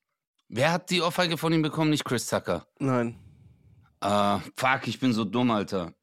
Wer 0.49 0.73
hat 0.73 0.89
die 0.89 1.01
Ohrfeige 1.01 1.37
von 1.37 1.53
ihm 1.53 1.61
bekommen? 1.61 1.91
Nicht 1.91 2.03
Chris 2.03 2.27
Tucker. 2.27 2.67
Nein. 2.79 3.17
Äh, 4.01 4.39
fuck, 4.57 4.87
ich 4.87 4.99
bin 4.99 5.13
so 5.13 5.23
dumm, 5.23 5.51
Alter. 5.51 5.93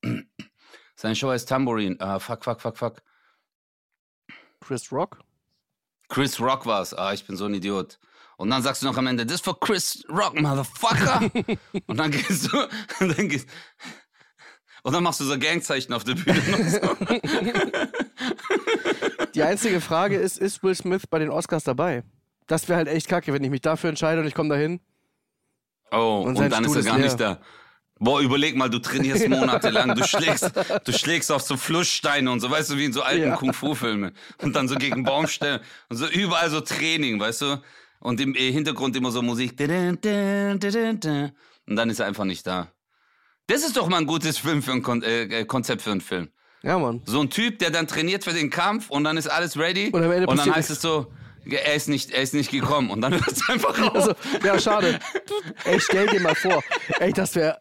Seine 0.95 1.15
Show 1.15 1.29
heißt 1.29 1.49
Tambourine. 1.49 1.99
Äh, 2.01 2.19
fuck, 2.19 2.45
fuck, 2.45 2.61
fuck, 2.61 2.79
fuck. 2.79 3.03
Chris 4.61 4.91
Rock? 4.91 5.19
Chris 6.09 6.41
Rock 6.41 6.67
war's. 6.67 6.95
Ah, 6.95 7.13
ich 7.13 7.27
bin 7.27 7.37
so 7.37 7.47
ein 7.47 7.55
Idiot. 7.55 7.99
Und 8.37 8.51
dann 8.51 8.63
sagst 8.63 8.83
du 8.83 8.87
noch 8.87 8.97
am 8.97 9.07
Ende, 9.09 9.27
das 9.27 9.41
for 9.41 9.59
Chris 9.59 10.05
Rock, 10.09 10.41
Motherfucker. 10.41 11.29
und 11.87 11.97
dann 11.97 12.11
gehst 12.11 12.53
du, 12.53 12.59
und 13.01 13.19
dann 13.19 13.29
gehst, 13.29 13.49
und 14.85 14.93
dann 14.93 15.03
machst 15.03 15.19
du 15.21 15.25
so 15.25 15.37
Gangzeichen 15.39 15.93
auf 15.93 16.05
der 16.05 16.15
Bühne. 16.15 16.71
so. 16.71 16.97
Die 19.35 19.43
einzige 19.43 19.81
Frage 19.81 20.17
ist, 20.17 20.39
ist 20.39 20.63
Will 20.63 20.75
Smith 20.75 21.07
bei 21.09 21.19
den 21.19 21.31
Oscars 21.31 21.65
dabei? 21.65 22.05
Das 22.47 22.69
wäre 22.69 22.79
halt 22.79 22.89
echt 22.89 23.09
kacke, 23.09 23.33
wenn 23.33 23.45
ich 23.45 23.51
mich 23.51 23.61
dafür 23.61 23.91
entscheide 23.91 24.21
und 24.21 24.27
ich 24.27 24.35
komme 24.35 24.49
dahin. 24.51 24.81
Oh, 25.91 26.23
Und 26.25 26.39
und, 26.39 26.51
dann 26.51 26.65
Stuhl 26.65 26.67
ist 26.67 26.75
er 26.77 26.81
ist 26.81 26.87
gar 26.87 26.97
leer. 26.99 27.07
nicht 27.07 27.21
da. 27.21 27.41
Boah, 28.01 28.21
überleg 28.21 28.57
mal, 28.57 28.71
du 28.71 28.79
trainierst 28.79 29.29
monatelang, 29.29 29.95
du 29.95 30.05
schlägst, 30.07 30.51
du 30.85 30.93
schlägst 30.93 31.33
auf 31.33 31.43
so 31.43 31.57
Flusssteine 31.57 32.31
und 32.31 32.41
so, 32.41 32.51
weißt 32.51 32.71
du, 32.71 32.77
wie 32.77 32.85
in 32.85 32.93
so 32.93 33.03
alten 33.03 33.29
Ja. 33.29 33.37
Kung-Fu-Filmen. 33.37 34.13
Und 34.43 34.55
dann 34.55 34.69
so 34.69 34.77
gegen 34.77 35.03
Baumstämme 35.05 35.61
und 35.89 35.97
so 35.97 36.07
überall 36.07 36.51
so 36.51 36.61
Training, 36.61 37.19
weißt 37.19 37.43
du? 37.43 37.63
Und 38.01 38.21
im 38.21 38.35
Hintergrund 38.35 38.95
immer 38.97 39.11
so 39.11 39.23
Musik. 39.23 39.59
Und 39.61 40.05
dann 40.05 41.91
ist 41.91 41.99
er 42.01 42.07
einfach 42.07 42.25
nicht 42.25 42.47
da. 42.47 42.69
Das 43.49 43.65
ist 43.65 43.77
doch 43.77 43.89
mal 43.89 43.97
ein 43.99 44.07
gutes 44.07 44.39
Film 44.39 44.63
für 44.63 44.73
ein 44.73 44.83
Kon 44.83 45.03
äh, 45.03 45.23
äh, 45.23 45.45
Konzept 45.45 45.83
für 45.83 45.91
einen 45.91 46.01
Film. 46.01 46.29
Ja, 46.63 46.79
Mann. 46.79 47.03
So 47.07 47.21
ein 47.21 47.31
Typ, 47.31 47.59
der 47.59 47.71
dann 47.71 47.87
trainiert 47.87 48.25
für 48.25 48.33
den 48.33 48.51
Kampf 48.51 48.91
und 48.91 49.05
dann 49.05 49.17
ist 49.17 49.27
alles 49.27 49.57
ready. 49.59 49.91
Und 49.91 50.03
Ende 50.03 50.27
dann 50.27 50.55
heißt 50.55 50.71
es 50.71 50.83
so, 50.83 51.11
er 51.47 51.75
ist 51.75 51.89
nicht, 51.89 52.11
er 52.11 52.23
ist 52.23 52.35
nicht 52.35 52.51
gekommen. 52.51 52.91
Und 52.91 53.01
dann 53.01 53.13
hört 53.15 53.33
es 53.33 53.49
einfach 53.49 53.81
auf. 53.81 53.95
Also, 53.95 54.15
ja, 54.45 54.59
schade. 54.59 54.99
Ey, 55.65 55.81
stell 55.81 56.07
dir 56.09 56.21
mal 56.21 56.35
vor. 56.35 56.63
Ey, 56.99 57.13
das 57.13 57.35
wäre. 57.35 57.59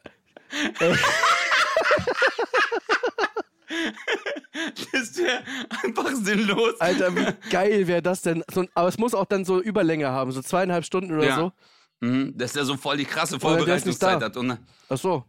Das 4.92 5.18
wäre 5.18 5.44
einfach 5.84 6.12
sinnlos. 6.16 6.80
Alter, 6.80 7.16
wie 7.16 7.50
geil 7.50 7.88
wäre 7.88 8.02
das 8.02 8.22
denn? 8.22 8.44
So, 8.52 8.66
aber 8.74 8.88
es 8.88 8.98
muss 8.98 9.14
auch 9.14 9.26
dann 9.26 9.46
so 9.46 9.62
Überlänge 9.62 10.08
haben, 10.10 10.32
so 10.32 10.42
zweieinhalb 10.42 10.86
Stunden 10.86 11.14
oder 11.16 11.26
Ja. 11.28 11.36
so. 11.36 11.52
Mhm, 12.00 12.38
dass 12.38 12.56
er 12.56 12.66
so 12.66 12.78
voll 12.78 12.98
die 12.98 13.06
krasse 13.06 13.40
Vorbereitungszeit 13.40 14.22
hat. 14.22 14.38
Und, 14.38 14.58
Ach 14.90 14.98
so. 14.98 15.26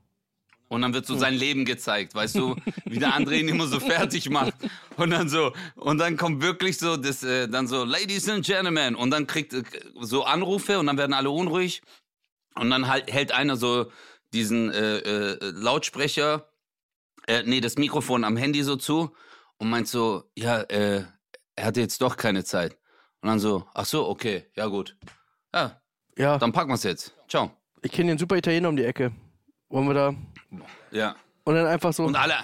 und 0.68 0.82
dann 0.82 0.92
wird 0.92 1.06
so 1.06 1.16
sein 1.16 1.32
Leben 1.34 1.64
gezeigt, 1.64 2.14
weißt 2.14 2.34
du, 2.36 2.56
wie 2.84 2.98
der 2.98 3.14
André 3.14 3.40
ihn 3.40 3.48
immer 3.48 3.66
so 3.66 3.80
fertig 3.80 4.28
macht. 4.28 4.52
Und 4.96 5.10
dann 5.10 5.28
so, 5.30 5.52
und 5.76 5.98
dann 5.98 6.16
kommt 6.18 6.42
wirklich 6.42 6.76
so, 6.78 6.96
das, 6.98 7.22
äh, 7.22 7.48
dann 7.48 7.66
so, 7.68 7.84
Ladies 7.84 8.28
and 8.28 8.44
Gentlemen. 8.44 8.94
Und 8.96 9.10
dann 9.10 9.26
kriegt 9.26 9.54
äh, 9.54 9.62
so 10.00 10.24
Anrufe 10.24 10.78
und 10.78 10.86
dann 10.86 10.98
werden 10.98 11.14
alle 11.14 11.30
unruhig. 11.30 11.80
Und 12.54 12.70
dann 12.70 12.86
halt, 12.88 13.10
hält 13.10 13.32
einer 13.32 13.56
so 13.56 13.90
diesen 14.32 14.70
äh, 14.72 14.98
äh, 14.98 15.38
Lautsprecher, 15.40 16.48
äh, 17.26 17.42
nee, 17.44 17.60
das 17.60 17.76
Mikrofon 17.76 18.24
am 18.24 18.36
Handy 18.36 18.62
so 18.62 18.76
zu 18.76 19.14
und 19.58 19.70
meint 19.70 19.88
so, 19.88 20.24
ja, 20.36 20.60
äh, 20.62 21.04
er 21.56 21.64
hatte 21.64 21.80
jetzt 21.80 22.00
doch 22.02 22.16
keine 22.16 22.44
Zeit. 22.44 22.76
Und 23.20 23.28
dann 23.28 23.40
so, 23.40 23.64
ach 23.74 23.84
so, 23.84 24.08
okay, 24.08 24.46
ja 24.54 24.66
gut. 24.66 24.96
Ja, 25.54 25.80
Ja, 26.16 26.38
dann 26.38 26.52
packen 26.52 26.70
wir's 26.70 26.84
jetzt. 26.84 27.14
Ciao. 27.28 27.50
ich 27.82 27.90
kenne 27.90 28.12
den 28.12 28.18
super 28.18 28.36
Italiener 28.36 28.68
um 28.68 28.76
die 28.76 28.84
Ecke. 28.84 29.12
Wollen 29.68 29.86
wir 29.88 29.94
da. 29.94 30.14
Ja. 30.90 31.16
Und 31.44 31.54
dann 31.54 31.66
einfach 31.66 31.92
so. 31.94 32.04
Und 32.04 32.14
alle, 32.14 32.34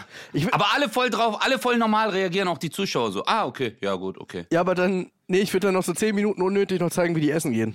aber 0.50 0.72
alle 0.74 0.88
voll 0.88 1.10
drauf, 1.10 1.36
alle 1.44 1.58
voll 1.58 1.76
normal 1.76 2.08
reagieren, 2.10 2.48
auch 2.48 2.56
die 2.58 2.70
Zuschauer 2.70 3.12
so. 3.12 3.24
Ah, 3.26 3.44
okay, 3.46 3.76
ja 3.82 3.94
gut, 3.96 4.16
okay. 4.18 4.46
Ja, 4.50 4.60
aber 4.60 4.74
dann. 4.74 5.10
Nee, 5.26 5.40
ich 5.40 5.52
würde 5.52 5.66
dann 5.68 5.74
noch 5.74 5.82
so 5.84 5.92
zehn 5.92 6.14
Minuten 6.14 6.40
unnötig 6.42 6.80
noch 6.80 6.90
zeigen, 6.90 7.14
wie 7.14 7.20
die 7.20 7.30
essen 7.30 7.52
gehen. 7.52 7.74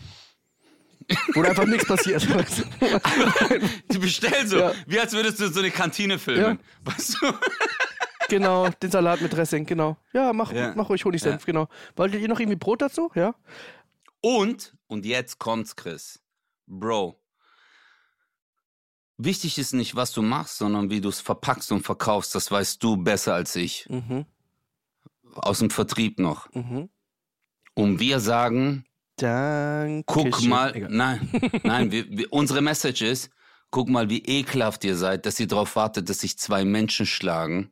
Wo 1.33 1.41
einfach 1.41 1.65
nichts 1.65 1.87
passiert. 1.87 2.21
Die 3.91 3.97
bestellen 3.97 4.47
so, 4.47 4.57
Ja. 4.59 4.73
wie 4.87 4.99
als 4.99 5.13
würdest 5.13 5.39
du 5.39 5.47
so 5.49 5.59
eine 5.59 5.71
Kantine 5.71 6.19
filmen. 6.19 6.59
Weißt 6.83 7.17
du? 7.21 7.33
genau, 8.29 8.69
den 8.69 8.91
Salat 8.91 9.21
mit 9.21 9.33
Dressing, 9.33 9.65
genau. 9.65 9.97
Ja, 10.13 10.33
mach, 10.33 10.51
Ja. 10.51 10.73
mach 10.75 10.89
ruhig 10.89 11.03
Honigsenf, 11.05 11.45
genau. 11.45 11.67
Wolltet 11.95 12.21
ihr 12.21 12.27
noch 12.27 12.39
irgendwie 12.39 12.57
Brot 12.57 12.81
dazu? 12.81 13.11
Ja? 13.15 13.33
Und, 14.21 14.75
und 14.87 15.05
jetzt 15.05 15.39
kommt's, 15.39 15.75
Chris. 15.75 16.19
Bro. 16.67 17.19
Wichtig 19.17 19.57
ist 19.57 19.73
nicht, 19.73 19.95
was 19.95 20.13
du 20.13 20.21
machst, 20.21 20.57
sondern 20.57 20.89
wie 20.89 21.01
du 21.01 21.09
es 21.09 21.19
verpackst 21.19 21.71
und 21.71 21.83
verkaufst. 21.83 22.33
Das 22.35 22.51
weißt 22.51 22.81
du 22.83 22.95
besser 22.97 23.33
als 23.33 23.55
ich. 23.55 23.87
Mhm. 23.89 24.25
Aus 25.33 25.59
dem 25.59 25.69
Vertrieb 25.69 26.19
noch. 26.19 26.51
Mhm. 26.53 26.89
Und 27.73 27.99
wir 27.99 28.19
sagen, 28.19 28.85
Danke. 29.21 30.03
Guck 30.05 30.41
mal, 30.43 30.87
nein, 30.89 31.29
nein, 31.63 31.91
wir, 31.91 32.05
wir, 32.09 32.31
unsere 32.31 32.61
Message 32.61 33.01
ist, 33.01 33.29
guck 33.69 33.89
mal, 33.89 34.09
wie 34.09 34.19
ekelhaft 34.19 34.83
ihr 34.83 34.95
seid, 34.95 35.25
dass 35.25 35.39
ihr 35.39 35.47
darauf 35.47 35.75
wartet, 35.75 36.09
dass 36.09 36.19
sich 36.19 36.37
zwei 36.37 36.65
Menschen 36.65 37.05
schlagen. 37.05 37.71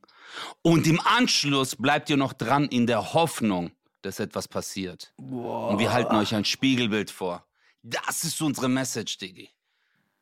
Und 0.61 0.85
im 0.87 0.99
Anschluss 0.99 1.75
bleibt 1.75 2.09
ihr 2.09 2.17
noch 2.17 2.33
dran 2.33 2.65
in 2.65 2.85
der 2.85 3.13
Hoffnung, 3.13 3.71
dass 4.01 4.19
etwas 4.19 4.47
passiert. 4.47 5.13
Und 5.17 5.79
wir 5.79 5.93
halten 5.93 6.15
euch 6.15 6.35
ein 6.35 6.45
Spiegelbild 6.45 7.09
vor. 7.09 7.45
Das 7.81 8.23
ist 8.23 8.41
unsere 8.41 8.69
Message, 8.69 9.17
Diggi. 9.17 9.49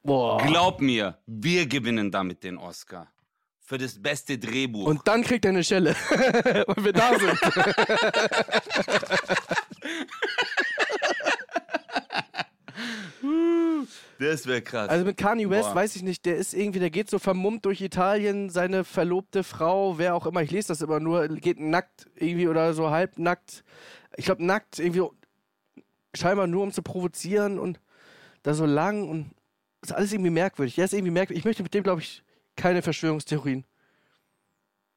Boah. 0.04 0.38
Glaub 0.46 0.82
mir, 0.82 1.18
wir 1.26 1.66
gewinnen 1.66 2.12
damit 2.12 2.44
den 2.44 2.58
Oscar. 2.58 3.12
Für 3.60 3.80
das 3.80 4.00
beste 4.00 4.38
Drehbuch. 4.38 4.86
Und 4.86 5.08
dann 5.08 5.24
kriegt 5.24 5.44
er 5.44 5.50
eine 5.50 5.64
Schelle, 5.64 5.96
weil 6.68 6.86
wir 6.86 6.94
da 6.94 7.18
sind. 7.18 7.40
das 14.20 14.48
wäre 14.48 14.62
krass. 14.62 14.90
Also 14.90 15.06
mit 15.06 15.18
Kanye 15.18 15.50
West 15.50 15.70
Boah. 15.70 15.76
weiß 15.76 15.96
ich 15.96 16.04
nicht, 16.04 16.26
der 16.26 16.38
ist 16.38 16.54
irgendwie, 16.54 16.80
der 16.80 16.90
geht 16.90 17.10
so 17.10 17.20
vermummt 17.20 17.66
durch 17.66 17.82
Italien, 17.82 18.50
seine 18.50 18.84
verlobte 18.84 19.44
Frau, 19.44 19.98
wer 19.98 20.16
auch 20.16 20.26
immer, 20.26 20.42
ich 20.42 20.52
lese 20.52 20.70
das 20.70 20.82
immer 20.82 21.00
nur, 21.00 21.28
geht 21.28 21.60
nackt 21.60 22.08
irgendwie 22.16 22.48
oder 22.48 22.74
so 22.74 22.90
halbnackt. 22.90 23.64
Ich 24.18 24.26
glaube 24.26 24.46
nackt 24.46 24.80
irgendwie 24.80 25.04
scheinbar 26.16 26.48
nur 26.48 26.64
um 26.64 26.72
zu 26.72 26.82
provozieren 26.82 27.60
und 27.60 27.80
da 28.44 28.54
so 28.54 28.66
lang 28.66 29.08
und 29.10 29.32
ist 29.82 29.92
alles 29.92 30.14
irgendwie 30.14 30.32
merkwürdig. 30.32 30.78
Er 30.78 30.86
ist 30.86 30.94
irgendwie 30.94 31.12
merkwürdig. 31.12 31.40
Ich 31.42 31.46
möchte 31.46 31.64
mit 31.64 31.74
dem, 31.74 31.84
glaube 31.84 32.02
ich, 32.02 32.24
keine 32.56 32.82
Verschwörungstheorien 32.82 33.66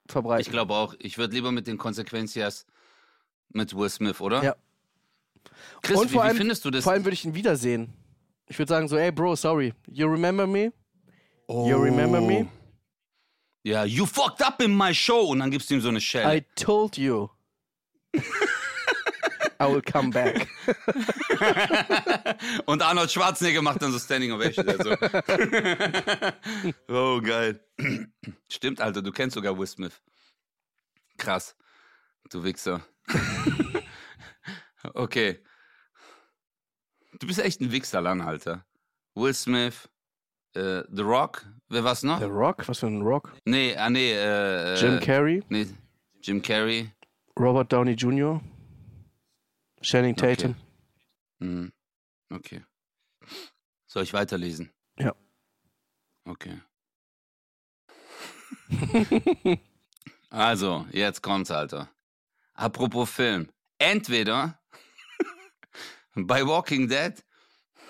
verbreiten. 0.06 0.42
Ich 0.42 0.50
glaube 0.50 0.74
auch, 0.74 0.94
ich 0.98 1.18
würde 1.18 1.34
lieber 1.34 1.52
mit 1.52 1.66
den 1.66 1.78
Konsequenzias 1.78 2.66
mit 3.50 3.76
Will 3.76 3.88
Smith, 3.88 4.20
oder? 4.20 4.42
Ja. 4.42 4.56
Chris, 5.82 5.98
Und 5.98 6.10
wie, 6.10 6.14
vor 6.14 6.22
wie 6.22 6.28
allem, 6.28 6.36
findest 6.36 6.64
du 6.64 6.70
das? 6.70 6.84
Vor 6.84 6.92
allem 6.92 7.04
würde 7.04 7.14
ich 7.14 7.24
ihn 7.24 7.34
wiedersehen. 7.34 7.92
Ich 8.48 8.58
würde 8.58 8.70
sagen 8.70 8.88
so, 8.88 8.96
ey 8.96 9.10
Bro, 9.10 9.36
sorry. 9.36 9.74
You 9.86 10.06
remember 10.06 10.46
me? 10.46 10.72
You 11.48 11.76
remember 11.76 12.20
me? 12.20 12.48
Ja, 13.62 13.84
you 13.84 14.06
fucked 14.06 14.42
up 14.42 14.62
in 14.62 14.74
my 14.74 14.94
show. 14.94 15.30
Und 15.30 15.40
dann 15.40 15.50
gibst 15.50 15.70
du 15.70 15.74
ihm 15.74 15.80
so 15.80 15.88
eine 15.88 16.00
Schelle. 16.00 16.36
I 16.36 16.44
told 16.54 16.96
you. 16.96 17.28
I 19.60 19.66
will 19.66 19.82
come 19.82 20.10
back. 20.10 20.48
Und 22.66 22.80
Arnold 22.80 23.10
Schwarzenegger 23.10 23.60
macht 23.60 23.82
dann 23.82 23.92
so 23.92 23.98
Standing 23.98 24.32
Ovation. 24.32 24.68
Also. 24.68 24.90
oh, 26.88 27.20
geil. 27.20 27.60
Stimmt, 28.48 28.80
Alter, 28.80 29.02
du 29.02 29.10
kennst 29.10 29.34
sogar 29.34 29.58
Will 29.58 29.66
Smith. 29.66 30.00
Krass. 31.16 31.56
Du 32.30 32.44
Wichser. 32.44 32.86
okay. 34.94 35.42
Du 37.18 37.26
bist 37.26 37.38
echt 37.40 37.60
ein 37.60 37.72
Wichser, 37.72 38.00
lang, 38.00 38.20
Alter. 38.20 38.64
Will 39.14 39.34
Smith, 39.34 39.88
äh, 40.54 40.82
The 40.90 41.02
Rock, 41.02 41.46
wer 41.68 41.82
war's 41.84 42.02
noch? 42.02 42.18
The 42.20 42.26
Rock? 42.26 42.68
Was 42.68 42.78
für 42.78 42.86
ein 42.86 43.02
Rock? 43.02 43.32
Nee, 43.44 43.74
ah 43.76 43.90
nee, 43.90 44.12
äh, 44.12 44.74
Jim 44.80 45.00
Carrey, 45.00 45.42
nee, 45.48 45.66
Jim 46.22 46.40
Carrey. 46.40 46.92
Robert 47.38 47.72
Downey 47.72 47.92
Jr., 47.92 48.40
Channing 49.82 50.14
Okay. 50.14 50.36
Tatum. 50.36 50.54
Mhm. 51.40 51.72
Okay. 52.32 52.62
Soll 53.86 54.02
ich 54.02 54.12
weiterlesen? 54.12 54.70
Ja. 54.98 55.14
Okay. 56.24 56.60
also, 60.30 60.86
jetzt 60.92 61.22
kommt's, 61.22 61.50
Alter. 61.50 61.88
Apropos 62.54 63.10
Film. 63.10 63.48
Entweder 63.78 64.60
bei 66.26 66.46
Walking 66.46 66.88
Dead 66.88 67.14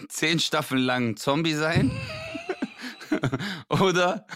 zehn 0.08 0.38
Staffeln 0.38 0.82
lang 0.82 1.16
Zombie 1.16 1.54
sein. 1.54 1.90
Oder, 3.68 4.26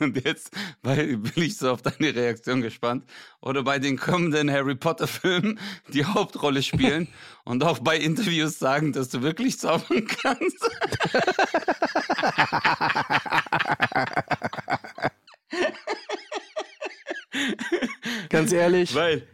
und 0.00 0.16
jetzt 0.24 0.50
weil, 0.82 1.18
bin 1.18 1.42
ich 1.42 1.56
so 1.56 1.70
auf 1.70 1.82
deine 1.82 2.14
Reaktion 2.14 2.60
gespannt, 2.60 3.04
oder 3.40 3.62
bei 3.62 3.78
den 3.78 3.96
kommenden 3.96 4.50
Harry 4.50 4.74
Potter 4.74 5.06
Filmen 5.06 5.58
die 5.88 6.04
Hauptrolle 6.04 6.62
spielen 6.62 7.08
und 7.44 7.64
auch 7.64 7.78
bei 7.80 7.96
Interviews 7.96 8.58
sagen, 8.58 8.92
dass 8.92 9.08
du 9.08 9.22
wirklich 9.22 9.58
zaubern 9.58 10.06
kannst. 10.06 10.70
Ganz 18.28 18.52
ehrlich, 18.52 18.94
Weil, 18.94 19.26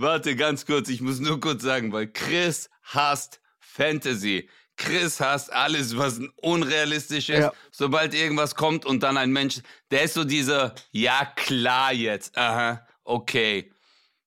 warte 0.00 0.36
ganz 0.36 0.66
kurz, 0.66 0.88
ich 0.88 1.00
muss 1.00 1.20
nur 1.20 1.40
kurz 1.40 1.62
sagen, 1.62 1.92
weil 1.92 2.08
Chris 2.08 2.70
hasst 2.82 3.40
Fantasy. 3.60 4.48
Chris 4.76 5.20
hasst 5.20 5.52
alles, 5.52 5.96
was 5.96 6.20
unrealistisch 6.36 7.28
ist. 7.28 7.38
Ja. 7.38 7.52
Sobald 7.70 8.14
irgendwas 8.14 8.54
kommt 8.54 8.86
und 8.86 9.02
dann 9.02 9.16
ein 9.16 9.32
Mensch, 9.32 9.60
der 9.90 10.02
ist 10.02 10.14
so 10.14 10.24
dieser, 10.24 10.74
ja 10.92 11.26
klar 11.36 11.92
jetzt, 11.92 12.38
aha, 12.38 12.86
okay. 13.04 13.70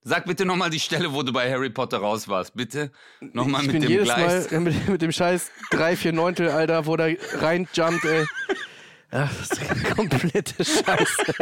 Sag 0.04 0.26
bitte 0.26 0.46
nochmal 0.46 0.72
die 0.72 0.80
Stelle, 0.80 1.14
wo 1.14 1.22
du 1.22 1.32
bei 1.32 1.50
Harry 1.52 1.70
Potter 1.70 2.00
raus 2.00 2.28
warst, 2.28 2.56
bitte. 2.56 2.92
Nochmal 3.20 3.62
ich 3.62 3.68
mit 3.68 3.74
bin 3.74 3.82
dem 3.84 3.92
jedes 3.92 4.06
Gleis. 4.06 4.52
Mal 4.52 4.60
mit, 4.62 4.90
mit 4.90 5.02
dem 5.02 5.12
scheiß 5.12 5.52
3, 5.70 5.96
4 5.96 6.12
Neuntel, 6.12 6.50
Alter, 6.50 6.86
wo 6.88 6.98
der 6.98 7.16
reinjumpt, 7.40 8.04
ey. 8.06 8.26
Ach, 9.12 9.30
das 9.30 9.52
ist 9.52 9.70
eine 9.70 9.84
komplette 9.96 10.66
Scheiße. 10.66 11.34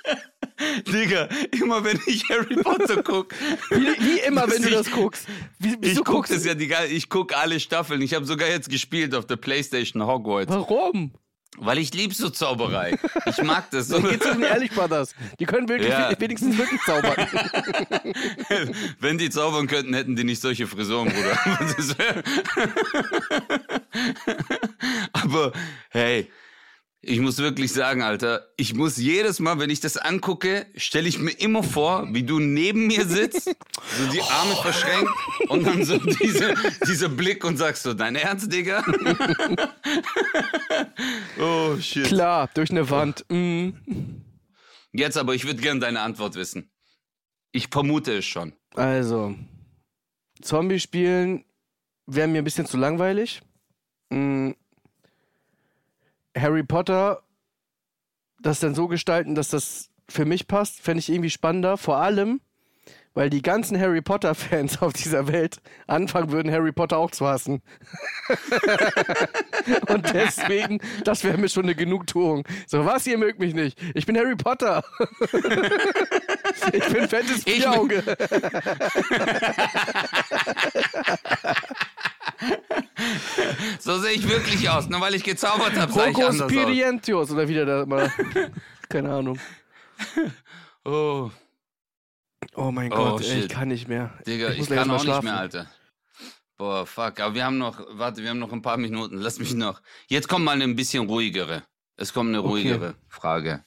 Digga, 0.86 1.28
immer 1.52 1.84
wenn 1.84 1.98
ich 2.06 2.28
Harry 2.30 2.56
Potter 2.62 3.02
guck. 3.02 3.34
Wie, 3.70 3.76
wie 4.00 4.20
immer, 4.20 4.42
wenn 4.50 4.62
du 4.62 4.68
Ich- 4.68 4.74
das 4.74 4.90
guckst. 4.90 5.26
Wie, 5.58 5.76
Ich 5.82 6.02
guck 6.04 6.26
das 6.28 6.44
ja 6.44 6.54
die 6.54 6.72
ich 6.90 7.08
guck 7.08 7.36
alle 7.36 7.60
Staffeln. 7.60 8.00
Ich 8.02 8.14
habe 8.14 8.24
sogar 8.24 8.48
jetzt 8.48 8.68
gespielt 8.70 9.14
auf 9.14 9.26
der 9.26 9.36
Playstation 9.36 10.06
Hogwarts. 10.06 10.50
Warum? 10.52 11.12
Weil 11.58 11.78
ich 11.78 11.94
lieb 11.94 12.12
so 12.12 12.28
Zauberei. 12.28 12.98
Ich 13.24 13.42
mag 13.42 13.70
das. 13.70 13.88
So. 13.88 14.02
Geht 14.02 14.22
zu 14.22 14.30
den 14.34 14.42
Ehrlich 14.42 14.70
Brothers. 14.72 15.14
Die 15.40 15.46
können 15.46 15.66
wirklich 15.70 15.88
Ja. 15.88 16.12
wenigstens 16.18 16.58
wirklich 16.58 16.82
zaubern. 16.82 17.14
Wenn 19.00 19.16
die 19.16 19.30
zaubern 19.30 19.66
könnten, 19.66 19.94
hätten 19.94 20.16
die 20.16 20.24
nicht 20.24 20.42
solche 20.42 20.66
Frisuren, 20.66 21.08
Bruder. 21.08 21.38
Aber 25.12 25.52
hey, 25.90 26.30
ich 27.02 27.20
muss 27.20 27.38
wirklich 27.38 27.72
sagen, 27.72 28.02
Alter, 28.02 28.48
ich 28.56 28.74
muss 28.74 28.96
jedes 28.96 29.38
Mal, 29.38 29.58
wenn 29.58 29.70
ich 29.70 29.80
das 29.80 29.96
angucke, 29.96 30.66
stelle 30.76 31.08
ich 31.08 31.18
mir 31.18 31.30
immer 31.32 31.62
vor, 31.62 32.08
wie 32.12 32.24
du 32.24 32.40
neben 32.40 32.88
mir 32.88 33.06
sitzt, 33.06 33.44
so 33.44 34.12
die 34.12 34.22
Arme 34.22 34.56
verschränkt 34.56 35.12
und 35.48 35.64
dann 35.64 35.84
so 35.84 35.98
diese, 35.98 36.54
dieser 36.86 37.08
Blick 37.08 37.44
und 37.44 37.58
sagst 37.58 37.84
so, 37.84 37.94
dein 37.94 38.16
Ernst, 38.16 38.52
Digga? 38.52 38.84
oh, 41.40 41.76
shit. 41.78 42.06
Klar, 42.06 42.50
durch 42.54 42.70
eine 42.70 42.90
Wand. 42.90 43.24
Mm. 43.28 43.70
Jetzt 44.92 45.16
aber, 45.16 45.34
ich 45.34 45.46
würde 45.46 45.60
gerne 45.60 45.80
deine 45.80 46.00
Antwort 46.00 46.34
wissen. 46.34 46.72
Ich 47.52 47.68
vermute 47.68 48.18
es 48.18 48.24
schon. 48.24 48.52
Also, 48.74 49.36
Zombie 50.42 50.80
spielen 50.80 51.44
wäre 52.06 52.28
mir 52.28 52.38
ein 52.38 52.44
bisschen 52.44 52.66
zu 52.66 52.76
langweilig. 52.76 53.42
Mm. 54.10 54.52
Harry 56.36 56.62
Potter, 56.62 57.22
das 58.40 58.60
dann 58.60 58.74
so 58.74 58.88
gestalten, 58.88 59.34
dass 59.34 59.48
das 59.48 59.90
für 60.08 60.24
mich 60.24 60.46
passt, 60.46 60.80
fände 60.80 61.00
ich 61.00 61.08
irgendwie 61.08 61.30
spannender. 61.30 61.76
Vor 61.76 61.96
allem, 61.96 62.40
weil 63.16 63.30
die 63.30 63.42
ganzen 63.42 63.80
Harry 63.80 64.02
Potter-Fans 64.02 64.82
auf 64.82 64.92
dieser 64.92 65.26
Welt 65.26 65.62
anfangen 65.86 66.30
würden, 66.30 66.52
Harry 66.52 66.70
Potter 66.70 66.98
auch 66.98 67.10
zu 67.10 67.26
hassen. 67.26 67.62
Und 69.88 70.12
deswegen, 70.12 70.80
das 71.02 71.24
wäre 71.24 71.38
mir 71.38 71.48
schon 71.48 71.64
eine 71.64 71.74
Genugtuung. 71.74 72.46
So, 72.66 72.84
was, 72.84 73.06
ihr 73.06 73.16
mögt 73.16 73.40
mich 73.40 73.54
nicht. 73.54 73.78
Ich 73.94 74.04
bin 74.04 74.18
Harry 74.18 74.36
Potter. 74.36 74.84
ich 76.72 76.86
bin 76.88 77.08
fettes 77.08 77.44
Vierauge. 77.44 78.02
So 83.80 83.98
sehe 83.98 84.12
ich 84.12 84.28
wirklich 84.28 84.68
aus. 84.68 84.88
Nur 84.88 85.00
weil 85.00 85.14
ich 85.14 85.22
gezaubert 85.24 85.78
habe, 85.78 85.92
sah 85.92 86.06
ich 86.08 86.16
aus. 86.24 86.40
Oder 86.40 87.48
wieder 87.48 87.66
da 87.66 87.86
mal. 87.86 88.12
Keine 88.88 89.12
Ahnung. 89.12 89.38
Oh, 90.88 91.32
Oh 92.54 92.70
mein 92.70 92.92
Oh, 92.92 92.96
Gott, 92.96 93.24
ey, 93.24 93.40
ich 93.40 93.48
kann 93.48 93.68
nicht 93.68 93.88
mehr. 93.88 94.14
Digga, 94.26 94.50
ich, 94.50 94.66
gleich 94.66 94.78
kann 94.78 94.90
auch 94.90 95.04
mal 95.04 95.04
nicht 95.04 95.06
mehr, 95.06 95.20
schlafen. 95.22 95.28
Alter. 95.28 95.70
Boah, 96.56 96.86
fuck. 96.86 97.20
Aber 97.20 97.34
wir 97.34 97.44
haben 97.44 97.58
noch, 97.58 97.84
warte, 97.90 98.22
wir 98.22 98.30
haben 98.30 98.38
noch 98.38 98.52
ein 98.52 98.62
paar 98.62 98.76
Minuten. 98.78 99.18
Lass 99.18 99.38
mich 99.38 99.52
noch. 99.54 99.82
Jetzt 100.06 100.28
kommt 100.28 100.44
mal 100.44 100.52
eine 100.52 100.64
ein 100.64 100.76
bisschen 100.76 101.06
ruhigere. 101.06 101.64
Es 101.96 102.12
kommt 102.12 102.28
eine 102.28 102.38
Okay. 102.40 102.48
ruhigere 102.48 102.94
Frage. 103.08 103.64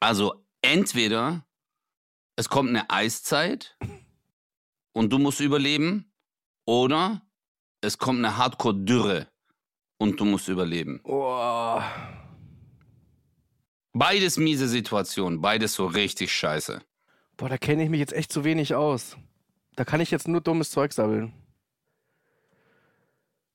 Also, 0.00 0.44
entweder 0.62 1.44
es 2.36 2.48
kommt 2.48 2.70
eine 2.70 2.90
Eiszeit 2.90 3.76
und 4.92 5.12
du 5.12 5.18
musst 5.18 5.40
überleben, 5.40 6.11
oder 6.64 7.22
es 7.80 7.98
kommt 7.98 8.18
eine 8.18 8.36
Hardcore-Dürre 8.36 9.26
und 9.98 10.18
du 10.20 10.24
musst 10.24 10.48
überleben. 10.48 11.00
Oh. 11.04 11.80
Beides 13.92 14.36
miese 14.38 14.68
Situationen, 14.68 15.40
beides 15.40 15.74
so 15.74 15.86
richtig 15.86 16.32
scheiße. 16.32 16.80
Boah, 17.36 17.48
da 17.48 17.58
kenne 17.58 17.82
ich 17.84 17.90
mich 17.90 18.00
jetzt 18.00 18.12
echt 18.12 18.32
zu 18.32 18.44
wenig 18.44 18.74
aus. 18.74 19.16
Da 19.76 19.84
kann 19.84 20.00
ich 20.00 20.10
jetzt 20.10 20.28
nur 20.28 20.40
dummes 20.40 20.70
Zeug 20.70 20.92
sammeln. 20.92 21.32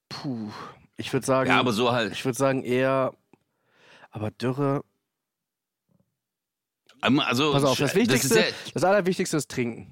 Puh. 0.09 0.51
Ich 0.95 1.13
würde 1.13 1.25
sagen, 1.25 1.49
Ja, 1.49 1.59
aber 1.59 1.73
so 1.73 1.91
halt. 1.91 2.11
ich 2.11 2.25
würde 2.25 2.37
sagen 2.37 2.63
eher. 2.63 3.13
Aber 4.11 4.31
Dürre. 4.31 4.83
Also, 7.01 7.51
Pass 7.51 7.63
auf, 7.63 7.77
das 7.77 7.93
Wichtigste, 7.93 8.39
ja- 8.39 8.45
das 8.73 8.83
Allerwichtigste 8.83 9.37
ist 9.37 9.51
trinken. 9.51 9.91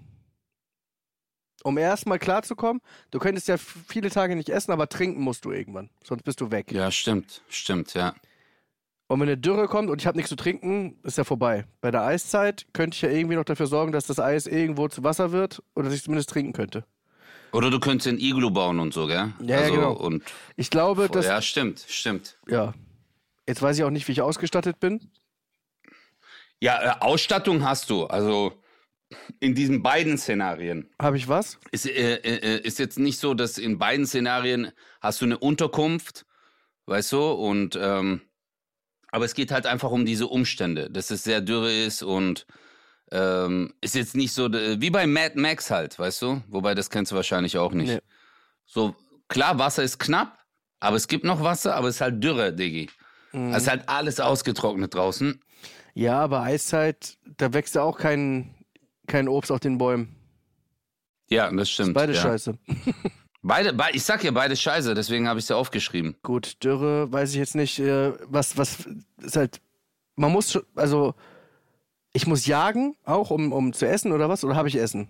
Um 1.65 1.79
erstmal 1.79 2.19
klarzukommen, 2.19 2.79
du 3.09 3.17
könntest 3.17 3.47
ja 3.47 3.57
viele 3.57 4.11
Tage 4.11 4.35
nicht 4.35 4.49
essen, 4.49 4.71
aber 4.71 4.87
trinken 4.87 5.23
musst 5.23 5.45
du 5.45 5.51
irgendwann. 5.51 5.89
Sonst 6.03 6.21
bist 6.21 6.39
du 6.39 6.51
weg. 6.51 6.71
Ja, 6.71 6.91
stimmt, 6.91 7.41
stimmt, 7.49 7.95
ja. 7.95 8.13
Und 9.07 9.19
wenn 9.19 9.29
eine 9.29 9.37
Dürre 9.39 9.67
kommt 9.67 9.89
und 9.89 9.99
ich 9.99 10.05
habe 10.05 10.15
nichts 10.15 10.29
zu 10.29 10.35
trinken, 10.35 10.99
ist 11.01 11.17
ja 11.17 11.23
vorbei. 11.23 11.65
Bei 11.81 11.89
der 11.89 12.03
Eiszeit 12.03 12.67
könnte 12.73 12.93
ich 12.93 13.01
ja 13.01 13.09
irgendwie 13.09 13.35
noch 13.35 13.45
dafür 13.45 13.65
sorgen, 13.65 13.91
dass 13.91 14.05
das 14.05 14.19
Eis 14.19 14.45
irgendwo 14.45 14.87
zu 14.89 15.03
Wasser 15.03 15.31
wird 15.31 15.63
oder 15.73 15.85
dass 15.85 15.95
ich 15.95 16.03
zumindest 16.03 16.29
trinken 16.29 16.53
könnte. 16.53 16.85
Oder 17.51 17.71
du 17.71 17.79
könntest 17.79 18.09
ein 18.09 18.19
Iglu 18.19 18.51
bauen 18.51 18.79
und 18.79 18.93
so, 18.93 19.07
gell? 19.07 19.33
Ja, 19.39 19.45
ja, 19.45 19.57
also, 19.57 19.73
genau. 19.73 19.93
Und, 19.93 20.23
Ich 20.57 20.69
glaube, 20.69 21.09
dass. 21.09 21.25
Ja. 21.25 21.33
ja, 21.33 21.41
stimmt, 21.41 21.83
stimmt. 21.87 22.37
Jetzt 23.47 23.63
weiß 23.63 23.75
ich 23.75 23.83
auch 23.83 23.89
nicht, 23.89 24.07
wie 24.07 24.11
ich 24.11 24.21
ausgestattet 24.21 24.79
bin. 24.79 25.09
Ja, 26.59 26.83
äh, 26.83 26.99
Ausstattung 26.99 27.63
hast 27.63 27.89
du. 27.89 28.05
Also, 28.05 28.53
in 29.39 29.55
diesen 29.55 29.83
beiden 29.83 30.17
Szenarien 30.17 30.89
Habe 30.99 31.17
ich 31.17 31.27
was? 31.27 31.59
ist, 31.71 31.85
äh, 31.85 32.15
äh, 32.15 32.61
ist 32.61 32.79
jetzt 32.79 32.99
nicht 32.99 33.19
so, 33.19 33.33
dass 33.33 33.57
in 33.57 33.77
beiden 33.77 34.05
Szenarien 34.05 34.71
hast 35.01 35.21
du 35.21 35.25
eine 35.25 35.37
Unterkunft, 35.37 36.25
weißt 36.85 37.11
du, 37.11 37.31
und 37.31 37.77
ähm, 37.79 38.21
aber 39.11 39.25
es 39.25 39.33
geht 39.33 39.51
halt 39.51 39.65
einfach 39.65 39.91
um 39.91 40.05
diese 40.05 40.27
Umstände, 40.27 40.89
dass 40.89 41.11
es 41.11 41.23
sehr 41.23 41.41
dürre 41.41 41.71
ist 41.71 42.03
und 42.03 42.45
ähm, 43.11 43.73
ist 43.81 43.95
jetzt 43.95 44.15
nicht 44.15 44.33
so 44.33 44.47
äh, 44.47 44.81
wie 44.81 44.89
bei 44.89 45.07
Mad 45.07 45.39
Max 45.39 45.69
halt, 45.69 45.97
weißt 45.97 46.21
du? 46.23 46.41
Wobei 46.49 46.75
das 46.75 46.89
kennst 46.89 47.11
du 47.11 47.15
wahrscheinlich 47.15 47.57
auch 47.57 47.71
nicht. 47.71 47.93
Nee. 47.93 47.99
So 48.65 48.95
klar, 49.27 49.59
Wasser 49.59 49.83
ist 49.83 49.99
knapp, 49.99 50.39
aber 50.79 50.95
es 50.95 51.07
gibt 51.07 51.23
noch 51.23 51.43
Wasser, 51.43 51.75
aber 51.75 51.87
es 51.87 51.95
ist 51.95 52.01
halt 52.01 52.23
Dürre, 52.23 52.53
Diggi. 52.53 52.89
Mhm. 53.31 53.53
Es 53.53 53.63
ist 53.63 53.69
halt 53.69 53.87
alles 53.87 54.19
ausgetrocknet 54.19 54.93
draußen. 54.93 55.39
Ja, 55.93 56.19
aber 56.19 56.41
Eiszeit, 56.41 57.17
da 57.37 57.53
wächst 57.53 57.75
ja 57.75 57.83
auch 57.83 57.97
kein, 57.97 58.54
kein 59.07 59.27
Obst 59.27 59.51
auf 59.51 59.59
den 59.59 59.77
Bäumen. 59.77 60.15
Ja, 61.29 61.51
das 61.51 61.69
stimmt. 61.69 61.93
Beide 61.93 62.13
ja. 62.13 62.21
scheiße. 62.21 62.57
Beide, 63.47 63.73
be 63.73 63.83
ich 63.93 64.01
sag 64.01 64.23
ja 64.23 64.31
beide 64.31 64.55
scheiße, 64.55 64.95
deswegen 64.95 65.27
habe 65.27 65.37
ich 65.37 65.45
es 65.45 65.49
ja 65.49 65.55
aufgeschrieben. 65.55 66.15
Gut, 66.23 66.63
Dürre, 66.63 67.11
weiß 67.11 67.29
ich 67.29 67.35
jetzt 67.35 67.53
nicht, 67.53 67.77
äh, 67.77 68.13
was, 68.25 68.57
was 68.57 68.89
ist 69.21 69.35
halt, 69.35 69.61
man 70.15 70.31
muss, 70.31 70.59
also, 70.73 71.13
ich 72.11 72.25
muss 72.25 72.47
jagen, 72.47 72.95
auch 73.03 73.29
um, 73.29 73.53
um 73.53 73.71
zu 73.71 73.87
essen 73.87 74.13
oder 74.13 74.29
was? 74.29 74.43
Oder 74.43 74.55
habe 74.55 74.67
ich 74.67 74.75
Essen? 74.75 75.09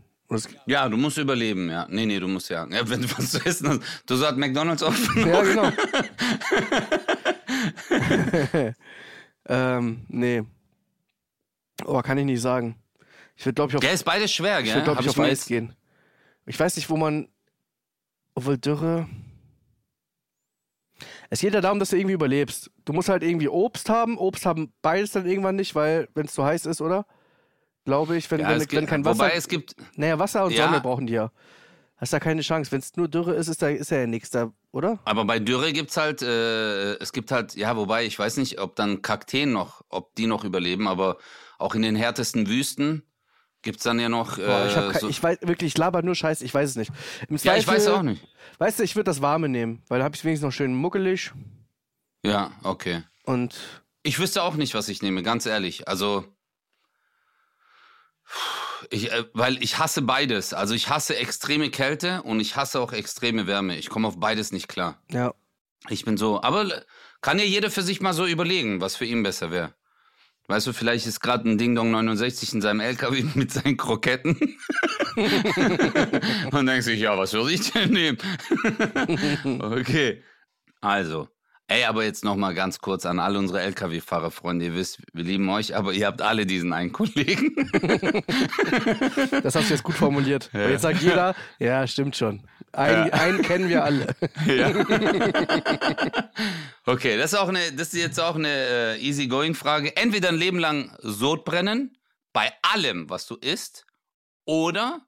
Ja, 0.65 0.89
du 0.89 0.97
musst 0.97 1.17
überleben, 1.17 1.69
ja. 1.69 1.87
Nee, 1.89 2.05
nee, 2.05 2.19
du 2.19 2.27
musst 2.27 2.49
ja. 2.49 2.67
ja 2.69 2.89
wenn 2.89 3.03
du 3.03 3.07
was 3.17 3.31
zu 3.31 3.45
essen 3.45 3.69
hast. 3.69 3.79
Du 4.05 4.15
sagst 4.15 4.37
McDonalds 4.37 4.83
offen. 4.83 5.29
Ja, 5.29 5.41
genau. 5.41 5.71
ähm, 9.47 10.01
nee. 10.09 10.43
Oh, 11.85 12.01
kann 12.01 12.17
ich 12.17 12.25
nicht 12.25 12.41
sagen. 12.41 12.75
Ich 13.35 13.45
würde, 13.45 13.55
glaube 13.55 13.71
ich, 13.71 13.75
auf, 13.75 13.81
Der 13.81 13.91
ist 13.93 14.03
beides 14.03 14.31
schwer, 14.31 14.59
ich 14.59 14.65
gell? 14.65 14.75
würd, 14.75 14.83
glaub 14.85 14.97
Hab 14.97 15.03
ich, 15.03 15.09
auf 15.09 15.19
Eis 15.19 15.29
jetzt- 15.39 15.47
gehen. 15.47 15.75
Ich 16.45 16.59
weiß 16.59 16.75
nicht, 16.75 16.89
wo 16.89 16.95
man, 16.97 17.27
obwohl 18.35 18.57
Dürre, 18.57 19.07
es 21.29 21.41
geht 21.41 21.53
ja 21.53 21.61
darum, 21.61 21.79
dass 21.79 21.89
du 21.89 21.97
irgendwie 21.97 22.13
überlebst. 22.13 22.71
Du 22.85 22.93
musst 22.93 23.09
halt 23.09 23.23
irgendwie 23.23 23.49
Obst 23.49 23.89
haben. 23.89 24.17
Obst 24.17 24.45
haben 24.45 24.71
beides 24.81 25.11
dann 25.11 25.25
irgendwann 25.25 25.55
nicht, 25.55 25.75
weil, 25.75 26.07
wenn 26.13 26.25
es 26.27 26.33
zu 26.33 26.45
heiß 26.45 26.65
ist, 26.67 26.81
oder? 26.81 27.05
Glaube 27.83 28.15
ich, 28.15 28.29
wenn, 28.31 28.39
Ja, 28.39 28.49
wenn, 28.49 28.57
es 28.57 28.61
wenn 28.71 28.79
gibt, 28.79 28.87
kein 28.87 29.05
Wasser. 29.05 29.19
Wobei 29.19 29.31
es 29.35 29.47
gibt. 29.47 29.75
naja, 29.95 30.17
Wasser 30.19 30.45
und 30.45 30.51
Ja. 30.53 30.65
Sonne 30.67 30.81
brauchen 30.81 31.07
die 31.07 31.13
ja. 31.13 31.31
Hast 31.97 32.13
da 32.13 32.19
keine 32.19 32.41
Chance. 32.41 32.71
Wenn 32.71 32.79
es 32.79 32.95
nur 32.95 33.07
Dürre 33.07 33.33
ist, 33.35 33.47
ist 33.47 33.61
da 33.61 33.69
ist 33.69 33.89
ja 33.91 34.05
nichts 34.05 34.29
da, 34.29 34.51
oder? 34.71 34.99
Aber 35.05 35.25
bei 35.25 35.39
Dürre 35.39 35.71
gibt's 35.73 35.97
halt, 35.97 36.21
äh, 36.21 36.93
es 36.95 37.11
gibt 37.13 37.31
halt, 37.31 37.55
ja, 37.55 37.75
wobei 37.75 38.05
ich 38.05 38.17
weiß 38.17 38.37
nicht, 38.37 38.59
ob 38.59 38.75
dann 38.75 39.01
Kakteen 39.01 39.51
noch, 39.51 39.81
ob 39.89 40.13
die 40.15 40.27
noch 40.27 40.43
überleben, 40.43 40.87
aber 40.87 41.17
auch 41.57 41.73
in 41.75 41.81
den 41.83 41.95
härtesten 41.95 42.47
Wüsten 42.47 43.03
gibt's 43.65 43.83
dann 43.83 43.99
ja 43.99 44.07
noch. 44.07 44.37
Äh, 44.37 44.45
Boah, 44.45 44.65
ich, 44.67 44.75
hab 44.77 44.91
kein, 44.93 45.01
so, 45.01 45.09
ich 45.09 45.21
weiß 45.21 45.39
wirklich, 45.41 45.73
ich 45.73 45.77
laber 45.77 46.01
nur 46.01 46.15
Scheiß, 46.15 46.41
ich 46.41 46.53
weiß 46.53 46.69
es 46.69 46.75
nicht. 46.77 46.91
Im 47.27 47.35
ja, 47.35 47.57
ich 47.57 47.67
weiß 47.67 47.83
Zweifel- 47.83 47.99
auch 47.99 48.03
nicht. 48.03 48.25
Weißt 48.59 48.79
du, 48.79 48.83
ich 48.83 48.95
würde 48.95 49.05
das 49.09 49.21
Warme 49.21 49.49
nehmen, 49.49 49.83
weil 49.89 49.99
da 49.99 50.05
habe 50.05 50.15
ich 50.15 50.23
wenigstens 50.23 50.45
noch 50.47 50.53
schön 50.53 50.73
muckelig 50.73 51.31
Ja, 52.23 52.51
okay. 52.63 53.03
und 53.25 53.53
Ich 54.03 54.17
wüsste 54.19 54.43
auch 54.43 54.53
nicht, 54.55 54.73
was 54.75 54.87
ich 54.87 55.01
nehme, 55.01 55.21
ganz 55.23 55.45
ehrlich. 55.45 55.89
Also, 55.89 56.23
ich, 58.89 59.11
äh, 59.11 59.25
weil 59.33 59.61
ich 59.63 59.77
hasse 59.79 60.01
beides. 60.01 60.53
Also 60.53 60.73
ich 60.73 60.89
hasse 60.89 61.15
extreme 61.17 61.69
Kälte 61.69 62.21
und 62.23 62.39
ich 62.39 62.55
hasse 62.55 62.79
auch 62.79 62.93
extreme 62.93 63.47
Wärme. 63.47 63.77
Ich 63.77 63.89
komme 63.89 64.07
auf 64.07 64.19
beides 64.19 64.51
nicht 64.51 64.67
klar. 64.67 65.01
ja. 65.09 65.33
Ich 65.87 66.03
bin 66.03 66.17
so, 66.17 66.41
aber 66.41 66.81
kann 67.21 67.37
ja 67.37 67.45
jeder 67.45 67.69
für 67.69 67.83
sich 67.83 68.01
mal 68.01 68.13
so 68.13 68.25
überlegen, 68.25 68.81
was 68.81 68.95
für 68.95 69.05
ihn 69.05 69.21
besser 69.21 69.51
wäre. 69.51 69.75
Weißt 70.47 70.67
du, 70.67 70.73
vielleicht 70.73 71.07
ist 71.07 71.21
gerade 71.21 71.49
ein 71.49 71.57
Ding 71.57 71.73
Dong 71.75 71.91
69 71.91 72.53
in 72.53 72.61
seinem 72.61 72.79
LKW 72.79 73.23
mit 73.35 73.51
seinen 73.51 73.77
Kroketten. 73.77 74.37
und 76.51 76.65
denkst 76.65 76.85
sich, 76.85 76.99
ja, 76.99 77.17
was 77.17 77.33
würde 77.33 77.53
ich 77.53 77.71
denn 77.71 77.91
nehmen? 77.91 78.17
okay. 79.61 80.23
Also, 80.81 81.29
ey, 81.67 81.83
aber 81.85 82.03
jetzt 82.03 82.23
noch 82.23 82.35
mal 82.35 82.53
ganz 82.53 82.79
kurz 82.79 83.05
an 83.05 83.19
alle 83.19 83.39
unsere 83.39 83.61
LKW-Fahrer, 83.61 84.31
Freunde. 84.31 84.65
Ihr 84.65 84.73
wisst, 84.75 84.99
wir 85.13 85.23
lieben 85.23 85.49
euch, 85.49 85.75
aber 85.75 85.93
ihr 85.93 86.05
habt 86.07 86.21
alle 86.21 86.45
diesen 86.45 86.73
einen 86.73 86.91
Kollegen. 86.91 87.55
Das 89.43 89.55
hast 89.55 89.69
du 89.69 89.73
jetzt 89.73 89.83
gut 89.83 89.95
formuliert. 89.95 90.49
Ja. 90.53 90.69
Jetzt 90.69 90.81
sagt 90.81 91.01
jeder, 91.01 91.35
ja, 91.59 91.85
stimmt 91.87 92.15
schon. 92.15 92.41
Einen, 92.71 93.07
Ja. 93.07 93.13
einen 93.13 93.41
kennen 93.41 93.69
wir 93.69 93.83
alle. 93.83 94.15
Ja. 94.45 94.71
okay, 96.85 97.17
das 97.17 97.33
ist 97.33 97.39
auch 97.39 97.49
eine, 97.49 97.71
das 97.73 97.93
ist 97.93 97.99
jetzt 97.99 98.19
auch 98.19 98.35
eine 98.35 98.49
äh, 98.49 98.97
easy-going-Frage. 98.99 99.95
Entweder 99.97 100.29
ein 100.29 100.35
Leben 100.35 100.59
lang 100.59 100.95
Sodbrennen 101.01 101.97
bei 102.33 102.51
allem, 102.61 103.09
was 103.09 103.27
du 103.27 103.35
isst, 103.35 103.85
oder 104.45 105.01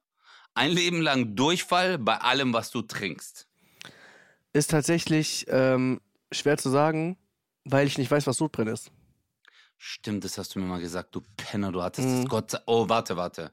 ein 0.54 0.70
Leben 0.70 1.00
lang 1.02 1.34
Durchfall 1.36 1.98
bei 1.98 2.16
allem, 2.18 2.52
was 2.52 2.70
du 2.70 2.82
trinkst. 2.82 3.46
Ist 4.52 4.70
tatsächlich 4.70 5.46
ähm, 5.48 6.00
schwer 6.32 6.56
zu 6.58 6.70
sagen, 6.70 7.16
weil 7.64 7.86
ich 7.86 7.98
nicht 7.98 8.10
weiß, 8.10 8.26
was 8.26 8.36
Sodbrennen 8.36 8.74
ist. 8.74 8.90
Stimmt, 9.76 10.24
das 10.24 10.38
hast 10.38 10.54
du 10.54 10.58
mir 10.58 10.66
mal 10.66 10.80
gesagt, 10.80 11.14
du 11.14 11.22
Penner, 11.36 11.70
du 11.72 11.82
hattest 11.82 12.08
Mhm. 12.08 12.16
das 12.22 12.28
Gott 12.28 12.62
Oh, 12.66 12.88
warte, 12.88 13.16
warte. 13.16 13.52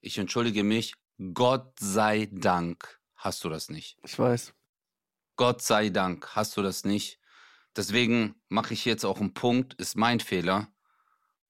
Ich 0.00 0.18
entschuldige 0.18 0.64
mich. 0.64 0.94
Gott 1.34 1.78
sei 1.78 2.28
Dank 2.32 3.00
hast 3.14 3.44
du 3.44 3.48
das 3.48 3.68
nicht. 3.70 3.96
Ich 4.04 4.18
weiß. 4.18 4.52
Gott 5.36 5.62
sei 5.62 5.88
Dank 5.88 6.34
hast 6.34 6.56
du 6.56 6.62
das 6.62 6.84
nicht. 6.84 7.18
Deswegen 7.76 8.34
mache 8.48 8.74
ich 8.74 8.84
jetzt 8.84 9.04
auch 9.04 9.18
einen 9.20 9.32
Punkt, 9.32 9.74
ist 9.74 9.96
mein 9.96 10.20
Fehler. 10.20 10.68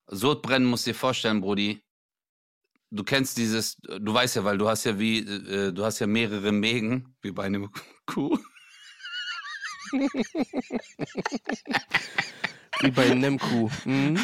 Sodbrennen 0.06 0.68
musst 0.68 0.86
dir 0.86 0.94
vorstellen, 0.94 1.40
Brudi. 1.40 1.82
Du 2.90 3.02
kennst 3.04 3.38
dieses, 3.38 3.76
du 3.80 4.12
weißt 4.14 4.36
ja, 4.36 4.44
weil 4.44 4.58
du 4.58 4.68
hast 4.68 4.84
ja 4.84 4.98
wie, 4.98 5.20
äh, 5.20 5.72
du 5.72 5.84
hast 5.84 5.98
ja 5.98 6.06
mehrere 6.06 6.52
Mägen, 6.52 7.16
wie 7.22 7.32
bei 7.32 7.44
einem 7.44 7.72
Kuh. 8.06 8.38
Wie 12.80 12.90
bei 12.90 13.14
Nemku. 13.14 13.68
Mhm. 13.84 14.18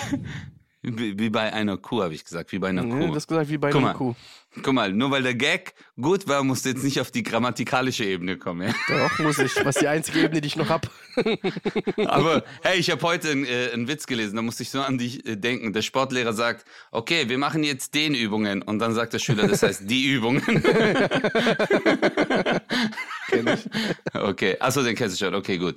Wie, 0.81 1.19
wie 1.19 1.29
bei 1.29 1.53
einer 1.53 1.77
Kuh, 1.77 2.03
habe 2.03 2.15
ich 2.15 2.25
gesagt, 2.25 2.53
wie 2.53 2.61
bei 2.61 2.69
einer 2.69 2.85
Nee, 2.85 3.09
Kuh. 3.09 3.15
das 3.15 3.27
gesagt 3.27 3.51
wie 3.51 3.59
bei 3.59 3.71
Guck 3.71 3.83
mal. 3.83 3.89
Nemku. 3.89 4.15
Guck 4.63 4.73
mal, 4.73 4.93
nur 4.93 5.11
weil 5.11 5.23
der 5.23 5.35
Gag 5.35 5.75
gut 6.01 6.29
war, 6.29 6.43
musst 6.45 6.65
du 6.65 6.71
jetzt 6.71 6.85
nicht 6.85 7.01
auf 7.01 7.11
die 7.11 7.25
grammatikalische 7.25 8.05
Ebene 8.05 8.39
kommen. 8.39 8.69
Ja? 8.69 8.75
Doch, 8.89 9.19
muss 9.19 9.39
ich. 9.39 9.53
Was 9.65 9.77
die 9.77 9.89
einzige 9.89 10.21
Ebene, 10.21 10.41
die 10.41 10.47
ich 10.47 10.57
noch 10.57 10.69
hab. 10.69 10.89
Aber 12.07 12.45
hey, 12.63 12.79
ich 12.79 12.91
habe 12.91 13.03
heute 13.03 13.31
einen, 13.31 13.45
äh, 13.45 13.71
einen 13.73 13.89
Witz 13.89 14.07
gelesen, 14.07 14.37
da 14.37 14.43
musste 14.43 14.63
ich 14.63 14.71
so 14.71 14.81
an 14.81 14.99
dich 14.99 15.27
äh, 15.27 15.37
denken. 15.37 15.73
Der 15.73 15.83
Sportlehrer 15.83 16.33
sagt, 16.33 16.65
okay, 16.93 17.29
wir 17.29 17.39
machen 17.39 17.65
jetzt 17.65 17.95
den 17.95 18.15
Übungen. 18.15 18.63
Und 18.63 18.79
dann 18.79 18.95
sagt 18.95 19.13
der 19.13 19.19
Schüler, 19.19 19.49
das 19.49 19.63
heißt 19.63 19.91
die 19.91 20.07
Übungen. 20.07 20.43
Kenn 23.29 23.47
ich. 23.49 23.69
okay, 24.15 24.57
achso, 24.61 24.83
den 24.83 24.95
kennst 24.97 25.21
du 25.21 25.25
schon. 25.25 25.35
Okay, 25.35 25.59
gut. 25.59 25.77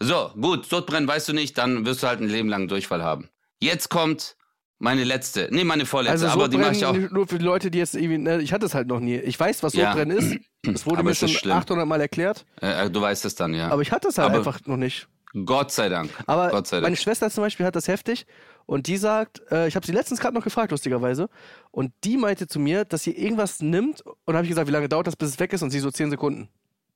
So, 0.00 0.30
gut, 0.40 0.66
Sodbrennen 0.66 1.08
weißt 1.08 1.28
du 1.28 1.32
nicht, 1.32 1.56
dann 1.58 1.86
wirst 1.86 2.02
du 2.02 2.06
halt 2.08 2.20
ein 2.20 2.28
Leben 2.28 2.48
lang 2.48 2.68
Durchfall 2.68 3.02
haben. 3.02 3.28
Jetzt 3.60 3.88
kommt 3.90 4.36
meine 4.78 5.04
letzte, 5.04 5.48
nee, 5.50 5.64
meine 5.64 5.86
vorletzte, 5.86 6.26
Also 6.26 6.28
aber 6.28 6.48
die 6.48 6.56
mache 6.58 6.72
ich 6.72 6.84
auch. 6.84 6.94
Nur 6.94 7.26
für 7.28 7.38
die 7.38 7.44
Leute, 7.44 7.70
die 7.70 7.78
jetzt 7.78 7.94
irgendwie, 7.94 8.18
ne, 8.18 8.40
ich 8.42 8.52
hatte 8.52 8.66
es 8.66 8.74
halt 8.74 8.88
noch 8.88 9.00
nie. 9.00 9.16
Ich 9.16 9.38
weiß, 9.38 9.62
was 9.62 9.72
Ja. 9.74 9.92
Sodbrennen 9.92 10.16
ist. 10.18 10.36
Das 10.66 10.86
wurde 10.86 11.00
Aber 11.00 11.10
mir 11.10 11.14
schon 11.14 11.28
schlimm. 11.28 11.52
800 11.56 11.86
Mal 11.86 12.00
erklärt. 12.00 12.46
Äh, 12.62 12.88
du 12.88 12.98
weißt 13.02 13.26
es 13.26 13.34
dann, 13.34 13.52
ja. 13.52 13.68
Aber 13.68 13.82
ich 13.82 13.92
hatte 13.92 14.08
es 14.08 14.16
halt 14.16 14.30
Aber- 14.30 14.38
einfach 14.38 14.60
noch 14.64 14.78
nicht. 14.78 15.06
Gott 15.44 15.70
sei 15.72 15.90
Dank. 15.90 16.10
Aber 16.26 16.48
Gott 16.48 16.66
sei 16.68 16.76
meine 16.76 16.86
Dank. 16.94 16.98
Schwester 16.98 17.28
zum 17.30 17.44
Beispiel 17.44 17.66
hat 17.66 17.76
das 17.76 17.86
heftig 17.86 18.24
und 18.64 18.86
die 18.86 18.96
sagt, 18.96 19.42
äh, 19.50 19.68
ich 19.68 19.76
habe 19.76 19.84
sie 19.84 19.92
letztens 19.92 20.20
gerade 20.20 20.34
noch 20.34 20.42
gefragt, 20.44 20.70
lustigerweise, 20.70 21.28
und 21.70 21.92
die 22.04 22.16
meinte 22.16 22.46
zu 22.46 22.58
mir, 22.60 22.84
dass 22.86 23.02
sie 23.02 23.10
irgendwas 23.10 23.60
nimmt 23.60 24.02
und 24.24 24.34
habe 24.36 24.44
ich 24.44 24.48
gesagt, 24.48 24.68
wie 24.68 24.72
lange 24.72 24.88
dauert 24.88 25.06
das, 25.06 25.16
bis 25.16 25.30
es 25.30 25.38
weg 25.38 25.52
ist 25.52 25.60
und 25.62 25.68
sie 25.70 25.80
so 25.80 25.90
10 25.90 26.08
Sekunden. 26.10 26.48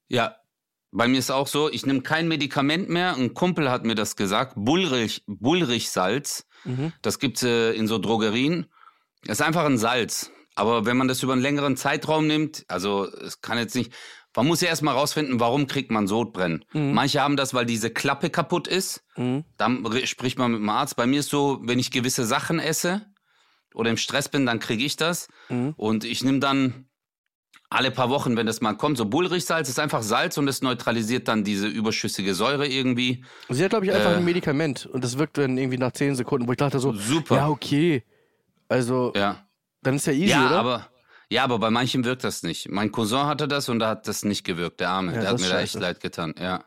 Ja, 0.08 0.36
bei 0.90 1.06
mir 1.06 1.18
ist 1.18 1.30
auch 1.30 1.46
so, 1.46 1.70
ich 1.70 1.84
nehme 1.84 2.00
kein 2.00 2.28
Medikament 2.28 2.88
mehr. 2.88 3.14
Ein 3.14 3.34
Kumpel 3.34 3.70
hat 3.70 3.84
mir 3.84 3.94
das 3.94 4.16
gesagt. 4.16 4.54
Bullrich, 4.56 5.22
Bullrichsalz. 5.26 6.46
Mhm. 6.64 6.92
Das 7.02 7.18
gibt's 7.18 7.42
äh, 7.42 7.72
in 7.72 7.86
so 7.86 7.98
Drogerien. 7.98 8.66
Das 9.24 9.40
ist 9.40 9.46
einfach 9.46 9.64
ein 9.64 9.78
Salz. 9.78 10.32
Aber 10.54 10.86
wenn 10.86 10.96
man 10.96 11.08
das 11.08 11.22
über 11.22 11.34
einen 11.34 11.42
längeren 11.42 11.76
Zeitraum 11.76 12.26
nimmt, 12.26 12.64
also 12.68 13.04
es 13.04 13.40
kann 13.40 13.58
jetzt 13.58 13.76
nicht, 13.76 13.92
man 14.34 14.46
muss 14.46 14.60
ja 14.60 14.68
erstmal 14.68 14.94
rausfinden, 14.94 15.40
warum 15.40 15.66
kriegt 15.66 15.90
man 15.90 16.06
Sodbrennen. 16.06 16.64
Mhm. 16.72 16.94
Manche 16.94 17.20
haben 17.20 17.36
das, 17.36 17.54
weil 17.54 17.66
diese 17.66 17.90
Klappe 17.90 18.30
kaputt 18.30 18.66
ist. 18.66 19.04
Mhm. 19.16 19.44
Dann 19.56 19.84
spricht 20.04 20.38
man 20.38 20.52
mit 20.52 20.60
dem 20.60 20.68
Arzt. 20.68 20.96
Bei 20.96 21.06
mir 21.06 21.20
ist 21.20 21.30
so, 21.30 21.60
wenn 21.62 21.78
ich 21.78 21.90
gewisse 21.90 22.24
Sachen 22.24 22.58
esse 22.58 23.06
oder 23.74 23.90
im 23.90 23.96
Stress 23.96 24.28
bin, 24.28 24.46
dann 24.46 24.58
kriege 24.58 24.84
ich 24.84 24.96
das. 24.96 25.28
Mhm. 25.48 25.74
Und 25.76 26.04
ich 26.04 26.24
nehme 26.24 26.38
dann 26.40 26.87
alle 27.70 27.90
paar 27.90 28.08
Wochen, 28.08 28.36
wenn 28.36 28.46
das 28.46 28.60
mal 28.62 28.74
kommt, 28.74 28.96
so 28.96 29.04
Bullrichsalz 29.04 29.68
ist 29.68 29.78
einfach 29.78 30.02
Salz 30.02 30.38
und 30.38 30.48
es 30.48 30.62
neutralisiert 30.62 31.28
dann 31.28 31.44
diese 31.44 31.66
überschüssige 31.66 32.34
Säure 32.34 32.66
irgendwie. 32.66 33.24
Sie 33.50 33.62
hat, 33.62 33.70
glaube 33.70 33.84
ich, 33.86 33.92
einfach 33.92 34.12
Äh. 34.12 34.16
ein 34.16 34.24
Medikament 34.24 34.86
und 34.86 35.04
das 35.04 35.18
wirkt 35.18 35.36
dann 35.38 35.58
irgendwie 35.58 35.76
nach 35.78 35.92
10 35.92 36.14
Sekunden, 36.16 36.48
wo 36.48 36.52
ich 36.52 36.56
dachte 36.58 36.78
so, 36.78 36.92
Super. 36.94 37.36
ja, 37.36 37.48
okay. 37.48 38.02
Also, 38.68 39.12
Ja. 39.14 39.44
dann 39.82 39.96
ist 39.96 40.06
ja 40.06 40.12
easy, 40.14 40.30
ja, 40.30 40.46
oder? 40.46 40.58
aber 40.58 40.88
ja, 41.30 41.44
aber 41.44 41.58
bei 41.58 41.68
manchen 41.70 42.04
wirkt 42.04 42.24
das 42.24 42.42
nicht. 42.42 42.70
Mein 42.70 42.90
Cousin 42.90 43.26
hatte 43.26 43.46
das 43.48 43.68
und 43.68 43.80
da 43.80 43.90
hat 43.90 44.08
das 44.08 44.24
nicht 44.24 44.44
gewirkt, 44.44 44.80
der 44.80 44.88
Arme. 44.88 45.12
Ja, 45.14 45.20
der 45.20 45.30
hat 45.30 45.40
mir 45.40 45.48
da 45.48 45.60
echt 45.60 45.74
leid 45.74 46.00
getan. 46.00 46.34
Ja. 46.40 46.64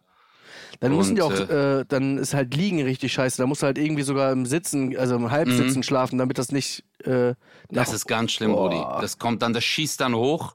Dann 0.79 0.95
müssen 0.95 1.15
die 1.15 1.21
auch, 1.23 1.31
Und, 1.31 1.49
äh, 1.49 1.83
dann 1.87 2.17
ist 2.19 2.33
halt 2.35 2.53
Liegen 2.55 2.81
richtig 2.83 3.11
scheiße. 3.13 3.37
Da 3.37 3.47
musst 3.47 3.61
du 3.63 3.65
halt 3.65 3.77
irgendwie 3.79 4.03
sogar 4.03 4.31
im 4.31 4.45
Sitzen, 4.45 4.95
also 4.97 5.15
im 5.15 5.31
Halbsitzen 5.31 5.77
Mhm. 5.79 5.83
schlafen, 5.83 6.17
damit 6.19 6.37
das 6.37 6.51
nicht. 6.51 6.83
Äh, 7.03 7.33
Das 7.69 7.91
ist 7.91 8.05
ganz 8.07 8.31
schlimm, 8.33 8.51
Boah. 8.51 8.69
Rudi. 8.69 9.01
Das 9.01 9.17
kommt 9.17 9.41
dann, 9.41 9.53
das 9.53 9.63
schießt 9.63 9.99
dann 9.99 10.13
hoch. 10.15 10.53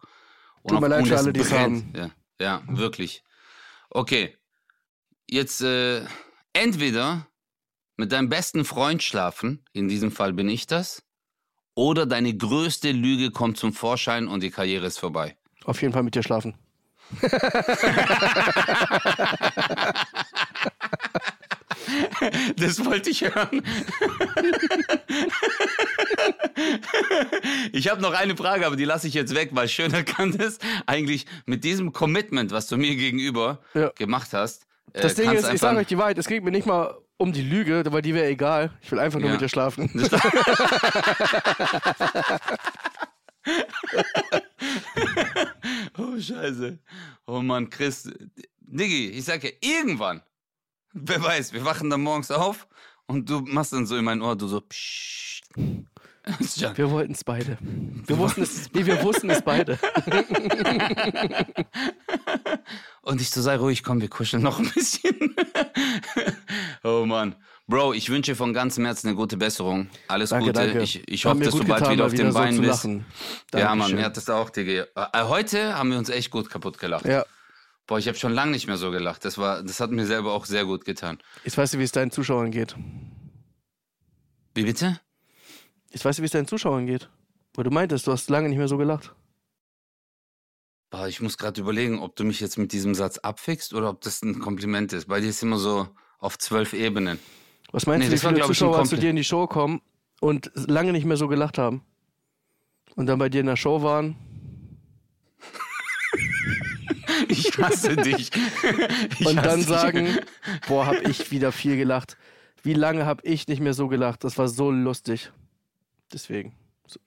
Tut 0.66 0.80
mir 0.80 0.88
leid 0.88 1.06
für 1.06 1.18
alle, 1.18 1.32
die 1.32 1.40
es 1.40 1.52
haben. 1.52 1.92
Ja, 1.96 2.10
ja, 2.40 2.62
wirklich. 2.68 3.22
Okay. 3.90 4.36
Jetzt 5.28 5.60
äh, 5.62 6.02
entweder 6.52 7.26
mit 7.96 8.12
deinem 8.12 8.28
besten 8.28 8.64
Freund 8.64 9.02
schlafen, 9.02 9.64
in 9.72 9.88
diesem 9.88 10.12
Fall 10.12 10.32
bin 10.32 10.48
ich 10.48 10.66
das, 10.66 11.02
oder 11.74 12.06
deine 12.06 12.36
größte 12.36 12.92
Lüge 12.92 13.30
kommt 13.30 13.58
zum 13.58 13.72
Vorschein 13.72 14.28
und 14.28 14.42
die 14.42 14.50
Karriere 14.50 14.86
ist 14.86 14.98
vorbei. 14.98 15.36
Auf 15.64 15.82
jeden 15.82 15.92
Fall 15.92 16.02
mit 16.02 16.14
dir 16.14 16.22
schlafen. 16.22 16.54
Das 22.56 22.84
wollte 22.84 23.10
ich 23.10 23.22
hören. 23.22 23.62
Ich 27.72 27.88
habe 27.88 28.00
noch 28.00 28.12
eine 28.12 28.36
Frage, 28.36 28.66
aber 28.66 28.76
die 28.76 28.84
lasse 28.84 29.06
ich 29.08 29.14
jetzt 29.14 29.34
weg, 29.34 29.50
weil 29.52 29.68
schöner 29.68 30.02
kann 30.02 30.36
das 30.36 30.58
eigentlich 30.86 31.26
mit 31.44 31.64
diesem 31.64 31.92
Commitment, 31.92 32.50
was 32.52 32.66
du 32.68 32.76
mir 32.76 32.94
gegenüber 32.96 33.60
Ja. 33.74 33.90
gemacht 33.90 34.32
hast. 34.32 34.66
äh, 34.92 35.02
Das 35.02 35.14
Ding 35.14 35.26
kannst 35.26 35.44
ist, 35.44 35.52
ich 35.54 35.60
sage 35.60 35.78
euch 35.78 35.86
die 35.86 35.98
Wahrheit, 35.98 36.18
es 36.18 36.26
geht 36.26 36.42
mir 36.44 36.50
nicht 36.50 36.66
mal 36.66 36.96
um 37.18 37.32
die 37.32 37.42
Lüge, 37.42 37.82
weil 37.90 38.02
die 38.02 38.14
wäre 38.14 38.26
egal. 38.28 38.70
Ich 38.82 38.90
will 38.92 38.98
einfach 38.98 39.18
nur 39.18 39.28
Ja. 39.28 39.32
mit 39.34 39.40
dir 39.42 39.48
schlafen. 39.48 39.90
Oh, 45.98 46.18
Scheiße. 46.18 46.78
Oh 47.26 47.40
Mann, 47.40 47.70
Chris. 47.70 48.10
Diggi, 48.60 49.10
ich 49.10 49.24
sag 49.24 49.44
ja, 49.44 49.50
irgendwann, 49.60 50.22
wer 50.92 51.22
weiß, 51.22 51.52
wir 51.52 51.64
wachen 51.64 51.88
dann 51.90 52.02
morgens 52.02 52.30
auf 52.30 52.66
und 53.06 53.28
du 53.30 53.40
machst 53.40 53.72
dann 53.72 53.86
so 53.86 53.96
in 53.96 54.04
mein 54.04 54.20
Ohr, 54.22 54.36
du 54.36 54.48
so, 54.48 54.60
pssst. 54.60 55.44
Wir 56.26 56.90
wollten 56.90 57.12
es 57.12 57.22
beide. 57.22 57.56
Wir 57.60 58.18
wussten 58.18 58.42
es, 58.42 58.72
nee, 58.72 58.84
wir 58.84 59.00
wussten 59.02 59.30
es 59.30 59.42
beide. 59.42 59.78
Und 63.02 63.20
ich 63.20 63.30
so, 63.30 63.40
sei 63.40 63.56
ruhig, 63.56 63.84
komm, 63.84 64.00
wir 64.00 64.08
kuscheln 64.08 64.42
noch 64.42 64.58
ein 64.58 64.68
bisschen. 64.70 65.36
oh 66.82 67.04
Mann. 67.06 67.36
Bro, 67.68 67.94
ich 67.94 68.10
wünsche 68.10 68.32
dir 68.32 68.36
von 68.36 68.52
ganzem 68.52 68.84
Herzen 68.84 69.08
eine 69.08 69.16
gute 69.16 69.36
Besserung. 69.36 69.88
Alles 70.08 70.30
Danke, 70.30 70.46
Gute. 70.46 70.60
danke. 70.60 70.82
Ich, 70.82 71.06
ich 71.08 71.24
hoffe, 71.24 71.44
dass 71.44 71.54
du 71.54 71.64
bald 71.64 71.80
getan, 71.80 71.94
wieder 71.94 72.06
auf 72.06 72.12
den 72.12 72.18
wieder 72.20 72.32
so 72.32 72.38
Beinen 72.38 72.60
bist. 72.60 72.88
Ja, 73.54 73.74
Mann, 73.74 73.94
mir 73.94 74.04
hat 74.04 74.16
das 74.16 74.28
auch, 74.28 74.50
Digga. 74.50 74.86
Äh, 74.94 75.24
heute 75.24 75.74
haben 75.76 75.90
wir 75.90 75.98
uns 75.98 76.08
echt 76.08 76.30
gut 76.30 76.50
kaputt 76.50 76.78
gelacht. 76.78 77.06
Ja, 77.06 77.24
Boah, 77.86 77.98
ich 77.98 78.08
habe 78.08 78.18
schon 78.18 78.32
lange 78.32 78.50
nicht 78.50 78.66
mehr 78.66 78.78
so 78.78 78.90
gelacht. 78.90 79.24
Das, 79.24 79.38
war, 79.38 79.62
das 79.62 79.78
hat 79.78 79.92
mir 79.92 80.06
selber 80.06 80.32
auch 80.32 80.44
sehr 80.44 80.64
gut 80.64 80.84
getan. 80.84 81.18
jetzt 81.44 81.56
weißt 81.56 81.74
du, 81.74 81.78
wie 81.78 81.84
es 81.84 81.92
deinen 81.92 82.10
Zuschauern 82.10 82.50
geht. 82.50 82.74
Wie 84.54 84.64
bitte? 84.64 85.00
Jetzt 85.96 86.04
weißt 86.04 86.18
du, 86.18 86.22
wie 86.22 86.26
es 86.26 86.32
deinen 86.32 86.46
Zuschauern 86.46 86.84
geht. 86.84 87.08
Wo 87.54 87.62
du 87.62 87.70
meintest, 87.70 88.06
du 88.06 88.12
hast 88.12 88.28
lange 88.28 88.50
nicht 88.50 88.58
mehr 88.58 88.68
so 88.68 88.76
gelacht. 88.76 89.14
Ich 91.08 91.22
muss 91.22 91.38
gerade 91.38 91.58
überlegen, 91.58 92.00
ob 92.00 92.14
du 92.16 92.24
mich 92.24 92.38
jetzt 92.38 92.58
mit 92.58 92.74
diesem 92.74 92.94
Satz 92.94 93.16
abfickst 93.16 93.72
oder 93.72 93.88
ob 93.88 94.02
das 94.02 94.20
ein 94.20 94.38
Kompliment 94.38 94.92
ist. 94.92 95.08
Bei 95.08 95.20
dir 95.20 95.30
ist 95.30 95.42
immer 95.42 95.56
so 95.56 95.88
auf 96.18 96.36
zwölf 96.36 96.74
Ebenen. 96.74 97.18
Was 97.72 97.86
meinst 97.86 98.10
Nee, 98.10 98.14
du, 98.14 98.20
wie 98.20 98.24
war, 98.24 98.30
viele 98.30 98.42
ein 98.44 98.46
Zuschauer 98.48 98.84
zu 98.84 98.98
dir 98.98 99.08
in 99.08 99.16
die 99.16 99.24
Show 99.24 99.46
kommen 99.46 99.80
und 100.20 100.50
lange 100.54 100.92
nicht 100.92 101.06
mehr 101.06 101.16
so 101.16 101.28
gelacht 101.28 101.56
haben? 101.56 101.80
Und 102.94 103.06
dann 103.06 103.18
bei 103.18 103.30
dir 103.30 103.40
in 103.40 103.46
der 103.46 103.56
Show 103.56 103.80
waren? 103.80 104.16
Ich 107.28 107.56
hasse 107.56 107.96
dich. 107.96 108.30
Ich 109.18 109.26
und 109.26 109.38
hasse 109.38 109.48
dann 109.48 109.58
dich. 109.60 109.66
sagen, 109.66 110.18
boah, 110.68 110.84
hab 110.88 111.08
ich 111.08 111.30
wieder 111.30 111.52
viel 111.52 111.78
gelacht. 111.78 112.18
Wie 112.62 112.74
lange 112.74 113.06
hab 113.06 113.24
ich 113.24 113.48
nicht 113.48 113.60
mehr 113.60 113.72
so 113.72 113.88
gelacht? 113.88 114.24
Das 114.24 114.36
war 114.36 114.48
so 114.48 114.70
lustig. 114.70 115.32
Deswegen. 116.12 116.54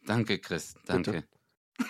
Danke, 0.05 0.39
Chris. 0.39 0.75
Danke. 0.85 1.11
Bitte. 1.11 1.27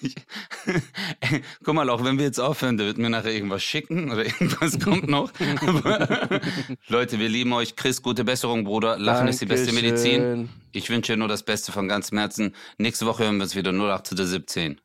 Ich, 0.00 0.16
guck 1.64 1.74
mal, 1.74 1.88
auch 1.88 2.02
wenn 2.02 2.18
wir 2.18 2.24
jetzt 2.24 2.40
aufhören, 2.40 2.76
der 2.76 2.86
wird 2.86 2.98
mir 2.98 3.10
nachher 3.10 3.32
irgendwas 3.32 3.62
schicken 3.62 4.10
oder 4.10 4.24
irgendwas 4.24 4.80
kommt 4.80 5.08
noch. 5.08 5.30
Aber, 5.60 6.40
Leute, 6.88 7.20
wir 7.20 7.28
lieben 7.28 7.52
euch. 7.52 7.76
Chris, 7.76 8.02
gute 8.02 8.24
Besserung, 8.24 8.64
Bruder. 8.64 8.98
Lachen 8.98 9.28
ist 9.28 9.40
die 9.40 9.46
beste 9.46 9.72
Medizin. 9.72 10.20
Dankeschön. 10.20 10.48
Ich 10.72 10.90
wünsche 10.90 11.12
dir 11.12 11.16
nur 11.16 11.28
das 11.28 11.44
Beste 11.44 11.70
von 11.70 11.86
ganzem 11.86 12.18
Herzen. 12.18 12.56
Nächste 12.78 13.06
Woche 13.06 13.22
hören 13.22 13.36
wir 13.36 13.44
uns 13.44 13.54
wieder 13.54 13.70
0817. 13.70 14.80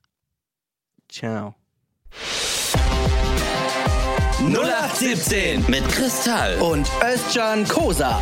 Ciao. 1.09 1.55
0817 4.39 5.65
Mit 5.67 5.87
Kristall. 5.89 6.57
und 6.59 6.87
Özcan 7.03 7.67
Kosa. 7.67 8.21